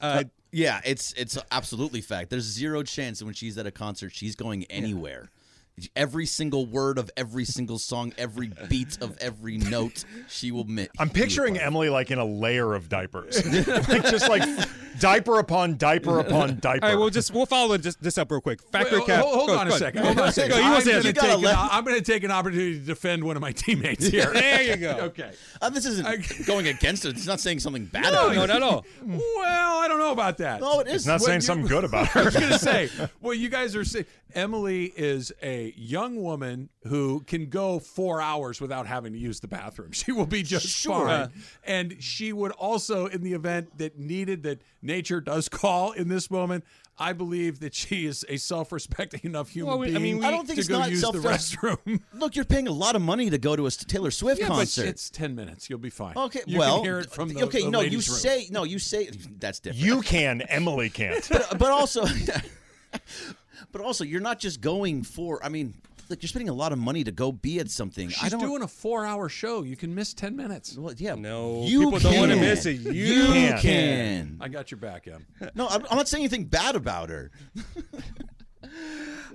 Uh, 0.00 0.24
Yeah, 0.52 0.80
it's 0.84 1.12
it's 1.14 1.38
absolutely 1.50 2.00
fact. 2.00 2.30
There's 2.30 2.44
zero 2.44 2.82
chance 2.82 3.18
that 3.18 3.24
when 3.24 3.34
she's 3.34 3.58
at 3.58 3.66
a 3.66 3.70
concert, 3.70 4.12
she's 4.14 4.36
going 4.36 4.64
anywhere. 4.64 5.30
Every 5.94 6.24
single 6.24 6.64
word 6.64 6.96
of 6.96 7.10
every 7.18 7.44
single 7.44 7.78
song, 7.78 8.14
every 8.16 8.50
beat 8.70 8.96
of 9.02 9.18
every 9.18 9.58
note, 9.58 10.06
she 10.26 10.50
will 10.50 10.64
miss. 10.64 10.88
I'm 10.98 11.10
picturing 11.10 11.58
Emily 11.58 11.90
like 11.90 12.10
in 12.10 12.18
a 12.18 12.24
layer 12.24 12.72
of 12.74 12.88
diapers, 12.88 13.44
like 13.88 14.04
just 14.04 14.26
like 14.30 14.42
diaper 14.98 15.38
upon 15.38 15.76
diaper 15.76 16.18
upon 16.18 16.60
diaper. 16.60 16.82
all 16.86 16.90
right, 16.92 16.98
we'll 16.98 17.10
just 17.10 17.30
we'll 17.34 17.44
follow 17.44 17.76
this, 17.76 17.94
this 17.96 18.16
up 18.16 18.30
real 18.30 18.40
quick. 18.40 18.62
Factor 18.72 19.00
Wait, 19.00 19.06
Cap. 19.06 19.22
hold, 19.22 19.34
hold 19.34 19.48
go- 19.50 19.58
on 19.58 19.68
go 19.68 19.74
a 19.74 19.78
second. 19.78 20.02
Hold 20.06 20.18
on 20.18 20.28
a 20.28 20.32
second. 20.32 20.52
Go, 20.52 20.56
you 20.56 20.62
I'm 20.64 20.72
going 20.82 21.02
to 21.02 21.08
it. 21.10 21.14
take, 21.14 21.34
an, 21.44 21.44
I'm 21.44 21.84
going 21.84 21.96
to 21.98 22.02
take 22.12 22.24
an 22.24 22.30
opportunity 22.30 22.78
to 22.78 22.84
defend 22.86 23.22
one 23.22 23.36
of 23.36 23.42
my 23.42 23.52
teammates 23.52 24.06
here. 24.08 24.32
There 24.32 24.62
you 24.62 24.76
go. 24.78 24.92
okay. 25.02 25.30
Uh, 25.60 25.68
this 25.68 25.84
isn't 25.84 26.06
I- 26.06 26.16
going 26.46 26.68
against 26.68 27.04
it. 27.04 27.10
It's 27.16 27.26
not 27.26 27.38
saying 27.38 27.58
something 27.60 27.84
bad 27.84 28.04
No, 28.04 28.08
about 28.08 28.34
no, 28.34 28.44
it. 28.44 28.46
not 28.46 28.56
at 28.56 28.62
all. 28.62 28.86
Well, 29.04 29.78
I 29.80 29.88
don't 29.88 29.98
know 29.98 30.12
about 30.12 30.38
that. 30.38 30.62
No, 30.62 30.80
it 30.80 30.86
is. 30.86 30.94
it's 30.94 31.06
not 31.06 31.20
What 31.20 31.26
saying 31.26 31.36
you- 31.36 31.40
something 31.42 31.66
good 31.66 31.84
about 31.84 32.06
her. 32.08 32.20
I 32.20 32.24
was 32.24 32.34
going 32.34 32.48
to 32.48 32.58
say, 32.58 32.88
well, 33.20 33.34
you 33.34 33.50
guys 33.50 33.76
are 33.76 33.84
saying 33.84 34.06
Emily 34.36 34.92
is 34.96 35.32
a 35.42 35.72
young 35.76 36.22
woman 36.22 36.68
who 36.86 37.20
can 37.26 37.46
go 37.48 37.78
four 37.78 38.20
hours 38.20 38.60
without 38.60 38.86
having 38.86 39.12
to 39.14 39.18
use 39.18 39.40
the 39.40 39.48
bathroom. 39.48 39.90
She 39.96 40.12
will 40.12 40.26
be 40.26 40.42
just 40.42 40.66
Sure. 40.68 41.06
fine. 41.06 41.32
And 41.64 41.96
she 42.00 42.32
would 42.32 42.52
also, 42.52 43.06
in 43.06 43.22
the 43.22 43.32
event 43.32 43.78
that 43.78 43.98
needed 43.98 44.42
that 44.44 44.60
nature 44.82 45.20
does 45.20 45.48
call 45.62 45.92
in 45.92 46.08
this 46.08 46.30
moment, 46.30 46.64
I 46.98 47.12
believe 47.12 47.60
that 47.60 47.74
she 47.74 48.06
is 48.06 48.24
a 48.28 48.36
self-respecting 48.36 49.20
enough 49.24 49.48
human 49.50 49.68
Well, 49.70 49.78
we- 49.78 49.96
I 49.96 49.98
mean, 49.98 50.18
we- 50.18 50.24
I 50.24 50.30
don't 50.30 50.46
think 50.46 50.56
to 50.56 50.60
it's 50.60 50.68
go 50.68 50.78
not 50.80 50.90
use 50.90 51.00
the 51.00 51.12
self- 51.12 51.24
restroom. 51.24 52.00
Look, 52.14 52.36
you're 52.36 52.44
paying 52.44 52.68
a 52.68 52.72
lot 52.72 52.94
of 52.94 53.02
money 53.02 53.30
to 53.30 53.38
go 53.38 53.56
to 53.56 53.66
a 53.66 53.70
Taylor 53.70 54.10
Swift 54.10 54.40
yeah, 54.40 54.48
but 54.48 54.56
concert. 54.56 54.86
it's 54.86 55.08
ten 55.10 55.34
minutes. 55.34 55.68
You'll 55.70 55.78
be 55.78 55.90
fine. 55.90 56.16
okay, 56.16 56.40
you 56.46 56.58
well, 56.58 56.76
can 56.76 56.84
hear 56.84 56.98
it 57.00 57.10
from 57.10 57.28
the, 57.30 57.42
okay, 57.44 57.62
the 57.64 57.70
no, 57.70 57.80
you 57.80 57.92
room. 57.98 58.00
say 58.02 58.48
no, 58.50 58.64
you 58.64 58.78
say 58.78 59.10
that's 59.38 59.60
different. 59.60 59.84
You 59.84 60.02
can, 60.02 60.42
Emily 60.42 60.88
can't. 60.90 61.26
but, 61.30 61.58
but 61.58 61.70
also, 61.70 62.04
but 63.72 63.80
also, 63.80 64.04
you're 64.04 64.20
not 64.20 64.38
just 64.38 64.60
going 64.60 65.02
for. 65.02 65.44
I 65.44 65.48
mean, 65.48 65.74
like 66.08 66.22
you're 66.22 66.28
spending 66.28 66.48
a 66.48 66.54
lot 66.54 66.72
of 66.72 66.78
money 66.78 67.02
to 67.04 67.10
go 67.12 67.32
be 67.32 67.58
at 67.58 67.70
something. 67.70 68.08
I 68.08 68.10
She's 68.12 68.30
don't. 68.30 68.40
doing 68.40 68.62
a 68.62 68.68
four-hour 68.68 69.28
show. 69.28 69.62
You 69.62 69.76
can 69.76 69.94
miss 69.94 70.14
ten 70.14 70.36
minutes. 70.36 70.76
well, 70.78 70.94
yeah, 70.96 71.14
No, 71.16 71.62
you 71.64 71.84
people 71.90 71.98
don't 71.98 72.16
want 72.18 72.30
to 72.30 72.36
can. 72.36 72.44
miss 72.44 72.66
it. 72.66 72.72
You, 72.80 72.92
You 72.92 73.26
can. 73.32 73.58
can. 73.58 74.38
I 74.40 74.48
got 74.48 74.70
your 74.70 74.78
back, 74.78 75.08
Em. 75.08 75.26
No, 75.54 75.66
I'm, 75.68 75.84
I'm 75.90 75.96
not 75.96 76.06
saying 76.08 76.22
anything 76.24 76.44
bad 76.44 76.76
about 76.76 77.08
her. 77.10 77.30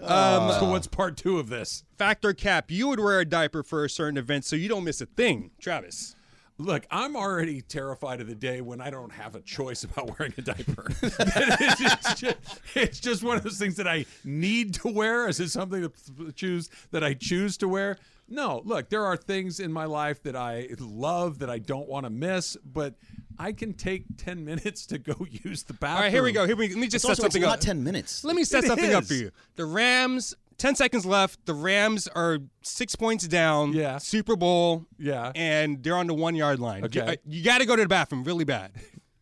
Um, 0.02 0.52
so 0.60 0.70
what's 0.72 0.88
part 0.88 1.16
two 1.16 1.38
of 1.40 1.50
this? 1.50 1.84
Fact 1.98 2.26
or 2.26 2.34
cap. 2.34 2.72
You 2.72 2.88
would 2.88 3.00
wear 3.00 3.20
a 3.20 3.26
diaper 3.26 3.62
for 3.64 3.86
a 3.86 3.90
certain 3.90 4.18
event, 4.18 4.46
so 4.46 4.56
you 4.56 4.68
don't 4.68 4.84
miss 4.84 5.00
a 5.02 5.06
thing. 5.06 5.52
Travis. 5.60 6.16
Look, 6.62 6.86
I'm 6.92 7.16
already 7.16 7.62
terrified 7.62 8.22
of 8.22 8.28
the 8.28 8.36
day 8.36 8.62
when 8.62 8.82
I 8.82 8.90
don't 8.90 9.12
have 9.12 9.36
a 9.36 9.42
choice 9.42 9.84
about 9.84 10.20
wearing 10.20 10.34
a 10.38 10.42
diaper. 10.42 10.92
it's, 11.02 12.20
just, 12.20 12.36
it's 12.76 13.00
just 13.00 13.24
one 13.24 13.38
of 13.38 13.44
those 13.44 13.58
things 13.58 13.76
that 13.78 13.88
I 13.88 14.06
need 14.24 14.76
to 14.76 14.88
wear. 14.88 15.28
Is 15.28 15.40
it 15.40 15.50
something 15.50 15.82
to 15.82 16.32
choose 16.34 16.70
that 16.92 17.04
I 17.04 17.14
choose 17.14 17.58
to 17.58 17.68
wear? 17.68 17.98
No, 18.30 18.62
look, 18.64 18.90
there 18.90 19.06
are 19.06 19.18
things 19.18 19.60
in 19.60 19.74
my 19.74 19.86
life 19.86 20.24
that 20.24 20.36
I 20.36 20.70
love 20.80 21.40
that 21.40 21.50
I 21.50 21.58
don't 21.58 21.90
want 21.90 22.06
to 22.06 22.10
miss, 22.10 22.56
but 22.64 22.94
I 23.38 23.52
can 23.52 23.74
take 23.74 24.06
10 24.18 24.46
minutes 24.46 24.86
to 24.88 25.00
go 25.00 25.26
use 25.44 25.64
the 25.64 25.74
bathroom. 25.74 25.98
All 25.98 26.04
right, 26.04 26.12
here 26.12 26.24
we 26.24 26.32
go. 26.32 26.46
Here 26.46 26.56
we 26.56 26.70
let 26.70 26.78
me 26.78 26.84
just 26.88 26.96
It's 26.96 27.02
set 27.04 27.10
also 27.10 27.26
it's 27.26 27.34
something 27.34 27.42
not 27.42 27.56
up. 27.56 27.60
ten 27.60 27.84
minutes. 27.84 28.24
Let 28.24 28.36
me 28.36 28.44
set 28.44 28.64
It 28.64 28.68
something 28.68 28.94
up 28.94 29.04
for 29.06 29.16
you. 29.16 29.32
The 29.56 29.66
Rams, 29.66 30.36
10 30.62 30.76
seconds 30.76 31.08
left. 31.08 31.44
The 31.48 31.56
Rams 31.56 32.08
are 32.10 32.38
six 32.62 32.96
points 32.96 33.28
down. 33.28 33.74
Yeah. 33.74 33.98
Super 33.98 34.36
Bowl. 34.36 34.86
Yeah. 35.00 35.32
And 35.34 35.82
they're 35.82 35.98
on 35.98 36.06
the 36.06 36.14
one 36.14 36.36
yard 36.36 36.60
line. 36.60 36.86
Okay. 36.86 37.00
You, 37.00 37.06
uh, 37.06 37.16
you 37.26 37.44
got 37.44 37.58
to 37.58 37.66
go 37.66 37.76
to 37.76 37.82
the 37.82 37.88
bathroom 37.88 38.24
really 38.24 38.46
bad. 38.46 38.72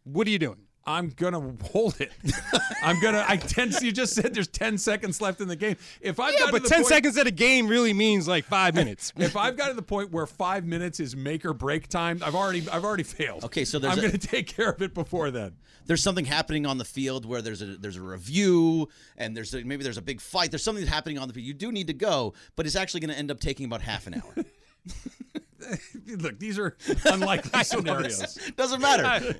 What 0.03 0.27
are 0.27 0.31
you 0.31 0.39
doing? 0.39 0.57
I'm 0.85 1.09
gonna 1.09 1.53
hold 1.65 2.01
it. 2.01 2.11
I'm 2.83 2.99
gonna. 2.99 3.23
I 3.27 3.37
ten. 3.37 3.71
You 3.81 3.91
just 3.91 4.13
said 4.15 4.33
there's 4.33 4.47
ten 4.47 4.77
seconds 4.77 5.21
left 5.21 5.39
in 5.39 5.47
the 5.47 5.55
game. 5.55 5.75
If 6.01 6.19
I've 6.19 6.33
Yeah, 6.33 6.39
got 6.39 6.51
but 6.51 6.57
to 6.59 6.63
the 6.63 6.69
10 6.69 6.77
point- 6.79 6.87
seconds 6.87 7.17
at 7.17 7.27
a 7.27 7.31
game 7.31 7.67
really 7.67 7.93
means 7.93 8.27
like 8.27 8.45
five 8.45 8.73
minutes. 8.81 9.13
if 9.17 9.37
I've 9.37 9.55
got 9.55 9.67
to 9.67 9.73
the 9.75 9.81
point 9.83 10.11
where 10.11 10.25
five 10.25 10.65
minutes 10.65 10.99
is 10.99 11.15
make 11.15 11.45
or 11.45 11.53
break 11.53 11.89
time, 11.89 12.21
I've 12.25 12.33
already 12.33 12.67
I've 12.71 12.83
already 12.85 13.03
failed. 13.03 13.43
Okay, 13.45 13.65
so 13.65 13.77
there's 13.77 13.93
I'm 13.93 13.99
a- 13.99 14.01
going 14.01 14.17
to 14.17 14.27
take 14.27 14.47
care 14.47 14.69
of 14.69 14.81
it 14.81 14.93
before 14.95 15.29
then. 15.29 15.51
there's 15.85 16.01
something 16.01 16.25
happening 16.25 16.65
on 16.65 16.77
the 16.79 16.85
field 16.85 17.25
where 17.25 17.41
there's 17.43 17.61
a 17.61 17.65
there's 17.77 17.97
a 17.97 18.01
review 18.01 18.89
and 19.17 19.37
there's 19.37 19.53
a, 19.53 19.63
maybe 19.63 19.83
there's 19.83 19.97
a 19.97 20.01
big 20.01 20.19
fight. 20.21 20.49
There's 20.49 20.63
something 20.63 20.83
that's 20.83 20.93
happening 20.95 21.19
on 21.19 21.27
the 21.27 21.33
field. 21.35 21.45
You 21.45 21.53
do 21.53 21.71
need 21.71 21.87
to 21.87 21.93
go, 21.93 22.33
but 22.55 22.65
it's 22.65 22.75
actually 22.75 23.01
going 23.01 23.11
to 23.11 23.17
end 23.17 23.29
up 23.29 23.39
taking 23.39 23.65
about 23.67 23.81
half 23.81 24.07
an 24.07 24.15
hour. 24.15 24.33
Look, 26.07 26.39
these 26.39 26.57
are 26.57 26.75
unlikely 27.05 27.63
scenarios. 27.63 28.37
Doesn't 28.55 28.81
matter. 28.81 29.35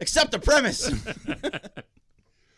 Accept 0.00 0.32
the 0.32 0.38
premise. 0.38 0.90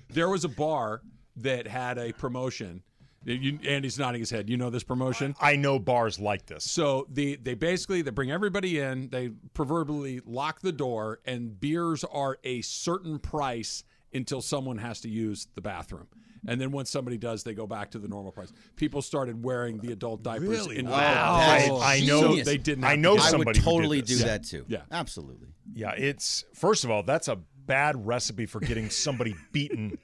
There 0.09 0.29
was 0.31 0.45
a 0.45 0.49
bar 0.49 1.03
that 1.37 1.67
had 1.67 1.99
a 1.99 2.13
promotion. 2.13 2.83
You, 3.25 3.59
Andy's 3.67 3.99
nodding 3.99 4.21
his 4.21 4.31
head. 4.31 4.49
You 4.49 4.57
know 4.57 4.71
this 4.71 4.85
promotion? 4.85 5.35
I 5.41 5.57
know 5.57 5.79
bars 5.79 6.19
like 6.21 6.47
this. 6.47 6.65
So 6.65 7.07
the 7.11 7.37
they 7.37 7.55
basically 7.55 8.01
they 8.03 8.13
bring 8.13 8.31
everybody 8.31 8.79
in. 8.79 9.11
They 9.11 9.31
proverbially 9.53 10.21
lock 10.25 10.61
the 10.61 10.73
door, 10.73 11.19
and 11.27 11.59
beers 11.61 12.05
are 12.05 12.39
a 12.45 12.63
certain 12.63 13.19
price 13.19 13.83
until 14.15 14.41
someone 14.41 14.79
has 14.79 15.01
to 15.03 15.09
use 15.09 15.49
the 15.55 15.61
bathroom. 15.61 16.07
And 16.49 16.61
then 16.61 16.71
once 16.71 16.91
somebody 16.91 17.19
does, 17.19 17.43
they 17.43 17.55
go 17.55 17.67
back 17.67 17.91
to 17.93 17.99
the 17.99 18.07
normal 18.07 18.31
price. 18.31 18.53
People 18.77 19.03
started 19.03 19.43
wearing 19.43 19.79
the 19.79 19.91
adult 19.93 20.23
diapers. 20.23 20.49
Really? 20.49 20.79
In 20.79 20.87
Wow. 20.89 21.39
That's 21.41 21.69
I- 21.71 21.97
I 21.97 22.01
know- 22.01 22.37
So 22.37 22.43
they 22.45 22.57
didn't. 22.57 22.85
I 22.85 22.91
have 22.91 22.97
to 22.97 23.01
know 23.03 23.11
do 23.15 23.17
that. 23.21 23.27
I 23.27 23.31
somebody 23.31 23.59
would 23.59 23.65
totally 23.65 24.03
do 24.03 24.17
that 24.19 24.45
too. 24.45 24.65
Yeah. 24.69 24.83
absolutely. 24.93 25.49
Yeah, 25.75 25.91
it's 25.97 26.45
first 26.55 26.85
of 26.85 26.91
all, 26.91 27.03
that's 27.03 27.27
a 27.29 27.37
bad 27.67 28.07
recipe 28.07 28.47
for 28.47 28.61
getting 28.61 28.91
somebody 28.91 29.35
beaten. 29.53 29.99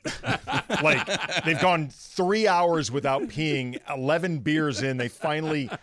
like 0.82 1.06
they've 1.44 1.60
gone 1.60 1.88
three 1.90 2.48
hours 2.48 2.90
without 2.90 3.22
peeing, 3.28 3.78
eleven 3.88 4.38
beers 4.40 4.82
in, 4.82 4.96
they 4.96 5.08
finally 5.08 5.66
hu- 5.66 5.76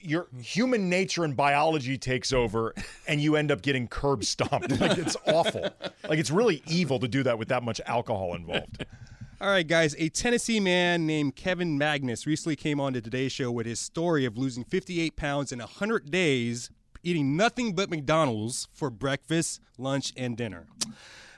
your 0.00 0.28
human 0.40 0.88
nature 0.88 1.24
and 1.24 1.36
biology 1.36 1.98
takes 1.98 2.32
over, 2.32 2.74
and 3.06 3.20
you 3.20 3.36
end 3.36 3.50
up 3.50 3.62
getting 3.62 3.88
curb 3.88 4.24
stomped. 4.24 4.72
Like 4.80 4.98
it's 4.98 5.16
awful. 5.26 5.70
Like 6.08 6.18
it's 6.18 6.30
really 6.30 6.62
evil 6.66 6.98
to 7.00 7.08
do 7.08 7.22
that 7.22 7.38
with 7.38 7.48
that 7.48 7.62
much 7.62 7.80
alcohol 7.86 8.34
involved. 8.34 8.84
All 9.40 9.48
right, 9.48 9.66
guys. 9.66 9.94
A 9.98 10.08
Tennessee 10.08 10.60
man 10.60 11.06
named 11.06 11.36
Kevin 11.36 11.78
Maginnis 11.78 12.24
recently 12.26 12.56
came 12.56 12.80
on 12.80 12.92
to 12.94 13.00
Today's 13.00 13.32
Show 13.32 13.50
with 13.50 13.66
his 13.66 13.80
story 13.80 14.24
of 14.24 14.38
losing 14.38 14.64
58 14.64 15.16
pounds 15.16 15.52
in 15.52 15.58
100 15.58 16.10
days, 16.10 16.70
eating 17.02 17.36
nothing 17.36 17.74
but 17.74 17.90
McDonald's 17.90 18.68
for 18.72 18.88
breakfast, 18.88 19.60
lunch, 19.76 20.12
and 20.16 20.36
dinner. 20.36 20.66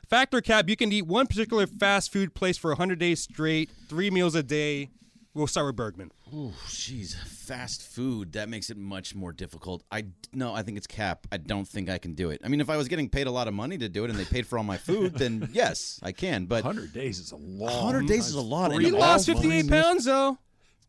Fact 0.09 0.33
or 0.33 0.41
cap, 0.41 0.69
you 0.69 0.77
can 0.77 0.93
eat 0.93 1.07
one 1.07 1.27
particular 1.27 1.67
fast 1.67 2.13
food 2.13 2.35
place 2.35 2.57
for 2.57 2.71
100 2.71 2.99
days 2.99 3.21
straight, 3.21 3.71
three 3.89 4.11
meals 4.11 4.35
a 4.35 4.43
day. 4.43 4.91
We'll 5.39 5.47
start 5.47 5.67
with 5.69 5.77
Bergman. 5.77 6.11
Ooh, 6.35 6.53
jeez, 6.67 7.15
fast 7.15 7.81
food 7.83 8.33
that 8.33 8.49
makes 8.49 8.71
it 8.71 8.77
much 8.77 9.15
more 9.15 9.33
difficult. 9.33 9.85
I 9.93 10.07
no, 10.33 10.53
I 10.53 10.63
think 10.63 10.79
it's 10.79 10.89
cap. 10.89 11.29
I 11.31 11.37
don't 11.37 11.67
think 11.67 11.89
I 11.89 11.99
can 11.99 12.15
do 12.15 12.31
it. 12.31 12.41
I 12.45 12.49
mean, 12.49 12.61
if 12.61 12.69
I 12.69 12.77
was 12.77 12.89
getting 12.89 13.09
paid 13.09 13.29
a 13.29 13.31
lot 13.31 13.47
of 13.47 13.55
money 13.55 13.79
to 13.79 13.89
do 13.89 14.05
it 14.05 14.11
and 14.11 14.19
they 14.19 14.25
paid 14.25 14.49
for 14.49 14.59
all 14.59 14.65
my 14.65 14.77
food, 14.77 15.15
then 15.15 15.49
yes, 15.53 16.01
I 16.03 16.11
can. 16.11 16.47
But 16.47 16.65
100 16.65 16.93
days 16.93 17.21
is 17.21 17.31
a 17.31 17.37
long. 17.37 17.73
100 17.85 18.09
days 18.09 18.27
is 18.27 18.35
a 18.35 18.41
lot. 18.41 18.73
He 18.81 18.91
lost 18.91 19.27
58 19.27 19.69
pounds, 19.69 20.07
though. 20.07 20.39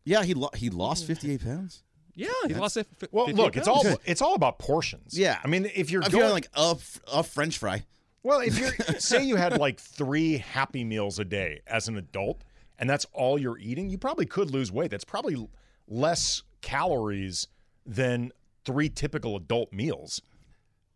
Yeah, 0.03 0.23
he 0.23 0.33
lo- 0.33 0.49
he 0.55 0.71
lost 0.71 1.05
58 1.05 1.43
pounds. 1.43 1.83
Yeah, 2.15 2.29
he 2.47 2.55
lost 2.55 2.75
it. 2.77 2.87
f- 3.03 3.09
Well, 3.11 3.27
58 3.27 3.43
look, 3.43 3.55
it's 3.55 3.67
all 3.67 3.85
it's 4.05 4.21
all 4.23 4.33
about 4.33 4.57
portions. 4.57 5.15
Yeah. 5.15 5.37
I 5.43 5.47
mean, 5.47 5.69
if 5.75 5.91
you're 5.91 6.01
If 6.01 6.11
going 6.11 6.23
you're 6.23 6.33
like 6.33 6.49
a, 6.57 6.71
f- 6.71 6.99
a 7.13 7.21
French 7.21 7.59
fry, 7.59 7.85
Well, 8.23 8.39
if 8.39 8.57
you're 8.57 8.71
say 8.99 9.23
you 9.23 9.35
had 9.35 9.59
like 9.59 9.79
three 9.79 10.39
happy 10.39 10.83
meals 10.83 11.19
a 11.19 11.23
day 11.23 11.61
as 11.67 11.87
an 11.87 11.97
adult, 11.97 12.41
and 12.79 12.89
that's 12.89 13.05
all 13.13 13.37
you're 13.37 13.57
eating, 13.59 13.89
you 13.89 13.97
probably 13.97 14.25
could 14.25 14.49
lose 14.51 14.71
weight. 14.71 14.89
That's 14.91 15.03
probably 15.05 15.47
less 15.87 16.41
calories 16.61 17.47
than 17.85 18.31
three 18.65 18.89
typical 18.89 19.35
adult 19.35 19.71
meals. 19.73 20.21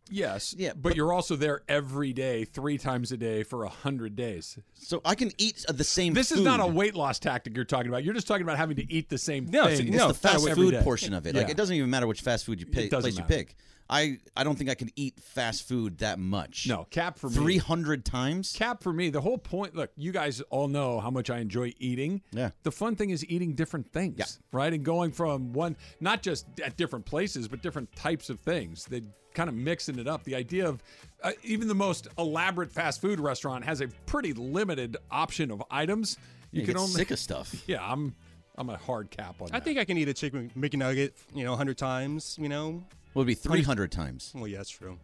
Yes. 0.10 0.54
Yeah, 0.58 0.74
But, 0.76 0.96
you're 0.96 1.14
also 1.14 1.36
there 1.36 1.62
every 1.68 2.12
day, 2.14 2.44
three 2.46 2.78
times 2.78 3.12
a 3.12 3.18
day 3.18 3.44
for 3.44 3.64
a 3.64 3.68
100 3.68 4.16
days. 4.16 4.58
so 4.74 5.02
I 5.06 5.16
can 5.16 5.32
eat 5.38 5.64
the 5.68 5.84
same. 5.84 6.14
This 6.14 6.32
is 6.32 6.42
not 6.42 6.60
a 6.60 6.68
weight 6.68 6.94
loss 6.94 7.20
tactic 7.20 7.56
you're 7.56 7.64
talking 7.66 7.88
about. 7.88 8.04
You're 8.04 8.14
just 8.14 8.28
talking 8.28 8.44
about 8.44 8.58
having 8.58 8.76
to 8.78 8.92
eat 8.94 9.10
the 9.10 9.18
same 9.18 9.46
No, 9.50 9.66
thing. 9.68 9.78
so- 9.78 9.84
It's 9.84 9.92
no, 9.92 10.08
the 10.10 10.14
fast 10.14 10.50
food 10.52 10.76
portion 10.84 11.14
of 11.14 11.26
it. 11.26 11.36
Like 11.36 11.50
it 11.50 11.58
doesn't 11.58 11.76
even 11.76 11.90
matter 11.90 12.06
which 12.06 12.22
fast 12.22 12.46
food 12.46 12.60
you 12.60 12.66
pick, 12.66 12.92
doesn't 12.92 13.12
place 13.14 13.18
you 13.18 13.24
pick. 13.24 13.56
I 13.94 14.18
I 14.36 14.44
don't 14.44 14.58
think 14.58 14.70
I 14.70 14.74
can 14.76 14.90
eat 14.96 15.20
fast 15.20 15.68
food 15.68 16.00
that 16.00 16.18
much. 16.18 16.66
No, 16.68 16.86
cap 16.90 17.20
for 17.20 17.30
me. 17.30 17.36
three 17.36 17.58
hundred 17.58 18.04
times. 18.06 18.54
Cap 18.58 18.82
for 18.82 18.92
me, 18.92 19.10
the 19.12 19.22
whole 19.22 19.38
point. 19.38 19.76
Look, 19.76 19.92
you 19.96 20.12
guys 20.12 20.42
all 20.50 20.68
know 20.68 21.00
how 21.00 21.12
much 21.12 21.30
I 21.30 21.38
enjoy 21.40 21.74
eating. 21.78 22.22
Yeah. 22.32 22.50
The 22.64 22.72
fun 22.72 22.96
thing 22.96 23.12
is 23.12 23.24
eating 23.30 23.54
different 23.54 23.92
things, 23.92 24.16
Yeah. 24.18 24.26
right? 24.52 24.74
And 24.74 24.84
going 24.84 25.12
from 25.12 25.54
one, 25.54 25.78
not 26.00 26.24
just 26.24 26.48
at 26.60 26.76
different 26.76 27.06
places, 27.06 27.48
but 27.48 27.62
different 27.62 27.96
types 27.96 28.30
of 28.32 28.40
things. 28.40 28.86
They 28.86 29.02
kind 29.36 29.48
of 29.50 29.56
mixing 29.56 30.00
it 30.00 30.08
up. 30.08 30.24
The 30.24 30.36
idea 30.36 30.68
of 30.68 30.82
uh, 31.24 31.32
even 31.44 31.68
the 31.68 31.76
most 31.76 32.08
elaborate 32.18 32.72
fast 32.72 33.00
food 33.02 33.20
restaurant 33.20 33.64
has 33.66 33.82
a 33.82 33.88
pretty 34.06 34.34
limited 34.34 34.98
option 35.12 35.52
of 35.52 35.62
items. 35.72 36.18
You 36.52 36.62
You 36.62 36.68
can 36.68 36.78
only 36.78 36.92
sick 36.92 37.12
of 37.12 37.20
stuff. 37.20 37.54
Yeah, 37.68 37.84
I'm 37.84 38.16
I'm 38.56 38.70
a 38.70 38.78
hard 38.78 39.10
cap 39.12 39.42
on 39.42 39.48
I 39.50 39.52
that. 39.60 39.64
think 39.66 39.80
I 39.80 39.86
can 39.86 39.98
eat 39.98 40.08
a 40.10 40.14
chicken 40.14 40.52
McNugget, 40.58 41.12
you 41.34 41.44
know, 41.44 41.52
100 41.52 41.78
times, 41.78 42.38
you 42.40 42.50
know. 42.50 42.84
It 42.92 43.16
would 43.18 43.28
be 43.28 43.36
three 43.36 43.62
hundred 43.62 43.92
times. 43.92 44.32
Well, 44.36 44.48
yeah, 44.48 44.58
that's 44.58 44.72
true. 44.72 44.98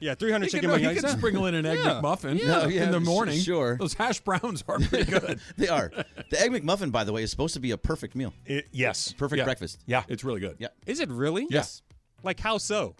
Yeah, 0.00 0.14
300 0.14 0.46
You 0.46 0.50
chicken 0.50 0.70
can, 0.70 0.80
you 0.80 0.88
McNuggets. 0.88 0.94
can 0.94 1.04
yeah. 1.04 1.16
sprinkle 1.16 1.46
in 1.46 1.54
an 1.54 1.66
egg 1.66 1.78
Yeah. 1.82 2.00
McMuffin 2.02 2.38
Yeah, 2.38 2.66
yeah, 2.66 2.84
in 2.84 2.90
the 2.92 3.00
sh- 3.00 3.04
morning. 3.04 3.38
sure. 3.40 3.76
Those 3.76 3.92
hash 3.94 4.20
browns 4.20 4.64
are 4.68 4.78
pretty 4.80 5.10
good. 5.10 5.38
They 5.58 5.68
are. 5.68 5.90
The 6.30 6.40
egg 6.40 6.50
McMuffin, 6.50 6.90
by 6.92 7.04
the 7.04 7.12
way, 7.12 7.22
is 7.22 7.30
supposed 7.30 7.52
to 7.54 7.60
be 7.60 7.72
a 7.72 7.76
perfect 7.78 8.14
meal. 8.14 8.32
It, 8.46 8.68
yes. 8.72 9.12
Perfect 9.12 9.38
Yeah. 9.38 9.44
breakfast. 9.44 9.80
Yeah. 9.86 10.02
It's 10.08 10.24
really 10.24 10.40
good. 10.40 10.56
Yeah. 10.58 10.68
Is 10.86 11.00
it 11.00 11.10
really? 11.10 11.46
Yes. 11.50 11.82
Like 12.22 12.40
how 12.40 12.56
so? 12.56 12.94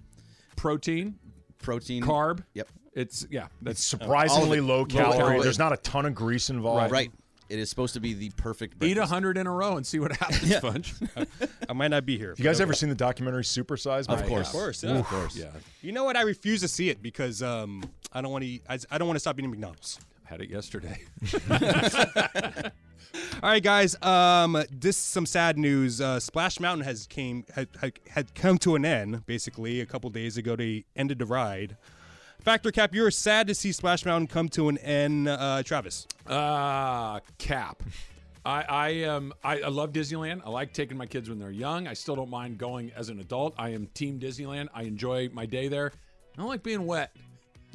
Protein, 0.56 1.18
Protein. 1.62 2.02
carb. 2.02 2.44
Yep. 2.54 2.68
It's 2.94 3.26
yeah. 3.30 3.44
It's 3.44 3.50
That's 3.62 3.84
surprisingly 3.84 4.58
it. 4.58 4.62
low 4.62 4.80
Low 4.80 4.84
calorie. 4.84 5.16
calorie. 5.18 5.40
There's 5.42 5.58
not 5.58 5.72
a 5.72 5.78
ton 5.78 6.04
of 6.04 6.14
grease 6.14 6.50
involved. 6.50 6.92
Right. 6.92 7.10
It 7.52 7.58
is 7.58 7.68
supposed 7.68 7.92
to 7.92 8.00
be 8.00 8.14
the 8.14 8.30
perfect 8.30 8.74
eat 8.76 8.78
breakfast. 8.78 9.10
a 9.10 9.14
hundred 9.14 9.36
in 9.36 9.46
a 9.46 9.50
row 9.52 9.76
and 9.76 9.86
see 9.86 9.98
what 9.98 10.16
happens, 10.16 10.48
Yeah. 10.48 10.60
Funch. 10.60 11.48
I 11.68 11.72
might 11.74 11.88
not 11.88 12.06
be 12.06 12.16
here. 12.16 12.34
You 12.38 12.44
guys 12.44 12.62
ever 12.62 12.72
seen 12.72 12.88
the 12.88 12.94
documentary 12.94 13.42
Supersize? 13.44 14.08
Of 14.08 14.24
course. 14.26 14.46
Of 14.46 14.52
course, 14.54 14.82
yeah. 14.82 14.90
Of 14.98 15.06
course. 15.06 15.36
Yeah, 15.36 15.50
You 15.82 15.92
know 15.92 16.04
what? 16.04 16.16
I 16.16 16.22
refuse 16.22 16.62
to 16.62 16.68
see 16.68 16.88
it 16.88 17.02
because 17.02 17.42
um, 17.42 17.84
I 18.10 18.22
don't 18.22 18.32
want 18.32 18.42
to. 18.44 18.58
I, 18.70 18.78
I 18.90 18.96
don't 18.96 19.06
want 19.06 19.16
to 19.16 19.20
stop 19.20 19.38
eating 19.38 19.50
McDonald's. 19.50 20.00
I 20.24 20.30
had 20.30 20.40
it 20.40 20.48
yesterday. 20.48 21.02
All 23.42 23.50
right, 23.50 23.62
guys. 23.62 24.00
Um, 24.02 24.62
this 24.70 24.96
is 24.96 25.02
some 25.02 25.26
sad 25.26 25.58
news. 25.58 26.00
Uh, 26.00 26.18
Splash 26.20 26.58
Mountain 26.58 26.84
has 26.86 27.06
came 27.06 27.44
had, 27.54 27.68
had 27.80 27.92
had 28.08 28.34
come 28.34 28.56
to 28.58 28.76
an 28.76 28.86
end. 28.86 29.26
Basically, 29.26 29.80
a 29.80 29.86
couple 29.86 30.08
days 30.08 30.38
ago, 30.38 30.56
they 30.56 30.84
ended 30.96 31.18
the 31.18 31.26
ride. 31.26 31.76
Fact 32.42 32.66
or 32.66 32.72
Cap, 32.72 32.94
you're 32.94 33.10
sad 33.10 33.46
to 33.46 33.54
see 33.54 33.70
Splash 33.72 34.04
Mountain 34.04 34.26
come 34.26 34.48
to 34.50 34.68
an 34.68 34.78
end. 34.78 35.28
Uh, 35.28 35.62
Travis. 35.62 36.06
Uh, 36.26 37.20
cap. 37.38 37.82
I 38.44 38.62
I 38.68 39.02
um 39.04 39.32
I, 39.44 39.60
I 39.60 39.68
love 39.68 39.92
Disneyland. 39.92 40.42
I 40.44 40.50
like 40.50 40.72
taking 40.72 40.96
my 40.96 41.06
kids 41.06 41.28
when 41.28 41.38
they're 41.38 41.52
young. 41.52 41.86
I 41.86 41.94
still 41.94 42.16
don't 42.16 42.30
mind 42.30 42.58
going 42.58 42.90
as 42.96 43.08
an 43.08 43.20
adult. 43.20 43.54
I 43.56 43.68
am 43.68 43.86
Team 43.94 44.18
Disneyland. 44.18 44.68
I 44.74 44.82
enjoy 44.82 45.28
my 45.32 45.46
day 45.46 45.68
there. 45.68 45.92
I 46.34 46.36
don't 46.38 46.48
like 46.48 46.64
being 46.64 46.84
wet. 46.84 47.14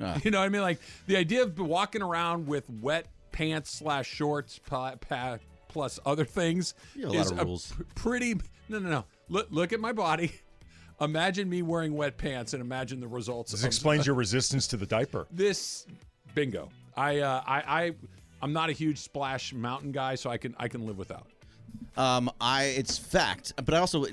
Ah. 0.01 0.19
You 0.23 0.31
know 0.31 0.39
what 0.39 0.45
I 0.45 0.49
mean? 0.49 0.61
Like 0.61 0.79
the 1.05 1.15
idea 1.15 1.43
of 1.43 1.57
walking 1.57 2.01
around 2.01 2.47
with 2.47 2.69
wet 2.81 3.05
pants 3.31 3.71
slash 3.71 4.07
shorts 4.07 4.59
pa, 4.59 4.95
pa, 4.95 5.37
plus 5.69 5.99
other 6.05 6.25
things 6.25 6.73
You 6.93 7.03
have 7.05 7.13
a 7.13 7.15
lot 7.17 7.25
is 7.25 7.31
of 7.31 7.39
rules. 7.45 7.71
pr- 7.71 7.83
pretty. 7.95 8.33
No, 8.67 8.79
no, 8.79 8.89
no. 8.89 9.05
Look 9.29 9.47
look 9.49 9.71
at 9.71 9.79
my 9.79 9.93
body. 9.93 10.33
Imagine 10.99 11.49
me 11.49 11.61
wearing 11.61 11.93
wet 11.93 12.17
pants 12.17 12.53
and 12.53 12.61
imagine 12.61 12.99
the 12.99 13.07
results. 13.07 13.51
This 13.51 13.61
of- 13.61 13.67
explains 13.67 14.05
your 14.05 14.15
resistance 14.15 14.67
to 14.67 14.77
the 14.77 14.85
diaper. 14.85 15.27
this 15.31 15.85
bingo. 16.33 16.69
I 16.95 17.19
uh, 17.19 17.43
I 17.45 17.57
I 17.67 17.91
I'm 18.41 18.53
not 18.53 18.69
a 18.69 18.73
huge 18.73 18.99
splash 18.99 19.53
mountain 19.53 19.91
guy, 19.91 20.15
so 20.15 20.29
I 20.29 20.37
can 20.37 20.55
I 20.57 20.67
can 20.67 20.85
live 20.85 20.97
without. 20.97 21.27
Um, 21.95 22.31
I 22.41 22.65
it's 22.65 22.97
fact, 22.97 23.53
but 23.63 23.73
I 23.73 23.79
also 23.79 24.05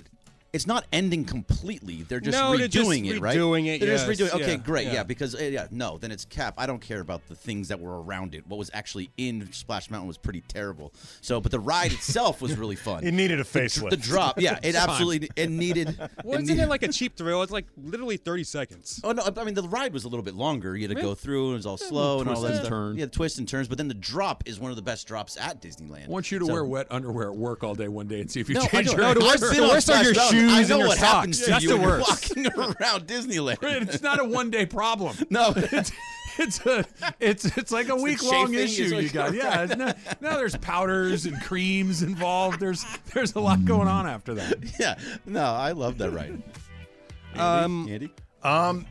it's 0.55 0.67
not 0.67 0.87
ending 0.93 1.25
completely. 1.25 2.03
They're 2.03 2.21
just 2.21 2.39
No, 2.39 2.53
redoing 2.53 2.59
they're 2.59 2.69
just 2.69 2.91
it, 2.91 3.21
right? 3.21 3.37
redoing 3.37 3.67
it, 3.67 3.81
They're 3.81 3.91
yes, 3.91 4.07
just 4.07 4.21
redoing. 4.21 4.27
It. 4.27 4.35
Okay, 4.43 4.51
yeah, 4.53 4.57
great, 4.57 4.87
yeah. 4.87 4.93
yeah. 4.95 5.03
Because 5.03 5.35
uh, 5.35 5.39
yeah, 5.43 5.67
no, 5.71 5.99
then 5.99 6.11
it's 6.13 6.25
cap. 6.25 6.55
I 6.57 6.67
don't 6.67 6.81
care 6.81 7.01
about 7.01 7.27
the 7.29 7.35
things 7.35 7.69
that 7.69 7.81
were 7.81 8.03
around 8.03 8.35
it. 8.35 8.47
What 8.47 8.57
was 8.59 8.71
actually 8.73 9.11
in 9.17 9.53
Splash 9.53 9.91
Mountain 9.91 10.09
was 10.09 10.17
pretty 10.19 10.43
terrible. 10.43 10.93
So, 11.21 11.41
but 11.41 11.53
the 11.53 11.61
ride 11.61 11.93
itself 11.99 12.41
was 12.41 12.57
really 12.57 12.77
fun. 12.77 13.05
It 13.05 13.13
needed 13.13 13.41
a 13.41 13.45
The- 13.45 13.49
facelift. 13.61 13.91
The, 13.91 13.97
drop, 13.97 14.41
yeah, 14.41 14.59
it 14.63 14.75
absolutely 14.77 15.29
it 15.37 15.51
needed. 15.51 15.97
Well, 15.99 16.09
it 16.39 16.43
isn't 16.45 16.47
needed- 16.57 16.63
it 16.65 16.69
like 16.69 16.83
a 16.83 16.89
cheap 16.89 17.17
thrill? 17.17 17.43
It's 17.43 17.53
like 17.53 17.67
literally 17.77 18.17
30 18.17 18.45
seconds. 18.45 19.01
Oh 19.05 19.13
no! 19.13 19.23
I 19.37 19.45
mean, 19.45 19.55
the 19.55 19.63
ride 19.69 19.93
was 19.93 20.05
a 20.05 20.09
little 20.09 20.25
bit 20.25 20.35
longer. 20.35 20.77
You 20.77 20.89
had 20.89 20.97
to 20.97 21.03
Yeah. 21.03 21.09
go 21.09 21.15
through, 21.15 21.47
and 21.47 21.53
it 21.55 21.57
was 21.57 21.67
all 21.67 21.77
slow 21.77 22.21
and 22.21 22.29
all 22.31 22.41
that 22.43 22.47
and 22.53 22.57
stuff. 22.57 22.69
turns. 22.69 22.99
Yeah, 22.99 23.07
twists 23.07 23.39
and 23.39 23.49
turns. 23.49 23.67
But 23.69 23.79
then 23.79 23.89
the 23.89 23.95
drop 23.95 24.45
is 24.47 24.61
one 24.61 24.71
of 24.71 24.77
the 24.77 24.83
best 24.83 25.07
drops 25.09 25.37
at 25.37 25.61
Disneyland. 25.61 26.05
I 26.07 26.09
want 26.09 26.31
you 26.31 26.39
to 26.39 26.47
So- 26.47 26.53
wear 26.53 26.65
wet 26.65 26.87
underwear 26.91 27.29
at 27.31 27.37
work 27.37 27.65
all 27.65 27.75
day 27.75 27.89
one 27.89 28.07
day 28.07 28.21
and 28.21 28.31
see 28.31 28.41
if 28.41 28.49
you 28.49 28.55
No, 28.55 28.67
change 28.67 28.87
your. 28.89 28.99
no, 28.99 29.15
the 29.15 29.21
worst- 29.21 29.43
answer. 29.43 29.61
the 29.61 29.69
worst 29.69 29.91
are 29.91 30.03
your 30.05 30.15
Splash 30.15 30.31
shoes 30.49 30.71
Mountain. 30.71 30.73
and 30.73 30.75
I 30.75 30.79
know 30.85 30.87
what 30.89 30.99
happens 30.99 31.41
to 31.41 31.51
That's 31.51 31.63
you 31.65 31.69
the 31.71 31.77
when 31.77 31.89
you're 31.89 31.99
worst. 31.99 32.37
walking 32.37 32.47
around 32.57 33.07
Disneyland. 33.07 33.59
It's 33.63 34.03
not 34.03 34.21
a 34.21 34.25
one 34.25 34.51
day 34.51 34.67
problem. 34.67 35.17
No, 35.31 35.53
it's 35.57 35.93
it's 36.39 36.67
a 36.67 36.85
it's 37.21 37.45
it's 37.57 37.71
like 37.71 37.89
a 37.89 37.97
week 37.97 38.23
long 38.23 38.47
chafing 38.53 38.55
is 38.55 38.79
issue 38.81 38.95
what 38.95 39.03
you 39.05 39.11
got. 39.11 39.33
you're- 39.35 39.45
Yeah, 39.45 39.63
it's 39.63 39.77
not, 39.77 39.97
now 40.21 40.37
there's 40.37 40.57
powders 40.57 41.27
and 41.27 41.41
creams 41.43 42.03
involved. 42.03 42.59
There's 42.61 42.85
there's 43.13 43.35
a 43.37 43.41
lot 43.41 43.65
going 43.65 43.89
on 43.89 44.07
after 44.07 44.35
that. 44.35 44.59
yeah, 44.81 44.99
no, 45.27 45.45
I 45.45 45.73
love 45.73 45.99
that 45.99 46.11
ride. 46.11 46.43
Andy? 47.35 47.41
Um, 47.41 47.89
Andy? 47.91 48.11
Um, 48.43 48.87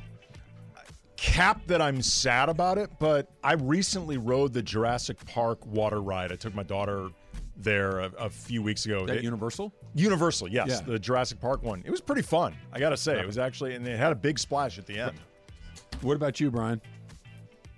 cap 1.17 1.61
that 1.67 1.81
I'm 1.81 2.01
sad 2.01 2.49
about 2.49 2.77
it, 2.77 2.89
but 2.99 3.29
I 3.43 3.53
recently 3.53 4.17
rode 4.17 4.53
the 4.53 4.61
Jurassic 4.61 5.23
Park 5.25 5.65
water 5.65 6.01
ride. 6.01 6.31
I 6.31 6.35
took 6.35 6.53
my 6.55 6.63
daughter 6.63 7.09
there 7.55 7.99
a, 7.99 8.11
a 8.17 8.29
few 8.29 8.61
weeks 8.63 8.85
ago. 8.85 9.05
That 9.05 9.17
It- 9.17 9.23
Universal? 9.23 9.71
Universal, 9.93 10.47
yes, 10.49 10.67
Yeah. 10.69 10.81
the 10.81 10.99
Jurassic 10.99 11.39
Park 11.39 11.61
one. 11.63 11.81
It 11.85 11.91
was 11.91 12.01
pretty 12.01 12.21
fun. 12.23 12.55
I 12.71 12.79
gotta 12.79 12.97
say, 12.97 13.19
it 13.19 13.25
was 13.27 13.37
actually, 13.37 13.75
and 13.75 13.87
it 13.87 13.97
had 13.97 14.11
a 14.11 14.15
big 14.15 14.39
splash 14.39 14.77
at 14.79 14.85
the 14.87 14.97
end. 14.99 15.13
What 16.01 16.15
about 16.15 16.39
you, 16.39 16.49
Brian? 16.51 16.81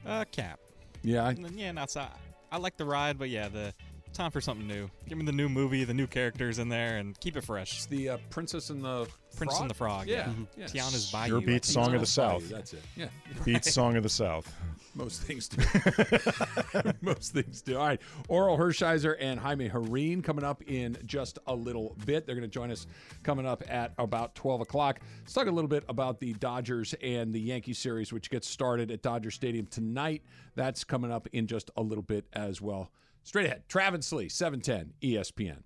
Uh, 0.06 0.24
cap. 0.32 0.60
Yeah, 1.04 1.26
I- 1.26 1.36
yeah, 1.54 1.72
not 1.72 1.92
so. 1.92 2.06
I 2.52 2.58
like 2.58 2.78
the 2.78 2.86
ride, 2.86 3.18
but 3.20 3.30
yeah, 3.30 3.50
the 3.50 3.74
time 4.16 4.32
for 4.32 4.42
something 4.42 4.68
new. 4.68 4.90
Give 5.08 5.18
me 5.18 5.26
the 5.26 5.32
new 5.32 5.50
movie, 5.50 5.84
the 5.84 5.94
new 5.94 6.08
characters 6.08 6.58
in 6.60 6.70
there, 6.70 6.98
and 6.98 7.20
keep 7.20 7.38
it 7.38 7.44
fresh. 7.44 7.76
It's 7.76 7.86
the 7.86 8.10
uh, 8.10 8.18
Princess 8.30 8.70
and 8.70 8.84
the 8.84 9.08
Prince 9.36 9.54
Frog? 9.54 9.62
and 9.62 9.70
the 9.70 9.74
Frog. 9.74 10.08
Yeah, 10.08 10.30
Yeah, 10.30 10.46
yeah. 10.58 10.66
Tiana's 10.66 11.12
Bayou. 11.12 11.34
Your 11.34 11.42
I 11.42 11.46
beat 11.46 11.66
song 11.66 11.88
of 11.88 11.92
the 11.92 11.98
Bayou, 11.98 12.06
South. 12.06 12.50
That's 12.50 12.74
it. 12.74 12.82
Yeah, 12.96 13.08
Beat 13.44 13.66
song 13.66 13.98
of 13.98 14.04
the 14.04 14.10
South. 14.10 14.52
Most 14.96 15.24
things 15.24 15.50
do. 15.50 15.62
Most 17.02 17.34
things 17.34 17.62
do. 17.62 17.78
All 17.78 17.86
right. 17.86 18.02
Orel 18.30 18.58
Hershiser 18.58 19.18
and 19.20 19.38
Jaime 19.38 19.70
Jarrín 19.70 20.24
coming 20.24 20.46
up 20.46 20.64
in 20.68 20.98
just 21.06 21.38
a 21.48 21.54
little 21.54 21.98
bit. 22.06 22.26
They're 22.26 22.36
going 22.36 22.50
to 22.50 22.54
join 22.54 22.72
us 22.72 22.88
coming 23.22 23.46
up 23.46 23.62
at 23.68 23.92
about 23.98 24.36
12 24.36 24.62
o'clock. 24.62 25.02
Let's 25.20 25.34
talk 25.34 25.48
a 25.48 25.52
little 25.52 25.68
bit 25.68 25.84
about 25.90 26.22
the 26.22 26.32
Dodgers 26.36 26.96
and 27.02 27.34
the 27.34 27.42
Yankee 27.42 27.74
series, 27.74 28.14
which 28.14 28.30
gets 28.30 28.48
started 28.48 28.90
at 28.90 29.02
Dodger 29.02 29.32
Stadium 29.32 29.66
tonight. 29.66 30.24
That's 30.56 30.86
coming 30.86 31.12
up 31.12 31.28
in 31.34 31.48
just 31.48 31.72
a 31.76 31.82
little 31.82 32.02
bit 32.02 32.26
as 32.32 32.62
well. 32.62 32.90
Straight 33.26 33.48
ahead. 33.48 33.64
Travis 33.68 34.14
Lee, 34.14 34.30
710 34.30 34.94
ESPN. 35.02 35.64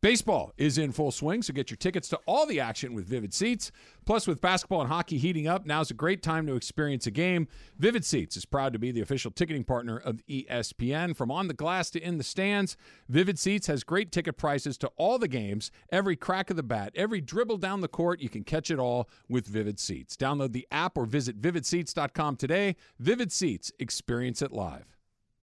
Baseball 0.00 0.52
is 0.56 0.78
in 0.78 0.92
full 0.92 1.10
swing, 1.10 1.42
so 1.42 1.52
get 1.52 1.70
your 1.70 1.76
tickets 1.76 2.08
to 2.08 2.20
all 2.24 2.46
the 2.46 2.60
action 2.60 2.94
with 2.94 3.04
Vivid 3.04 3.34
Seats. 3.34 3.72
Plus, 4.06 4.28
with 4.28 4.40
basketball 4.40 4.80
and 4.80 4.88
hockey 4.88 5.18
heating 5.18 5.48
up, 5.48 5.66
now's 5.66 5.90
a 5.90 5.94
great 5.94 6.22
time 6.22 6.46
to 6.46 6.54
experience 6.54 7.08
a 7.08 7.10
game. 7.10 7.48
Vivid 7.78 8.04
Seats 8.04 8.36
is 8.36 8.44
proud 8.44 8.72
to 8.72 8.78
be 8.78 8.92
the 8.92 9.00
official 9.00 9.32
ticketing 9.32 9.64
partner 9.64 9.98
of 9.98 10.24
ESPN. 10.28 11.16
From 11.16 11.32
on 11.32 11.48
the 11.48 11.54
glass 11.54 11.90
to 11.90 12.00
in 12.00 12.16
the 12.16 12.22
stands, 12.22 12.76
Vivid 13.08 13.40
Seats 13.40 13.66
has 13.66 13.82
great 13.82 14.12
ticket 14.12 14.36
prices 14.36 14.78
to 14.78 14.90
all 14.96 15.18
the 15.18 15.26
games, 15.26 15.72
every 15.90 16.14
crack 16.14 16.48
of 16.48 16.56
the 16.56 16.62
bat, 16.62 16.92
every 16.94 17.20
dribble 17.20 17.58
down 17.58 17.80
the 17.80 17.88
court. 17.88 18.20
You 18.20 18.28
can 18.28 18.44
catch 18.44 18.70
it 18.70 18.78
all 18.78 19.10
with 19.28 19.48
Vivid 19.48 19.80
Seats. 19.80 20.16
Download 20.16 20.52
the 20.52 20.68
app 20.70 20.96
or 20.96 21.06
visit 21.06 21.42
vividseats.com 21.42 22.36
today. 22.36 22.76
Vivid 23.00 23.32
Seats, 23.32 23.72
experience 23.80 24.42
it 24.42 24.52
live. 24.52 24.97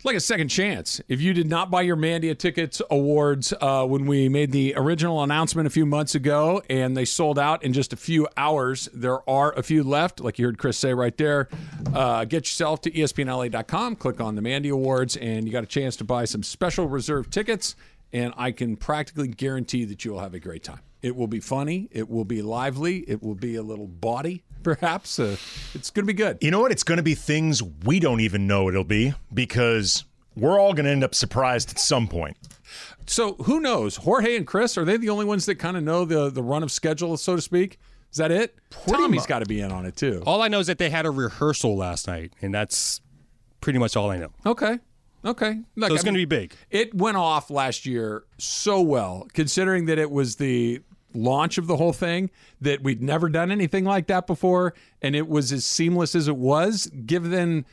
It's 0.00 0.06
like 0.06 0.16
a 0.16 0.20
second 0.20 0.48
chance. 0.48 0.98
If 1.08 1.20
you 1.20 1.34
did 1.34 1.46
not 1.46 1.70
buy 1.70 1.82
your 1.82 1.94
Mandia 1.94 2.34
Tickets 2.34 2.80
Awards 2.90 3.52
uh, 3.60 3.84
when 3.84 4.06
we 4.06 4.30
made 4.30 4.50
the 4.50 4.72
original 4.74 5.22
announcement 5.22 5.66
a 5.66 5.70
few 5.70 5.84
months 5.84 6.14
ago 6.14 6.62
and 6.70 6.96
they 6.96 7.04
sold 7.04 7.38
out 7.38 7.62
in 7.62 7.74
just 7.74 7.92
a 7.92 7.98
few 7.98 8.26
hours, 8.34 8.88
there 8.94 9.28
are 9.28 9.52
a 9.58 9.62
few 9.62 9.84
left, 9.84 10.20
like 10.20 10.38
you 10.38 10.46
heard 10.46 10.56
Chris 10.56 10.78
say 10.78 10.94
right 10.94 11.14
there. 11.18 11.50
Uh, 11.92 12.24
get 12.24 12.46
yourself 12.46 12.80
to 12.80 12.90
espnla.com, 12.90 13.96
click 13.96 14.22
on 14.22 14.36
the 14.36 14.40
Mandy 14.40 14.70
Awards, 14.70 15.18
and 15.18 15.44
you 15.44 15.52
got 15.52 15.64
a 15.64 15.66
chance 15.66 15.96
to 15.96 16.04
buy 16.04 16.24
some 16.24 16.42
special 16.42 16.88
reserve 16.88 17.28
tickets. 17.28 17.76
And 18.10 18.32
I 18.38 18.52
can 18.52 18.76
practically 18.76 19.28
guarantee 19.28 19.84
that 19.84 20.06
you 20.06 20.12
will 20.12 20.20
have 20.20 20.32
a 20.32 20.40
great 20.40 20.64
time. 20.64 20.80
It 21.02 21.16
will 21.16 21.26
be 21.26 21.40
funny. 21.40 21.88
It 21.90 22.08
will 22.10 22.24
be 22.24 22.42
lively. 22.42 22.98
It 23.08 23.22
will 23.22 23.34
be 23.34 23.56
a 23.56 23.62
little 23.62 23.86
bawdy, 23.86 24.42
perhaps. 24.62 25.18
Uh, 25.18 25.36
it's 25.74 25.90
going 25.90 26.04
to 26.06 26.12
be 26.12 26.16
good. 26.16 26.38
You 26.40 26.50
know 26.50 26.60
what? 26.60 26.72
It's 26.72 26.82
going 26.82 26.98
to 26.98 27.02
be 27.02 27.14
things 27.14 27.62
we 27.84 28.00
don't 28.00 28.20
even 28.20 28.46
know 28.46 28.68
it'll 28.68 28.84
be 28.84 29.14
because 29.32 30.04
we're 30.36 30.60
all 30.60 30.74
going 30.74 30.84
to 30.84 30.90
end 30.90 31.04
up 31.04 31.14
surprised 31.14 31.70
at 31.70 31.78
some 31.78 32.06
point. 32.06 32.36
So 33.06 33.34
who 33.34 33.60
knows? 33.60 33.96
Jorge 33.96 34.36
and 34.36 34.46
Chris 34.46 34.78
are 34.78 34.84
they 34.84 34.96
the 34.96 35.08
only 35.08 35.24
ones 35.24 35.46
that 35.46 35.56
kind 35.56 35.76
of 35.76 35.82
know 35.82 36.04
the 36.04 36.30
the 36.30 36.42
run 36.42 36.62
of 36.62 36.70
schedule, 36.70 37.16
so 37.16 37.34
to 37.34 37.42
speak? 37.42 37.78
Is 38.12 38.18
that 38.18 38.30
it? 38.30 38.56
Tommy's 38.70 39.22
mu- 39.22 39.26
got 39.26 39.38
to 39.40 39.46
be 39.46 39.60
in 39.60 39.72
on 39.72 39.86
it 39.86 39.96
too. 39.96 40.22
All 40.26 40.42
I 40.42 40.48
know 40.48 40.60
is 40.60 40.66
that 40.68 40.78
they 40.78 40.90
had 40.90 41.06
a 41.06 41.10
rehearsal 41.10 41.76
last 41.76 42.06
night, 42.06 42.32
and 42.42 42.54
that's 42.54 43.00
pretty 43.60 43.78
much 43.78 43.96
all 43.96 44.10
I 44.10 44.18
know. 44.18 44.30
Okay. 44.46 44.78
Okay. 45.24 45.60
Look, 45.76 45.88
so 45.88 45.94
it's 45.94 46.04
going 46.04 46.14
to 46.14 46.18
be 46.18 46.24
big. 46.24 46.54
It 46.70 46.94
went 46.94 47.16
off 47.16 47.50
last 47.50 47.84
year 47.84 48.24
so 48.38 48.80
well, 48.80 49.26
considering 49.32 49.86
that 49.86 49.98
it 49.98 50.10
was 50.10 50.36
the 50.36 50.80
launch 51.14 51.58
of 51.58 51.66
the 51.66 51.76
whole 51.76 51.92
thing 51.92 52.30
that 52.60 52.82
we'd 52.82 53.02
never 53.02 53.28
done 53.28 53.50
anything 53.50 53.84
like 53.84 54.06
that 54.08 54.26
before, 54.26 54.74
and 55.02 55.14
it 55.14 55.28
was 55.28 55.52
as 55.52 55.64
seamless 55.64 56.14
as 56.14 56.28
it 56.28 56.36
was. 56.36 56.90
Give 57.06 57.30
them 57.30 57.64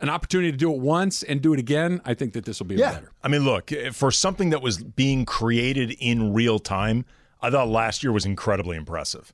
an 0.00 0.08
opportunity 0.08 0.50
to 0.50 0.56
do 0.56 0.72
it 0.72 0.78
once 0.80 1.22
and 1.22 1.42
do 1.42 1.52
it 1.52 1.58
again. 1.60 2.00
I 2.04 2.14
think 2.14 2.32
that 2.32 2.44
this 2.44 2.58
will 2.58 2.66
be 2.66 2.76
Yeah. 2.76 2.92
better. 2.94 3.12
I 3.22 3.28
mean, 3.28 3.44
look, 3.44 3.70
eh, 3.70 3.90
for 3.90 4.10
something 4.10 4.50
that 4.50 4.62
was 4.62 4.78
being 4.82 5.24
created 5.24 5.90
in 6.00 6.32
real 6.32 6.58
time, 6.58 7.04
I 7.42 7.50
thought 7.50 7.68
last 7.68 8.02
year 8.02 8.12
was 8.12 8.24
incredibly 8.24 8.76
impressive. 8.76 9.32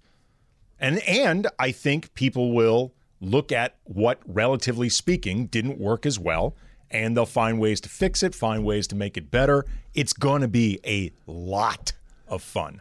And 0.79 0.99
and 1.09 1.47
I 1.59 1.73
think 1.73 2.13
people 2.15 2.53
will 2.53 2.93
look 3.21 3.51
at 3.51 3.77
what 3.85 4.21
relatively 4.27 4.89
speaking 4.89 5.47
didn't 5.47 5.79
work 5.79 6.05
as 6.05 6.19
well 6.19 6.55
and 6.91 7.17
they'll 7.17 7.27
find 7.27 7.59
ways 7.59 7.81
to 7.81 7.89
fix 7.89 8.23
it, 8.23 8.35
find 8.35 8.65
ways 8.65 8.87
to 8.89 8.95
make 8.95 9.17
it 9.17 9.31
better. 9.31 9.65
It's 9.95 10.13
going 10.13 10.43
to 10.43 10.49
be 10.49 10.79
a 10.87 11.11
lot 11.27 11.93
of 12.29 12.43
fun. 12.43 12.81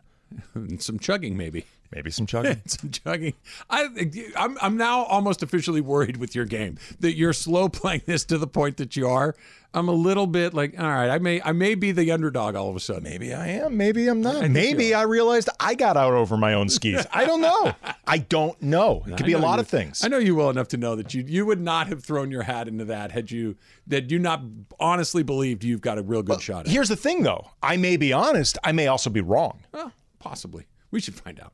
And 0.53 0.81
some 0.81 0.99
chugging, 0.99 1.37
maybe. 1.37 1.65
Maybe 1.93 2.09
some 2.11 2.25
chugging. 2.25 2.61
some 2.65 2.89
chugging. 2.91 3.33
I, 3.69 3.87
I'm, 4.35 4.57
I'm 4.61 4.75
now 4.75 5.03
almost 5.03 5.43
officially 5.43 5.81
worried 5.81 6.17
with 6.17 6.35
your 6.35 6.45
game 6.45 6.77
that 6.99 7.15
you're 7.15 7.31
slow 7.33 7.69
playing 7.69 8.01
this 8.05 8.25
to 8.25 8.37
the 8.37 8.47
point 8.47 8.77
that 8.77 8.95
you 8.95 9.07
are. 9.07 9.35
I'm 9.73 9.89
a 9.89 9.93
little 9.93 10.25
bit 10.25 10.53
like, 10.53 10.79
all 10.79 10.87
right, 10.87 11.09
I 11.09 11.19
may, 11.19 11.41
I 11.41 11.51
may 11.51 11.75
be 11.75 11.91
the 11.91 12.09
underdog 12.11 12.55
all 12.55 12.69
of 12.69 12.77
a 12.77 12.79
sudden. 12.79 13.03
Maybe 13.03 13.33
I 13.33 13.47
am. 13.47 13.75
Maybe 13.75 14.07
I'm 14.07 14.21
not. 14.21 14.39
think 14.41 14.53
Maybe 14.53 14.93
I 14.93 15.01
realized 15.01 15.49
I 15.59 15.75
got 15.75 15.97
out 15.97 16.13
over 16.13 16.37
my 16.37 16.53
own 16.53 16.69
skis. 16.69 17.05
I 17.13 17.25
don't 17.25 17.41
know. 17.41 17.73
I 18.07 18.19
don't 18.19 18.59
know. 18.61 19.03
It 19.05 19.17
could 19.17 19.23
I 19.23 19.27
be 19.27 19.33
a 19.33 19.37
lot 19.37 19.55
you- 19.55 19.61
of 19.61 19.67
things. 19.67 20.03
I 20.03 20.07
know 20.07 20.17
you 20.17 20.33
well 20.33 20.49
enough 20.49 20.69
to 20.69 20.77
know 20.77 20.95
that 20.95 21.13
you 21.13 21.25
you 21.27 21.45
would 21.45 21.59
not 21.59 21.87
have 21.87 22.03
thrown 22.05 22.31
your 22.31 22.43
hat 22.43 22.69
into 22.69 22.85
that 22.85 23.11
had 23.11 23.31
you 23.31 23.57
that 23.87 24.09
you 24.11 24.17
not 24.17 24.41
honestly 24.79 25.23
believed 25.23 25.63
you've 25.65 25.81
got 25.81 25.97
a 25.97 26.01
real 26.01 26.23
good 26.23 26.41
shot 26.41 26.61
at. 26.61 26.67
it. 26.67 26.71
Here's 26.71 26.89
the 26.89 26.95
thing, 26.95 27.23
though. 27.23 27.51
I 27.61 27.75
may 27.75 27.97
be 27.97 28.13
honest. 28.13 28.57
I 28.63 28.71
may 28.71 28.87
also 28.87 29.09
be 29.09 29.21
wrong. 29.21 29.59
Well, 29.73 29.91
possibly. 30.25 30.65
We 30.91 30.99
should 30.99 31.15
find 31.15 31.39
out. 31.39 31.53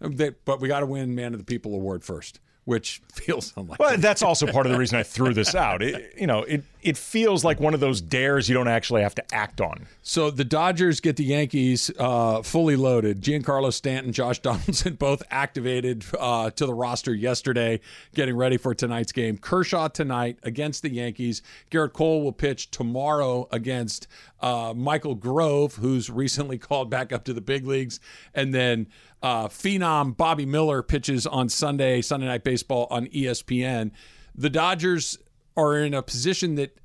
Um, 0.00 0.16
But 0.44 0.60
we 0.60 0.68
got 0.68 0.80
to 0.80 0.86
win 0.86 1.14
Man 1.14 1.32
of 1.32 1.38
the 1.40 1.44
People 1.44 1.74
award 1.74 2.04
first, 2.04 2.38
which 2.70 3.02
feels 3.12 3.52
unlikely. 3.56 3.84
Well, 3.84 3.98
that's 3.98 4.22
also 4.22 4.46
part 4.46 4.64
of 4.64 4.70
the 4.70 4.78
reason 4.78 4.96
I 4.96 5.02
threw 5.02 5.34
this 5.34 5.56
out. 5.56 5.82
It, 5.82 6.14
you 6.16 6.28
know, 6.28 6.44
it 6.44 6.62
it 6.82 6.96
feels 6.96 7.44
like 7.44 7.60
one 7.60 7.74
of 7.74 7.80
those 7.80 8.00
dares 8.00 8.48
you 8.48 8.54
don't 8.54 8.68
actually 8.68 9.02
have 9.02 9.14
to 9.16 9.34
act 9.34 9.60
on. 9.60 9.86
So 10.02 10.30
the 10.30 10.44
Dodgers 10.44 11.00
get 11.00 11.16
the 11.16 11.24
Yankees 11.24 11.90
uh, 11.98 12.42
fully 12.42 12.76
loaded. 12.76 13.20
Giancarlo 13.20 13.72
Stanton, 13.72 14.12
Josh 14.12 14.38
Donaldson 14.42 14.94
both 14.94 15.22
activated 15.30 16.04
uh, 16.18 16.50
to 16.50 16.64
the 16.64 16.72
roster 16.72 17.12
yesterday, 17.12 17.80
getting 18.14 18.36
ready 18.36 18.56
for 18.56 18.74
tonight's 18.74 19.12
game. 19.12 19.36
Kershaw 19.36 19.88
tonight 19.88 20.38
against 20.42 20.82
the 20.82 20.90
Yankees. 20.90 21.42
Gerrit 21.70 21.92
Cole 21.92 22.22
will 22.22 22.32
pitch 22.32 22.70
tomorrow 22.70 23.48
against 23.50 24.06
uh, 24.40 24.72
Michael 24.74 25.16
Grove, 25.16 25.74
who's 25.74 26.08
recently 26.08 26.56
called 26.58 26.88
back 26.88 27.12
up 27.12 27.24
to 27.24 27.34
the 27.34 27.42
big 27.42 27.66
leagues. 27.66 28.00
And 28.32 28.54
then 28.54 28.86
uh, 29.22 29.48
Phenom 29.48 30.16
Bobby 30.16 30.46
Miller 30.46 30.82
pitches 30.82 31.26
on 31.26 31.48
Sunday, 31.48 32.00
Sunday 32.02 32.26
Night 32.26 32.44
Baseball 32.44 32.86
on 32.90 33.06
ESPN. 33.08 33.90
The 34.34 34.50
Dodgers 34.50 35.18
are 35.56 35.76
in 35.76 35.92
a 35.94 36.02
position 36.02 36.54
that 36.54 36.76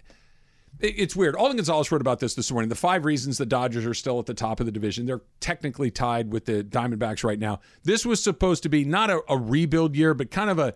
it- 0.82 0.96
it's 0.98 1.16
weird. 1.16 1.36
Alden 1.36 1.56
Gonzalez 1.56 1.90
wrote 1.92 2.02
about 2.02 2.20
this 2.20 2.34
this 2.36 2.52
morning. 2.52 2.68
The 2.70 2.76
five 2.76 3.06
reasons 3.06 3.38
the 3.38 3.46
Dodgers 3.46 3.86
are 3.86 3.94
still 3.94 4.20
at 4.20 4.26
the 4.26 4.34
top 4.34 4.60
of 4.60 4.66
the 4.66 4.72
division. 4.74 5.06
They're 5.06 5.22
technically 5.40 5.90
tied 5.92 6.32
with 6.32 6.46
the 6.46 6.64
Diamondbacks 6.64 7.24
right 7.24 7.40
now. 7.40 7.62
This 7.84 8.06
was 8.06 8.22
supposed 8.22 8.64
to 8.64 8.70
be 8.70 8.84
not 8.84 9.10
a, 9.10 9.22
a 9.30 9.38
rebuild 9.38 9.96
year, 9.96 10.14
but 10.14 10.32
kind 10.32 10.50
of 10.50 10.60
a 10.60 10.74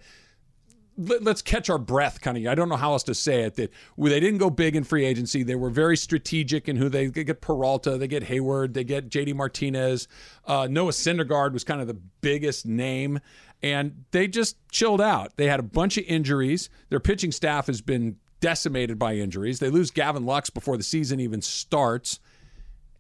let, 1.00 1.28
us 1.28 1.42
catch 1.42 1.70
our 1.70 1.78
breath 1.78 2.22
kind 2.22 2.38
of. 2.38 2.46
I 2.46 2.56
don't 2.56 2.70
know 2.70 2.76
how 2.76 2.92
else 2.92 3.04
to 3.04 3.16
say 3.16 3.44
it. 3.44 3.56
That 3.56 3.72
they 3.98 4.20
didn't 4.20 4.38
go 4.40 4.50
big 4.50 4.76
in 4.76 4.84
free 4.84 5.06
agency. 5.06 5.44
They 5.44 5.56
were 5.56 5.70
very 5.70 5.98
strategic 5.98 6.68
in 6.68 6.76
who 6.76 6.90
they, 6.90 7.08
they 7.08 7.24
get. 7.24 7.42
Peralta, 7.42 7.98
they 7.98 8.08
get 8.08 8.24
Heyward, 8.24 8.74
they 8.74 8.84
get 8.84 9.10
J.D. 9.10 9.34
Martinez. 9.34 10.08
Uh, 10.46 10.68
Noah 10.70 10.92
Syndergaard 10.92 11.54
was 11.54 11.64
kind 11.64 11.82
of 11.82 11.88
the 11.88 11.98
biggest 12.22 12.66
name, 12.66 13.20
and 13.64 14.04
they 14.12 14.28
just 14.28 14.58
chilled 14.70 15.02
out. 15.02 15.38
They 15.38 15.48
had 15.48 15.60
a 15.60 15.64
bunch 15.64 15.98
of 15.98 16.04
injuries. 16.06 16.70
Their 16.90 17.00
pitching 17.00 17.32
staff 17.32 17.68
has 17.68 17.82
been 17.82 18.18
decimated 18.42 19.00
by 19.00 19.16
injuries. 19.16 19.60
They 19.60 19.70
lose 19.70 19.92
Gavin 19.92 20.26
Lux 20.26 20.50
before 20.50 20.78
the 20.78 20.84
season 20.84 21.20
even 21.20 21.42
starts 21.42 22.20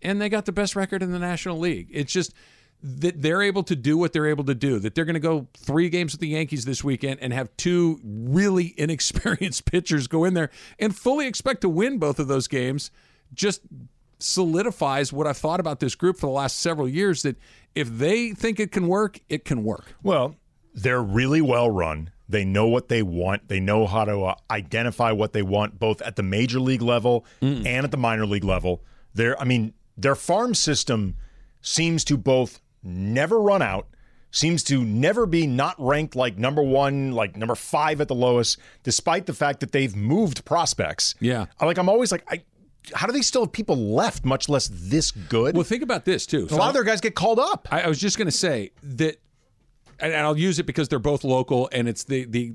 and 0.02 0.22
they 0.22 0.30
got 0.30 0.46
the 0.46 0.52
best 0.52 0.76
record 0.76 1.04
in 1.04 1.12
the 1.12 1.20
National 1.20 1.58
League. 1.58 1.88
It's 1.92 2.12
just 2.12 2.34
that 2.82 3.22
they're 3.22 3.42
able 3.42 3.64
to 3.64 3.76
do 3.76 3.98
what 3.98 4.14
they're 4.14 4.28
able 4.28 4.46
to 4.46 4.56
do. 4.56 4.80
That 4.80 4.96
they're 4.96 5.06
going 5.06 5.16
to 5.16 5.20
go 5.20 5.48
three 5.58 5.90
games 5.90 6.14
with 6.14 6.22
the 6.22 6.30
Yankees 6.30 6.66
this 6.66 6.84
weekend 6.84 7.20
and 7.22 7.34
have 7.34 7.56
two 7.58 8.00
really 8.04 8.74
inexperienced 8.78 9.66
pitchers 9.66 10.08
go 10.08 10.24
in 10.24 10.34
there 10.34 10.50
and 10.78 10.96
fully 10.96 11.28
expect 11.28 11.62
to 11.62 11.70
win 11.70 11.98
both 11.98 12.20
of 12.20 12.28
those 12.28 12.48
games. 12.48 12.92
Just 13.34 13.62
solidifies 14.20 15.14
what 15.14 15.28
I've 15.28 15.38
thought 15.38 15.60
about 15.60 15.80
this 15.80 15.96
group 15.96 16.18
for 16.18 16.28
the 16.28 16.32
last 16.32 16.60
several 16.60 16.88
years. 16.88 17.24
That 17.24 17.38
if 17.76 17.90
they 17.90 18.32
think 18.32 18.60
it 18.60 18.72
can 18.72 18.88
work, 18.88 19.20
it 19.30 19.46
can 19.46 19.64
work. 19.64 19.96
Well, 20.02 20.36
they're 20.74 21.04
really 21.04 21.42
well 21.42 21.70
run. 21.70 22.12
They 22.28 22.46
know 22.46 22.68
what 22.68 22.90
they 22.90 23.02
want. 23.02 23.48
They 23.48 23.60
know 23.60 23.88
how 23.88 24.06
to 24.06 24.22
uh, 24.22 24.36
identify 24.52 25.12
what 25.12 25.34
they 25.34 25.42
want, 25.42 25.80
both 25.80 26.00
at 26.04 26.16
the 26.16 26.22
major 26.22 26.60
league 26.60 26.84
level 26.84 27.26
and 27.42 27.84
at 27.84 27.90
the 27.90 27.98
minor 27.98 28.28
league 28.28 28.44
level. 28.44 28.84
They're, 29.16 29.40
I 29.42 29.46
mean, 29.46 29.74
their 29.98 30.14
farm 30.14 30.54
system 30.54 31.16
seems 31.62 32.04
to 32.06 32.18
both 32.18 32.62
never 32.84 33.42
run 33.42 33.62
out, 33.62 33.88
seems 34.32 34.64
to 34.66 34.84
never 34.84 35.26
be 35.26 35.48
not 35.48 35.76
ranked 35.80 36.16
like 36.16 36.38
number 36.38 36.62
one, 36.62 37.12
like 37.12 37.36
number 37.36 37.56
five 37.56 38.00
at 38.02 38.08
the 38.08 38.16
lowest, 38.16 38.60
despite 38.84 39.26
the 39.26 39.34
fact 39.34 39.60
that 39.60 39.72
they've 39.72 39.96
moved 39.96 40.46
prospects. 40.46 41.16
Yeah. 41.20 41.48
Like 41.62 41.78
I'm 41.78 41.90
always 41.90 42.12
like, 42.12 42.24
I, 42.30 42.44
how 42.94 43.08
do 43.08 43.14
they 43.14 43.22
still 43.22 43.44
have 43.44 43.52
people 43.52 43.76
left, 43.76 44.26
much 44.26 44.50
less 44.50 44.70
this 44.72 45.12
good? 45.12 45.56
Well, 45.56 45.64
think 45.64 45.84
about 45.84 46.06
this 46.06 46.26
too. 46.26 46.48
a 46.50 46.56
lot 46.56 46.68
of 46.70 46.74
their 46.74 46.84
guys 46.84 47.02
get 47.02 47.16
called 47.16 47.40
up. 47.40 47.68
I, 47.72 47.82
I 47.82 47.88
was 47.88 48.00
just 48.00 48.18
going 48.18 48.28
to 48.28 48.32
say 48.32 48.72
that, 48.84 49.20
and 50.00 50.14
and 50.14 50.22
I'll 50.26 50.38
use 50.38 50.60
it 50.60 50.64
because 50.66 50.88
they're 50.88 51.00
both 51.00 51.24
local, 51.24 51.70
and 51.72 51.88
it's 51.90 52.04
the 52.04 52.26
the 52.26 52.54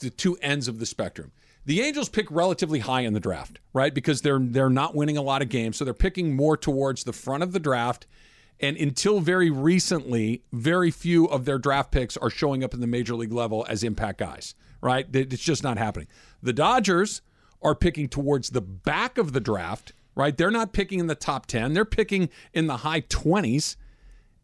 the 0.00 0.10
two 0.10 0.36
ends 0.40 0.68
of 0.68 0.78
the 0.78 0.86
spectrum. 0.86 1.32
The 1.66 1.82
Angels 1.82 2.08
pick 2.08 2.30
relatively 2.30 2.78
high 2.78 3.00
in 3.00 3.12
the 3.12 3.20
draft, 3.20 3.58
right? 3.72 3.92
Because 3.92 4.22
they're 4.22 4.38
they're 4.40 4.70
not 4.70 4.94
winning 4.94 5.16
a 5.16 5.22
lot 5.22 5.42
of 5.42 5.48
games, 5.48 5.76
so 5.76 5.84
they're 5.84 5.94
picking 5.94 6.34
more 6.34 6.56
towards 6.56 7.04
the 7.04 7.12
front 7.12 7.42
of 7.42 7.52
the 7.52 7.60
draft. 7.60 8.06
And 8.60 8.76
until 8.76 9.20
very 9.20 9.50
recently, 9.50 10.42
very 10.52 10.90
few 10.90 11.26
of 11.26 11.44
their 11.44 11.58
draft 11.58 11.90
picks 11.90 12.16
are 12.16 12.30
showing 12.30 12.64
up 12.64 12.72
in 12.72 12.80
the 12.80 12.86
major 12.86 13.14
league 13.14 13.32
level 13.32 13.66
as 13.68 13.82
impact 13.82 14.18
guys, 14.18 14.54
right? 14.80 15.06
It's 15.12 15.42
just 15.42 15.62
not 15.62 15.76
happening. 15.78 16.08
The 16.42 16.54
Dodgers 16.54 17.20
are 17.62 17.74
picking 17.74 18.08
towards 18.08 18.50
the 18.50 18.62
back 18.62 19.18
of 19.18 19.32
the 19.32 19.40
draft, 19.40 19.92
right? 20.14 20.36
They're 20.36 20.50
not 20.50 20.72
picking 20.72 21.00
in 21.00 21.06
the 21.06 21.14
top 21.14 21.46
10, 21.46 21.74
they're 21.74 21.84
picking 21.84 22.30
in 22.54 22.66
the 22.66 22.78
high 22.78 23.02
20s 23.02 23.76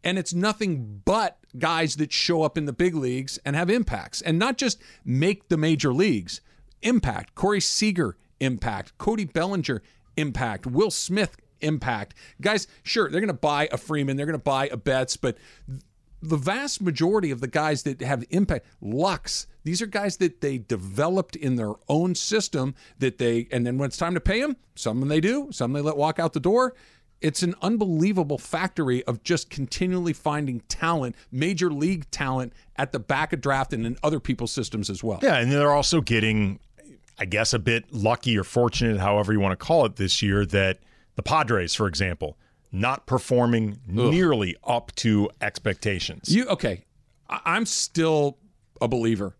and 0.03 0.19
it's 0.19 0.33
nothing 0.33 1.01
but 1.05 1.37
guys 1.57 1.95
that 1.95 2.11
show 2.11 2.43
up 2.43 2.57
in 2.57 2.65
the 2.65 2.73
big 2.73 2.95
leagues 2.95 3.39
and 3.45 3.55
have 3.55 3.69
impacts 3.69 4.21
and 4.21 4.37
not 4.37 4.57
just 4.57 4.81
make 5.05 5.47
the 5.49 5.57
major 5.57 5.93
leagues 5.93 6.41
impact 6.81 7.35
corey 7.35 7.61
seager 7.61 8.17
impact 8.39 8.97
cody 8.97 9.25
bellinger 9.25 9.81
impact 10.17 10.65
will 10.65 10.91
smith 10.91 11.37
impact 11.63 12.15
guys 12.41 12.67
sure 12.83 13.09
they're 13.09 13.21
going 13.21 13.27
to 13.27 13.33
buy 13.33 13.67
a 13.71 13.77
freeman 13.77 14.17
they're 14.17 14.25
going 14.25 14.37
to 14.37 14.43
buy 14.43 14.67
a 14.67 14.77
betts 14.77 15.17
but 15.17 15.37
the 16.21 16.37
vast 16.37 16.81
majority 16.81 17.31
of 17.31 17.41
the 17.41 17.47
guys 17.47 17.83
that 17.83 18.01
have 18.01 18.23
impact 18.29 18.65
lux 18.81 19.47
these 19.63 19.81
are 19.81 19.87
guys 19.87 20.17
that 20.17 20.41
they 20.41 20.57
developed 20.57 21.35
in 21.35 21.55
their 21.55 21.73
own 21.89 22.15
system 22.15 22.75
that 22.99 23.17
they 23.17 23.47
and 23.51 23.65
then 23.65 23.77
when 23.77 23.87
it's 23.87 23.97
time 23.97 24.13
to 24.13 24.21
pay 24.21 24.41
them 24.41 24.55
some 24.75 25.07
they 25.07 25.21
do 25.21 25.49
some 25.51 25.73
they 25.73 25.81
let 25.81 25.97
walk 25.97 26.19
out 26.19 26.33
the 26.33 26.39
door 26.39 26.73
it's 27.23 27.41
an 27.41 27.55
unbelievable 27.61 28.37
factory 28.37 29.01
of 29.05 29.23
just 29.23 29.49
continually 29.49 30.11
finding 30.11 30.59
talent, 30.67 31.15
major 31.31 31.71
league 31.71 32.11
talent 32.11 32.51
at 32.75 32.91
the 32.91 32.99
back 32.99 33.31
of 33.31 33.39
draft 33.39 33.71
and 33.71 33.85
in 33.85 33.97
other 34.03 34.19
people's 34.19 34.51
systems 34.51 34.89
as 34.89 35.01
well. 35.03 35.19
Yeah, 35.23 35.37
and 35.37 35.49
they're 35.49 35.71
also 35.71 36.01
getting, 36.01 36.59
I 37.17 37.23
guess, 37.23 37.53
a 37.53 37.59
bit 37.59 37.91
lucky 37.93 38.37
or 38.37 38.43
fortunate, 38.43 38.99
however 38.99 39.31
you 39.31 39.39
want 39.39 39.57
to 39.57 39.65
call 39.65 39.85
it, 39.85 39.95
this 39.95 40.21
year 40.21 40.45
that 40.47 40.79
the 41.15 41.23
Padres, 41.23 41.73
for 41.75 41.87
example, 41.87 42.37
not 42.71 43.05
performing 43.05 43.79
nearly 43.87 44.55
up 44.63 44.91
to 44.95 45.29
expectations. 45.41 46.33
You 46.33 46.45
okay? 46.47 46.83
I, 47.29 47.39
I'm 47.45 47.65
still 47.65 48.37
a 48.81 48.87
believer. 48.87 49.35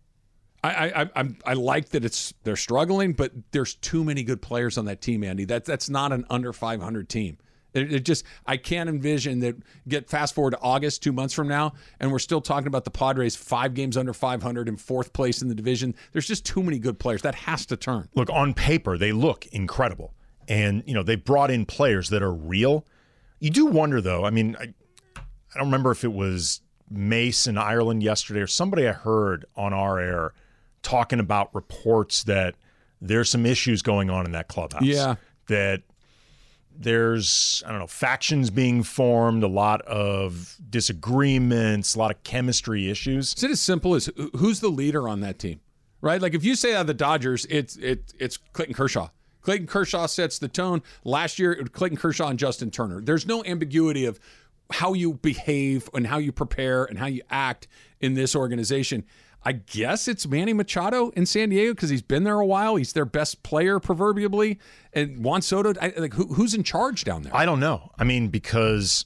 I, 0.62 0.70
I 0.88 1.02
I- 1.02 1.10
I'm 1.16 1.36
I 1.44 1.52
like 1.54 1.90
that 1.90 2.04
it's 2.04 2.32
they're 2.44 2.56
struggling, 2.56 3.12
but 3.12 3.32
there's 3.50 3.74
too 3.74 4.04
many 4.04 4.22
good 4.22 4.40
players 4.40 4.78
on 4.78 4.84
that 4.86 5.00
team, 5.02 5.24
Andy. 5.24 5.44
That's 5.44 5.66
that's 5.66 5.90
not 5.90 6.12
an 6.12 6.24
under 6.30 6.52
500 6.52 7.08
team. 7.08 7.38
It, 7.74 7.92
it 7.92 8.04
just 8.04 8.24
I 8.46 8.56
can't 8.56 8.88
envision 8.88 9.40
that. 9.40 9.56
Get 9.88 10.08
fast 10.08 10.32
forward 10.34 10.52
to 10.52 10.60
August, 10.60 11.02
two 11.02 11.12
months 11.12 11.34
from 11.34 11.48
now, 11.48 11.72
and 12.00 12.12
we're 12.12 12.20
still 12.20 12.40
talking 12.40 12.68
about 12.68 12.84
the 12.84 12.90
Padres 12.92 13.34
five 13.36 13.74
games 13.74 13.96
under 13.96 14.14
500 14.14 14.68
in 14.68 14.76
fourth 14.76 15.12
place 15.12 15.42
in 15.42 15.48
the 15.48 15.54
division. 15.56 15.94
There's 16.12 16.26
just 16.28 16.46
too 16.46 16.62
many 16.62 16.78
good 16.78 16.98
players. 17.00 17.22
That 17.22 17.34
has 17.34 17.66
to 17.66 17.76
turn. 17.76 18.08
look 18.14 18.30
on 18.30 18.54
paper 18.54 18.96
they 18.96 19.10
look 19.12 19.44
incredible 19.48 20.14
and 20.48 20.82
you 20.86 20.94
know 20.94 21.02
they 21.02 21.16
brought 21.16 21.50
in 21.50 21.64
players 21.66 22.08
that 22.10 22.22
are 22.22 22.32
real 22.32 22.84
you 23.40 23.50
do 23.50 23.66
wonder 23.66 24.00
though 24.00 24.24
i 24.24 24.30
mean 24.30 24.56
i, 24.60 24.72
I 25.16 25.22
don't 25.58 25.66
remember 25.66 25.90
if 25.90 26.04
it 26.04 26.12
was 26.12 26.60
Mason 26.90 27.56
ireland 27.58 28.02
yesterday 28.02 28.40
or 28.40 28.46
somebody 28.46 28.86
i 28.88 28.92
heard 28.92 29.44
on 29.56 29.72
our 29.72 29.98
air 29.98 30.32
talking 30.82 31.18
about 31.20 31.54
reports 31.54 32.24
that 32.24 32.54
there's 33.00 33.28
some 33.30 33.46
issues 33.46 33.82
going 33.82 34.10
on 34.10 34.26
in 34.26 34.32
that 34.32 34.48
clubhouse 34.48 34.82
Yeah. 34.82 35.16
that 35.48 35.82
there's 36.76 37.62
I 37.66 37.70
don't 37.70 37.78
know 37.78 37.86
factions 37.86 38.50
being 38.50 38.82
formed, 38.82 39.44
a 39.44 39.48
lot 39.48 39.80
of 39.82 40.56
disagreements, 40.70 41.94
a 41.94 41.98
lot 41.98 42.10
of 42.10 42.22
chemistry 42.24 42.90
issues. 42.90 43.32
Is 43.34 43.44
it 43.44 43.50
as 43.52 43.60
simple 43.60 43.94
as 43.94 44.10
who's 44.36 44.58
the 44.60 44.68
leader 44.70 45.08
on 45.08 45.20
that 45.20 45.38
team? 45.38 45.60
Right? 46.00 46.20
Like 46.20 46.34
if 46.34 46.44
you 46.44 46.56
say 46.56 46.74
of 46.74 46.86
the 46.88 46.94
Dodgers, 46.94 47.46
it's 47.48 47.76
it, 47.76 48.12
it's 48.18 48.36
Clayton 48.36 48.74
Kershaw. 48.74 49.08
Clayton 49.44 49.66
Kershaw 49.66 50.06
sets 50.06 50.38
the 50.38 50.48
tone. 50.48 50.82
Last 51.04 51.38
year, 51.38 51.52
it 51.52 51.60
was 51.60 51.68
Clayton 51.68 51.98
Kershaw 51.98 52.28
and 52.28 52.38
Justin 52.38 52.70
Turner. 52.70 53.00
There's 53.00 53.26
no 53.26 53.44
ambiguity 53.44 54.06
of 54.06 54.18
how 54.72 54.94
you 54.94 55.14
behave 55.14 55.88
and 55.92 56.06
how 56.06 56.18
you 56.18 56.32
prepare 56.32 56.84
and 56.84 56.98
how 56.98 57.06
you 57.06 57.22
act 57.30 57.68
in 58.00 58.14
this 58.14 58.34
organization. 58.34 59.04
I 59.44 59.52
guess 59.52 60.08
it's 60.08 60.26
Manny 60.26 60.54
Machado 60.54 61.10
in 61.10 61.26
San 61.26 61.50
Diego 61.50 61.74
because 61.74 61.90
he's 61.90 62.00
been 62.00 62.24
there 62.24 62.40
a 62.40 62.46
while. 62.46 62.76
He's 62.76 62.94
their 62.94 63.04
best 63.04 63.42
player, 63.42 63.78
proverbially. 63.78 64.58
And 64.94 65.22
Juan 65.22 65.42
Soto, 65.42 65.74
I, 65.78 65.92
like 65.98 66.14
who, 66.14 66.28
who's 66.28 66.54
in 66.54 66.62
charge 66.62 67.04
down 67.04 67.22
there? 67.22 67.36
I 67.36 67.44
don't 67.44 67.60
know. 67.60 67.92
I 67.98 68.04
mean, 68.04 68.28
because 68.28 69.04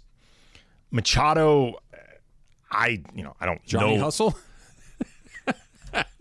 Machado, 0.92 1.80
I 2.70 3.02
you 3.12 3.24
know 3.24 3.34
I 3.40 3.46
don't 3.46 3.64
Johnny 3.64 3.96
know. 3.96 4.04
Hustle. 4.04 4.38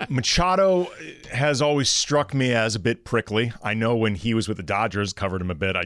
Machado 0.09 0.87
has 1.31 1.61
always 1.61 1.89
struck 1.89 2.33
me 2.33 2.53
as 2.53 2.75
a 2.75 2.79
bit 2.79 3.03
prickly. 3.05 3.51
I 3.63 3.73
know 3.73 3.95
when 3.95 4.15
he 4.15 4.33
was 4.33 4.47
with 4.47 4.57
the 4.57 4.63
Dodgers, 4.63 5.13
covered 5.13 5.41
him 5.41 5.51
a 5.51 5.55
bit. 5.55 5.75
I 5.75 5.85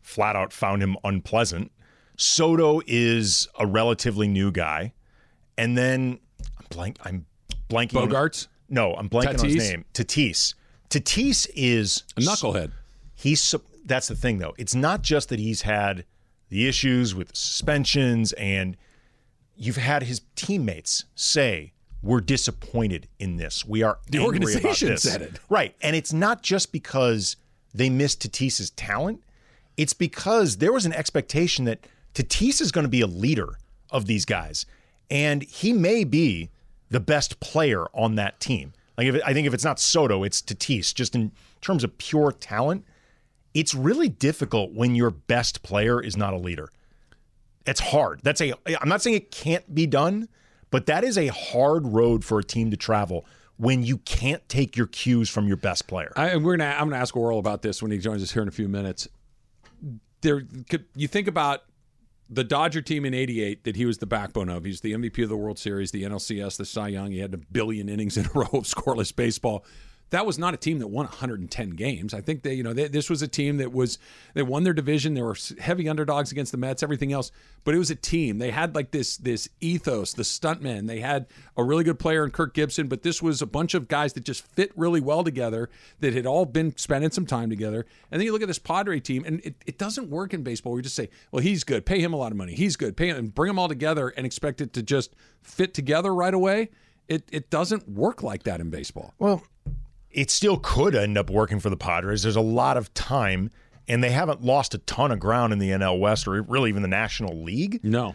flat 0.00 0.36
out 0.36 0.52
found 0.52 0.82
him 0.82 0.96
unpleasant. 1.04 1.70
Soto 2.16 2.80
is 2.86 3.46
a 3.58 3.66
relatively 3.66 4.26
new 4.28 4.50
guy, 4.50 4.92
and 5.56 5.76
then 5.78 6.18
I'm 6.58 6.66
blank. 6.70 6.96
I'm 7.04 7.26
blanking. 7.68 8.00
on- 8.02 8.08
Bogaerts? 8.10 8.48
no, 8.68 8.94
I'm 8.94 9.08
blanking 9.08 9.38
on 9.40 9.44
his 9.48 9.56
name. 9.70 9.84
Tatis. 9.94 10.54
Tatis 10.90 11.48
is 11.54 12.02
A 12.16 12.20
knucklehead. 12.20 12.72
he's 13.14 13.54
that's 13.84 14.08
the 14.08 14.14
thing 14.14 14.38
though 14.38 14.54
it's 14.58 14.74
not 14.74 15.02
just 15.02 15.28
that 15.30 15.38
he's 15.38 15.62
had 15.62 16.04
the 16.50 16.66
issues 16.68 17.14
with 17.14 17.34
suspensions 17.36 18.32
and 18.34 18.76
you've 19.56 19.76
had 19.76 20.02
his 20.02 20.22
teammates 20.34 21.04
say 21.14 21.72
we're 22.02 22.20
disappointed 22.20 23.08
in 23.18 23.36
this 23.36 23.64
we 23.64 23.82
are 23.82 23.98
The 24.10 24.18
angry 24.18 24.36
about 24.38 24.46
organization 24.46 24.88
this." 24.90 25.02
said 25.02 25.22
it. 25.22 25.40
right 25.48 25.74
and 25.80 25.94
it's 25.96 26.12
not 26.12 26.42
just 26.42 26.72
because 26.72 27.36
they 27.74 27.90
missed 27.90 28.20
Tatis's 28.30 28.70
talent 28.70 29.22
it's 29.76 29.92
because 29.92 30.56
there 30.58 30.72
was 30.72 30.86
an 30.86 30.92
expectation 30.92 31.64
that 31.66 31.86
Tatis 32.14 32.60
is 32.60 32.72
going 32.72 32.84
to 32.84 32.88
be 32.90 33.00
a 33.00 33.06
leader 33.06 33.58
of 33.90 34.06
these 34.06 34.24
guys 34.24 34.66
and 35.10 35.42
he 35.42 35.72
may 35.72 36.04
be 36.04 36.50
the 36.90 37.00
best 37.00 37.40
player 37.40 37.86
on 37.94 38.14
that 38.16 38.38
team 38.40 38.72
like 38.96 39.06
if 39.06 39.14
it, 39.16 39.22
I 39.24 39.32
think 39.32 39.46
if 39.46 39.54
it's 39.54 39.64
not 39.64 39.80
Soto 39.80 40.22
it's 40.24 40.40
Tatis 40.40 40.94
just 40.94 41.14
in 41.14 41.32
terms 41.60 41.82
of 41.84 41.96
pure 41.98 42.32
talent 42.32 42.84
it's 43.54 43.74
really 43.74 44.08
difficult 44.08 44.72
when 44.72 44.94
your 44.94 45.10
best 45.10 45.62
player 45.62 46.00
is 46.00 46.16
not 46.16 46.32
a 46.32 46.36
leader. 46.36 46.70
It's 47.66 47.80
hard. 47.80 48.20
That's 48.22 48.40
a 48.40 48.52
I'm 48.80 48.88
not 48.88 49.02
saying 49.02 49.16
it 49.16 49.30
can't 49.30 49.74
be 49.74 49.86
done, 49.86 50.28
but 50.70 50.86
that 50.86 51.04
is 51.04 51.16
a 51.18 51.28
hard 51.28 51.86
road 51.86 52.24
for 52.24 52.38
a 52.38 52.44
team 52.44 52.70
to 52.70 52.76
travel 52.76 53.26
when 53.56 53.82
you 53.82 53.98
can't 53.98 54.46
take 54.48 54.76
your 54.76 54.86
cues 54.86 55.28
from 55.28 55.46
your 55.48 55.56
best 55.56 55.86
player. 55.86 56.12
I, 56.16 56.36
we're 56.36 56.56
gonna. 56.56 56.70
I'm 56.70 56.88
gonna 56.88 57.00
ask 57.00 57.14
Orel 57.14 57.38
about 57.38 57.62
this 57.62 57.82
when 57.82 57.90
he 57.90 57.98
joins 57.98 58.22
us 58.22 58.30
here 58.30 58.42
in 58.42 58.48
a 58.48 58.52
few 58.52 58.68
minutes. 58.68 59.08
There, 60.20 60.42
you 60.94 61.08
think 61.08 61.28
about 61.28 61.62
the 62.30 62.44
Dodger 62.44 62.82
team 62.82 63.04
in 63.04 63.14
'88 63.14 63.64
that 63.64 63.76
he 63.76 63.84
was 63.84 63.98
the 63.98 64.06
backbone 64.06 64.48
of. 64.48 64.64
He's 64.64 64.80
the 64.80 64.92
MVP 64.92 65.22
of 65.22 65.28
the 65.28 65.36
World 65.36 65.58
Series, 65.58 65.90
the 65.90 66.04
NLCS, 66.04 66.56
the 66.56 66.64
Cy 66.64 66.88
Young. 66.88 67.10
He 67.10 67.18
had 67.18 67.34
a 67.34 67.38
billion 67.38 67.88
innings 67.88 68.16
in 68.16 68.26
a 68.26 68.30
row 68.34 68.48
of 68.52 68.64
scoreless 68.64 69.14
baseball. 69.14 69.64
That 70.10 70.24
was 70.24 70.38
not 70.38 70.54
a 70.54 70.56
team 70.56 70.78
that 70.78 70.86
won 70.86 71.06
110 71.06 71.70
games. 71.70 72.14
I 72.14 72.20
think 72.20 72.42
they, 72.42 72.54
you 72.54 72.62
know, 72.62 72.72
they, 72.72 72.88
this 72.88 73.10
was 73.10 73.20
a 73.20 73.28
team 73.28 73.58
that 73.58 73.72
was 73.72 73.98
they 74.34 74.42
won 74.42 74.64
their 74.64 74.72
division. 74.72 75.14
They 75.14 75.22
were 75.22 75.36
heavy 75.58 75.88
underdogs 75.88 76.32
against 76.32 76.52
the 76.52 76.58
Mets, 76.58 76.82
everything 76.82 77.12
else. 77.12 77.30
But 77.64 77.74
it 77.74 77.78
was 77.78 77.90
a 77.90 77.94
team. 77.94 78.38
They 78.38 78.50
had 78.50 78.74
like 78.74 78.90
this 78.90 79.18
this 79.18 79.48
ethos, 79.60 80.14
the 80.14 80.22
stuntmen. 80.22 80.86
They 80.86 81.00
had 81.00 81.26
a 81.56 81.64
really 81.64 81.84
good 81.84 81.98
player 81.98 82.24
in 82.24 82.30
Kirk 82.30 82.54
Gibson, 82.54 82.88
but 82.88 83.02
this 83.02 83.20
was 83.20 83.42
a 83.42 83.46
bunch 83.46 83.74
of 83.74 83.88
guys 83.88 84.14
that 84.14 84.24
just 84.24 84.46
fit 84.46 84.72
really 84.76 85.00
well 85.00 85.22
together. 85.22 85.68
That 86.00 86.14
had 86.14 86.26
all 86.26 86.46
been 86.46 86.76
spending 86.76 87.10
some 87.10 87.26
time 87.26 87.50
together. 87.50 87.84
And 88.10 88.20
then 88.20 88.26
you 88.26 88.32
look 88.32 88.42
at 88.42 88.48
this 88.48 88.58
Padre 88.58 89.00
team, 89.00 89.24
and 89.26 89.40
it, 89.44 89.56
it 89.66 89.78
doesn't 89.78 90.08
work 90.08 90.32
in 90.32 90.42
baseball. 90.42 90.72
We 90.72 90.82
just 90.82 90.96
say, 90.96 91.10
well, 91.32 91.42
he's 91.42 91.64
good, 91.64 91.84
pay 91.84 92.00
him 92.00 92.12
a 92.12 92.16
lot 92.16 92.32
of 92.32 92.38
money. 92.38 92.54
He's 92.54 92.76
good, 92.76 92.96
pay 92.96 93.08
him, 93.08 93.16
and 93.16 93.34
bring 93.34 93.48
them 93.48 93.58
all 93.58 93.68
together 93.68 94.08
and 94.08 94.24
expect 94.24 94.60
it 94.60 94.72
to 94.72 94.82
just 94.82 95.14
fit 95.42 95.74
together 95.74 96.14
right 96.14 96.34
away. 96.34 96.70
It 97.08 97.24
it 97.32 97.50
doesn't 97.50 97.88
work 97.88 98.22
like 98.22 98.42
that 98.44 98.60
in 98.60 98.70
baseball. 98.70 99.14
Well, 99.18 99.42
it 100.10 100.30
still 100.30 100.58
could 100.58 100.94
end 100.94 101.18
up 101.18 101.30
working 101.30 101.60
for 101.60 101.70
the 101.70 101.76
Padres. 101.76 102.22
There's 102.22 102.36
a 102.36 102.40
lot 102.40 102.76
of 102.76 102.92
time, 102.94 103.50
and 103.86 104.02
they 104.02 104.10
haven't 104.10 104.42
lost 104.42 104.74
a 104.74 104.78
ton 104.78 105.12
of 105.12 105.20
ground 105.20 105.52
in 105.52 105.58
the 105.58 105.70
NL 105.70 105.98
West 105.98 106.26
or 106.26 106.42
really 106.42 106.70
even 106.70 106.82
the 106.82 106.88
National 106.88 107.42
League. 107.42 107.80
No. 107.82 108.14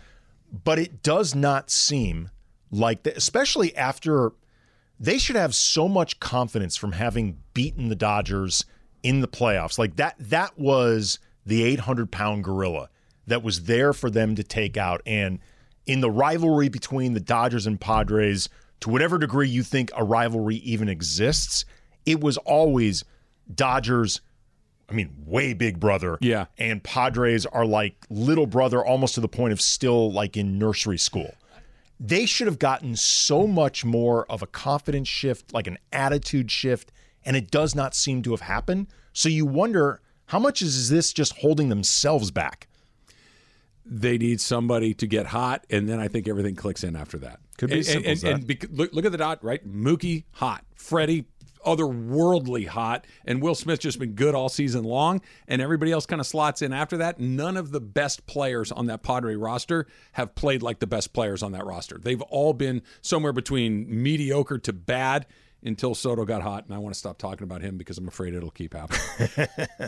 But 0.63 0.79
it 0.79 1.03
does 1.03 1.33
not 1.33 1.69
seem 1.69 2.29
like 2.71 3.03
that, 3.03 3.17
especially 3.17 3.75
after 3.75 4.33
they 4.99 5.17
should 5.17 5.35
have 5.35 5.55
so 5.55 5.87
much 5.87 6.19
confidence 6.19 6.75
from 6.75 6.93
having 6.93 7.37
beaten 7.53 7.89
the 7.89 7.95
Dodgers 7.95 8.65
in 9.01 9.21
the 9.21 9.27
playoffs. 9.27 9.77
Like 9.77 9.95
that, 9.97 10.15
that 10.19 10.57
was 10.57 11.19
the 11.45 11.63
800 11.63 12.11
pound 12.11 12.43
gorilla 12.43 12.89
that 13.27 13.43
was 13.43 13.63
there 13.63 13.93
for 13.93 14.09
them 14.09 14.35
to 14.35 14.43
take 14.43 14.77
out. 14.77 15.01
And 15.05 15.39
in 15.85 16.01
the 16.01 16.11
rivalry 16.11 16.69
between 16.69 17.13
the 17.13 17.19
Dodgers 17.19 17.67
and 17.67 17.79
Padres, 17.79 18.49
to 18.81 18.89
whatever 18.89 19.17
degree 19.17 19.49
you 19.49 19.63
think 19.63 19.91
a 19.95 20.03
rivalry 20.03 20.57
even 20.57 20.89
exists, 20.89 21.65
it 22.05 22.21
was 22.21 22.37
always 22.37 23.03
Dodgers. 23.53 24.21
I 24.89 24.93
mean, 24.93 25.13
way 25.25 25.53
big 25.53 25.79
brother. 25.79 26.17
Yeah. 26.21 26.45
And 26.57 26.83
Padres 26.83 27.45
are 27.45 27.65
like 27.65 27.95
little 28.09 28.45
brother, 28.45 28.85
almost 28.85 29.15
to 29.15 29.21
the 29.21 29.27
point 29.27 29.53
of 29.53 29.61
still 29.61 30.11
like 30.11 30.37
in 30.37 30.59
nursery 30.59 30.97
school. 30.97 31.33
They 31.99 32.25
should 32.25 32.47
have 32.47 32.59
gotten 32.59 32.95
so 32.95 33.47
much 33.47 33.85
more 33.85 34.29
of 34.29 34.41
a 34.41 34.47
confidence 34.47 35.07
shift, 35.07 35.53
like 35.53 35.67
an 35.67 35.77
attitude 35.91 36.51
shift, 36.51 36.91
and 37.23 37.37
it 37.37 37.49
does 37.49 37.75
not 37.75 37.95
seem 37.95 38.21
to 38.23 38.31
have 38.31 38.41
happened. 38.41 38.87
So 39.13 39.29
you 39.29 39.45
wonder 39.45 40.01
how 40.27 40.39
much 40.39 40.61
is 40.61 40.89
this 40.89 41.13
just 41.13 41.37
holding 41.37 41.69
themselves 41.69 42.31
back? 42.31 42.67
they 43.85 44.17
need 44.17 44.39
somebody 44.39 44.93
to 44.93 45.07
get 45.07 45.27
hot, 45.27 45.65
and 45.69 45.87
then 45.87 45.99
I 45.99 46.07
think 46.07 46.27
everything 46.27 46.55
clicks 46.55 46.83
in 46.83 46.95
after 46.95 47.17
that. 47.19 47.39
Could 47.57 47.69
be 47.69 47.77
and, 47.77 47.85
simple 47.85 48.03
and, 48.03 48.11
as 48.11 48.21
that. 48.21 48.33
and 48.33 48.47
bec- 48.47 48.65
look, 48.71 48.93
look 48.93 49.05
at 49.05 49.11
the 49.11 49.17
dot, 49.17 49.43
right? 49.43 49.65
Mookie 49.67 50.23
hot, 50.31 50.63
Freddie 50.75 51.25
otherworldly 51.65 52.67
hot, 52.67 53.05
and 53.25 53.41
Will 53.41 53.55
Smith 53.55 53.79
just 53.79 53.99
been 53.99 54.13
good 54.13 54.35
all 54.35 54.49
season 54.49 54.83
long, 54.83 55.21
and 55.47 55.61
everybody 55.61 55.91
else 55.91 56.05
kind 56.05 56.19
of 56.19 56.27
slots 56.27 56.61
in 56.61 56.73
after 56.73 56.97
that. 56.97 57.19
None 57.19 57.57
of 57.57 57.71
the 57.71 57.81
best 57.81 58.25
players 58.25 58.71
on 58.71 58.87
that 58.87 59.03
Padre 59.03 59.35
roster 59.35 59.87
have 60.13 60.35
played 60.35 60.61
like 60.61 60.79
the 60.79 60.87
best 60.87 61.13
players 61.13 61.43
on 61.43 61.51
that 61.53 61.65
roster. 61.65 61.97
They've 61.97 62.21
all 62.23 62.53
been 62.53 62.81
somewhere 63.01 63.33
between 63.33 63.85
mediocre 63.89 64.57
to 64.59 64.73
bad 64.73 65.25
until 65.65 65.95
Soto 65.95 66.25
got 66.25 66.41
hot, 66.41 66.65
and 66.65 66.75
I 66.75 66.77
want 66.77 66.93
to 66.93 66.99
stop 66.99 67.17
talking 67.17 67.43
about 67.43 67.61
him 67.61 67.77
because 67.77 67.97
I'm 67.97 68.07
afraid 68.07 68.33
it'll 68.33 68.51
keep 68.51 68.73
happening. 68.73 68.99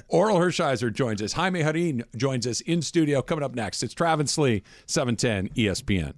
Orel 0.10 0.40
Hershiser 0.40 0.92
joins 0.94 1.22
us. 1.22 1.34
Jaime 1.34 1.62
Jarrín 1.62 2.04
joins 2.16 2.48
us 2.48 2.62
in 2.62 2.82
studio. 2.82 3.22
Coming 3.22 3.44
up 3.44 3.56
next, 3.56 3.84
it's 3.84 3.94
Travis 3.94 4.38
Lee, 4.38 4.64
710 4.86 5.50
ESPN. 5.56 6.14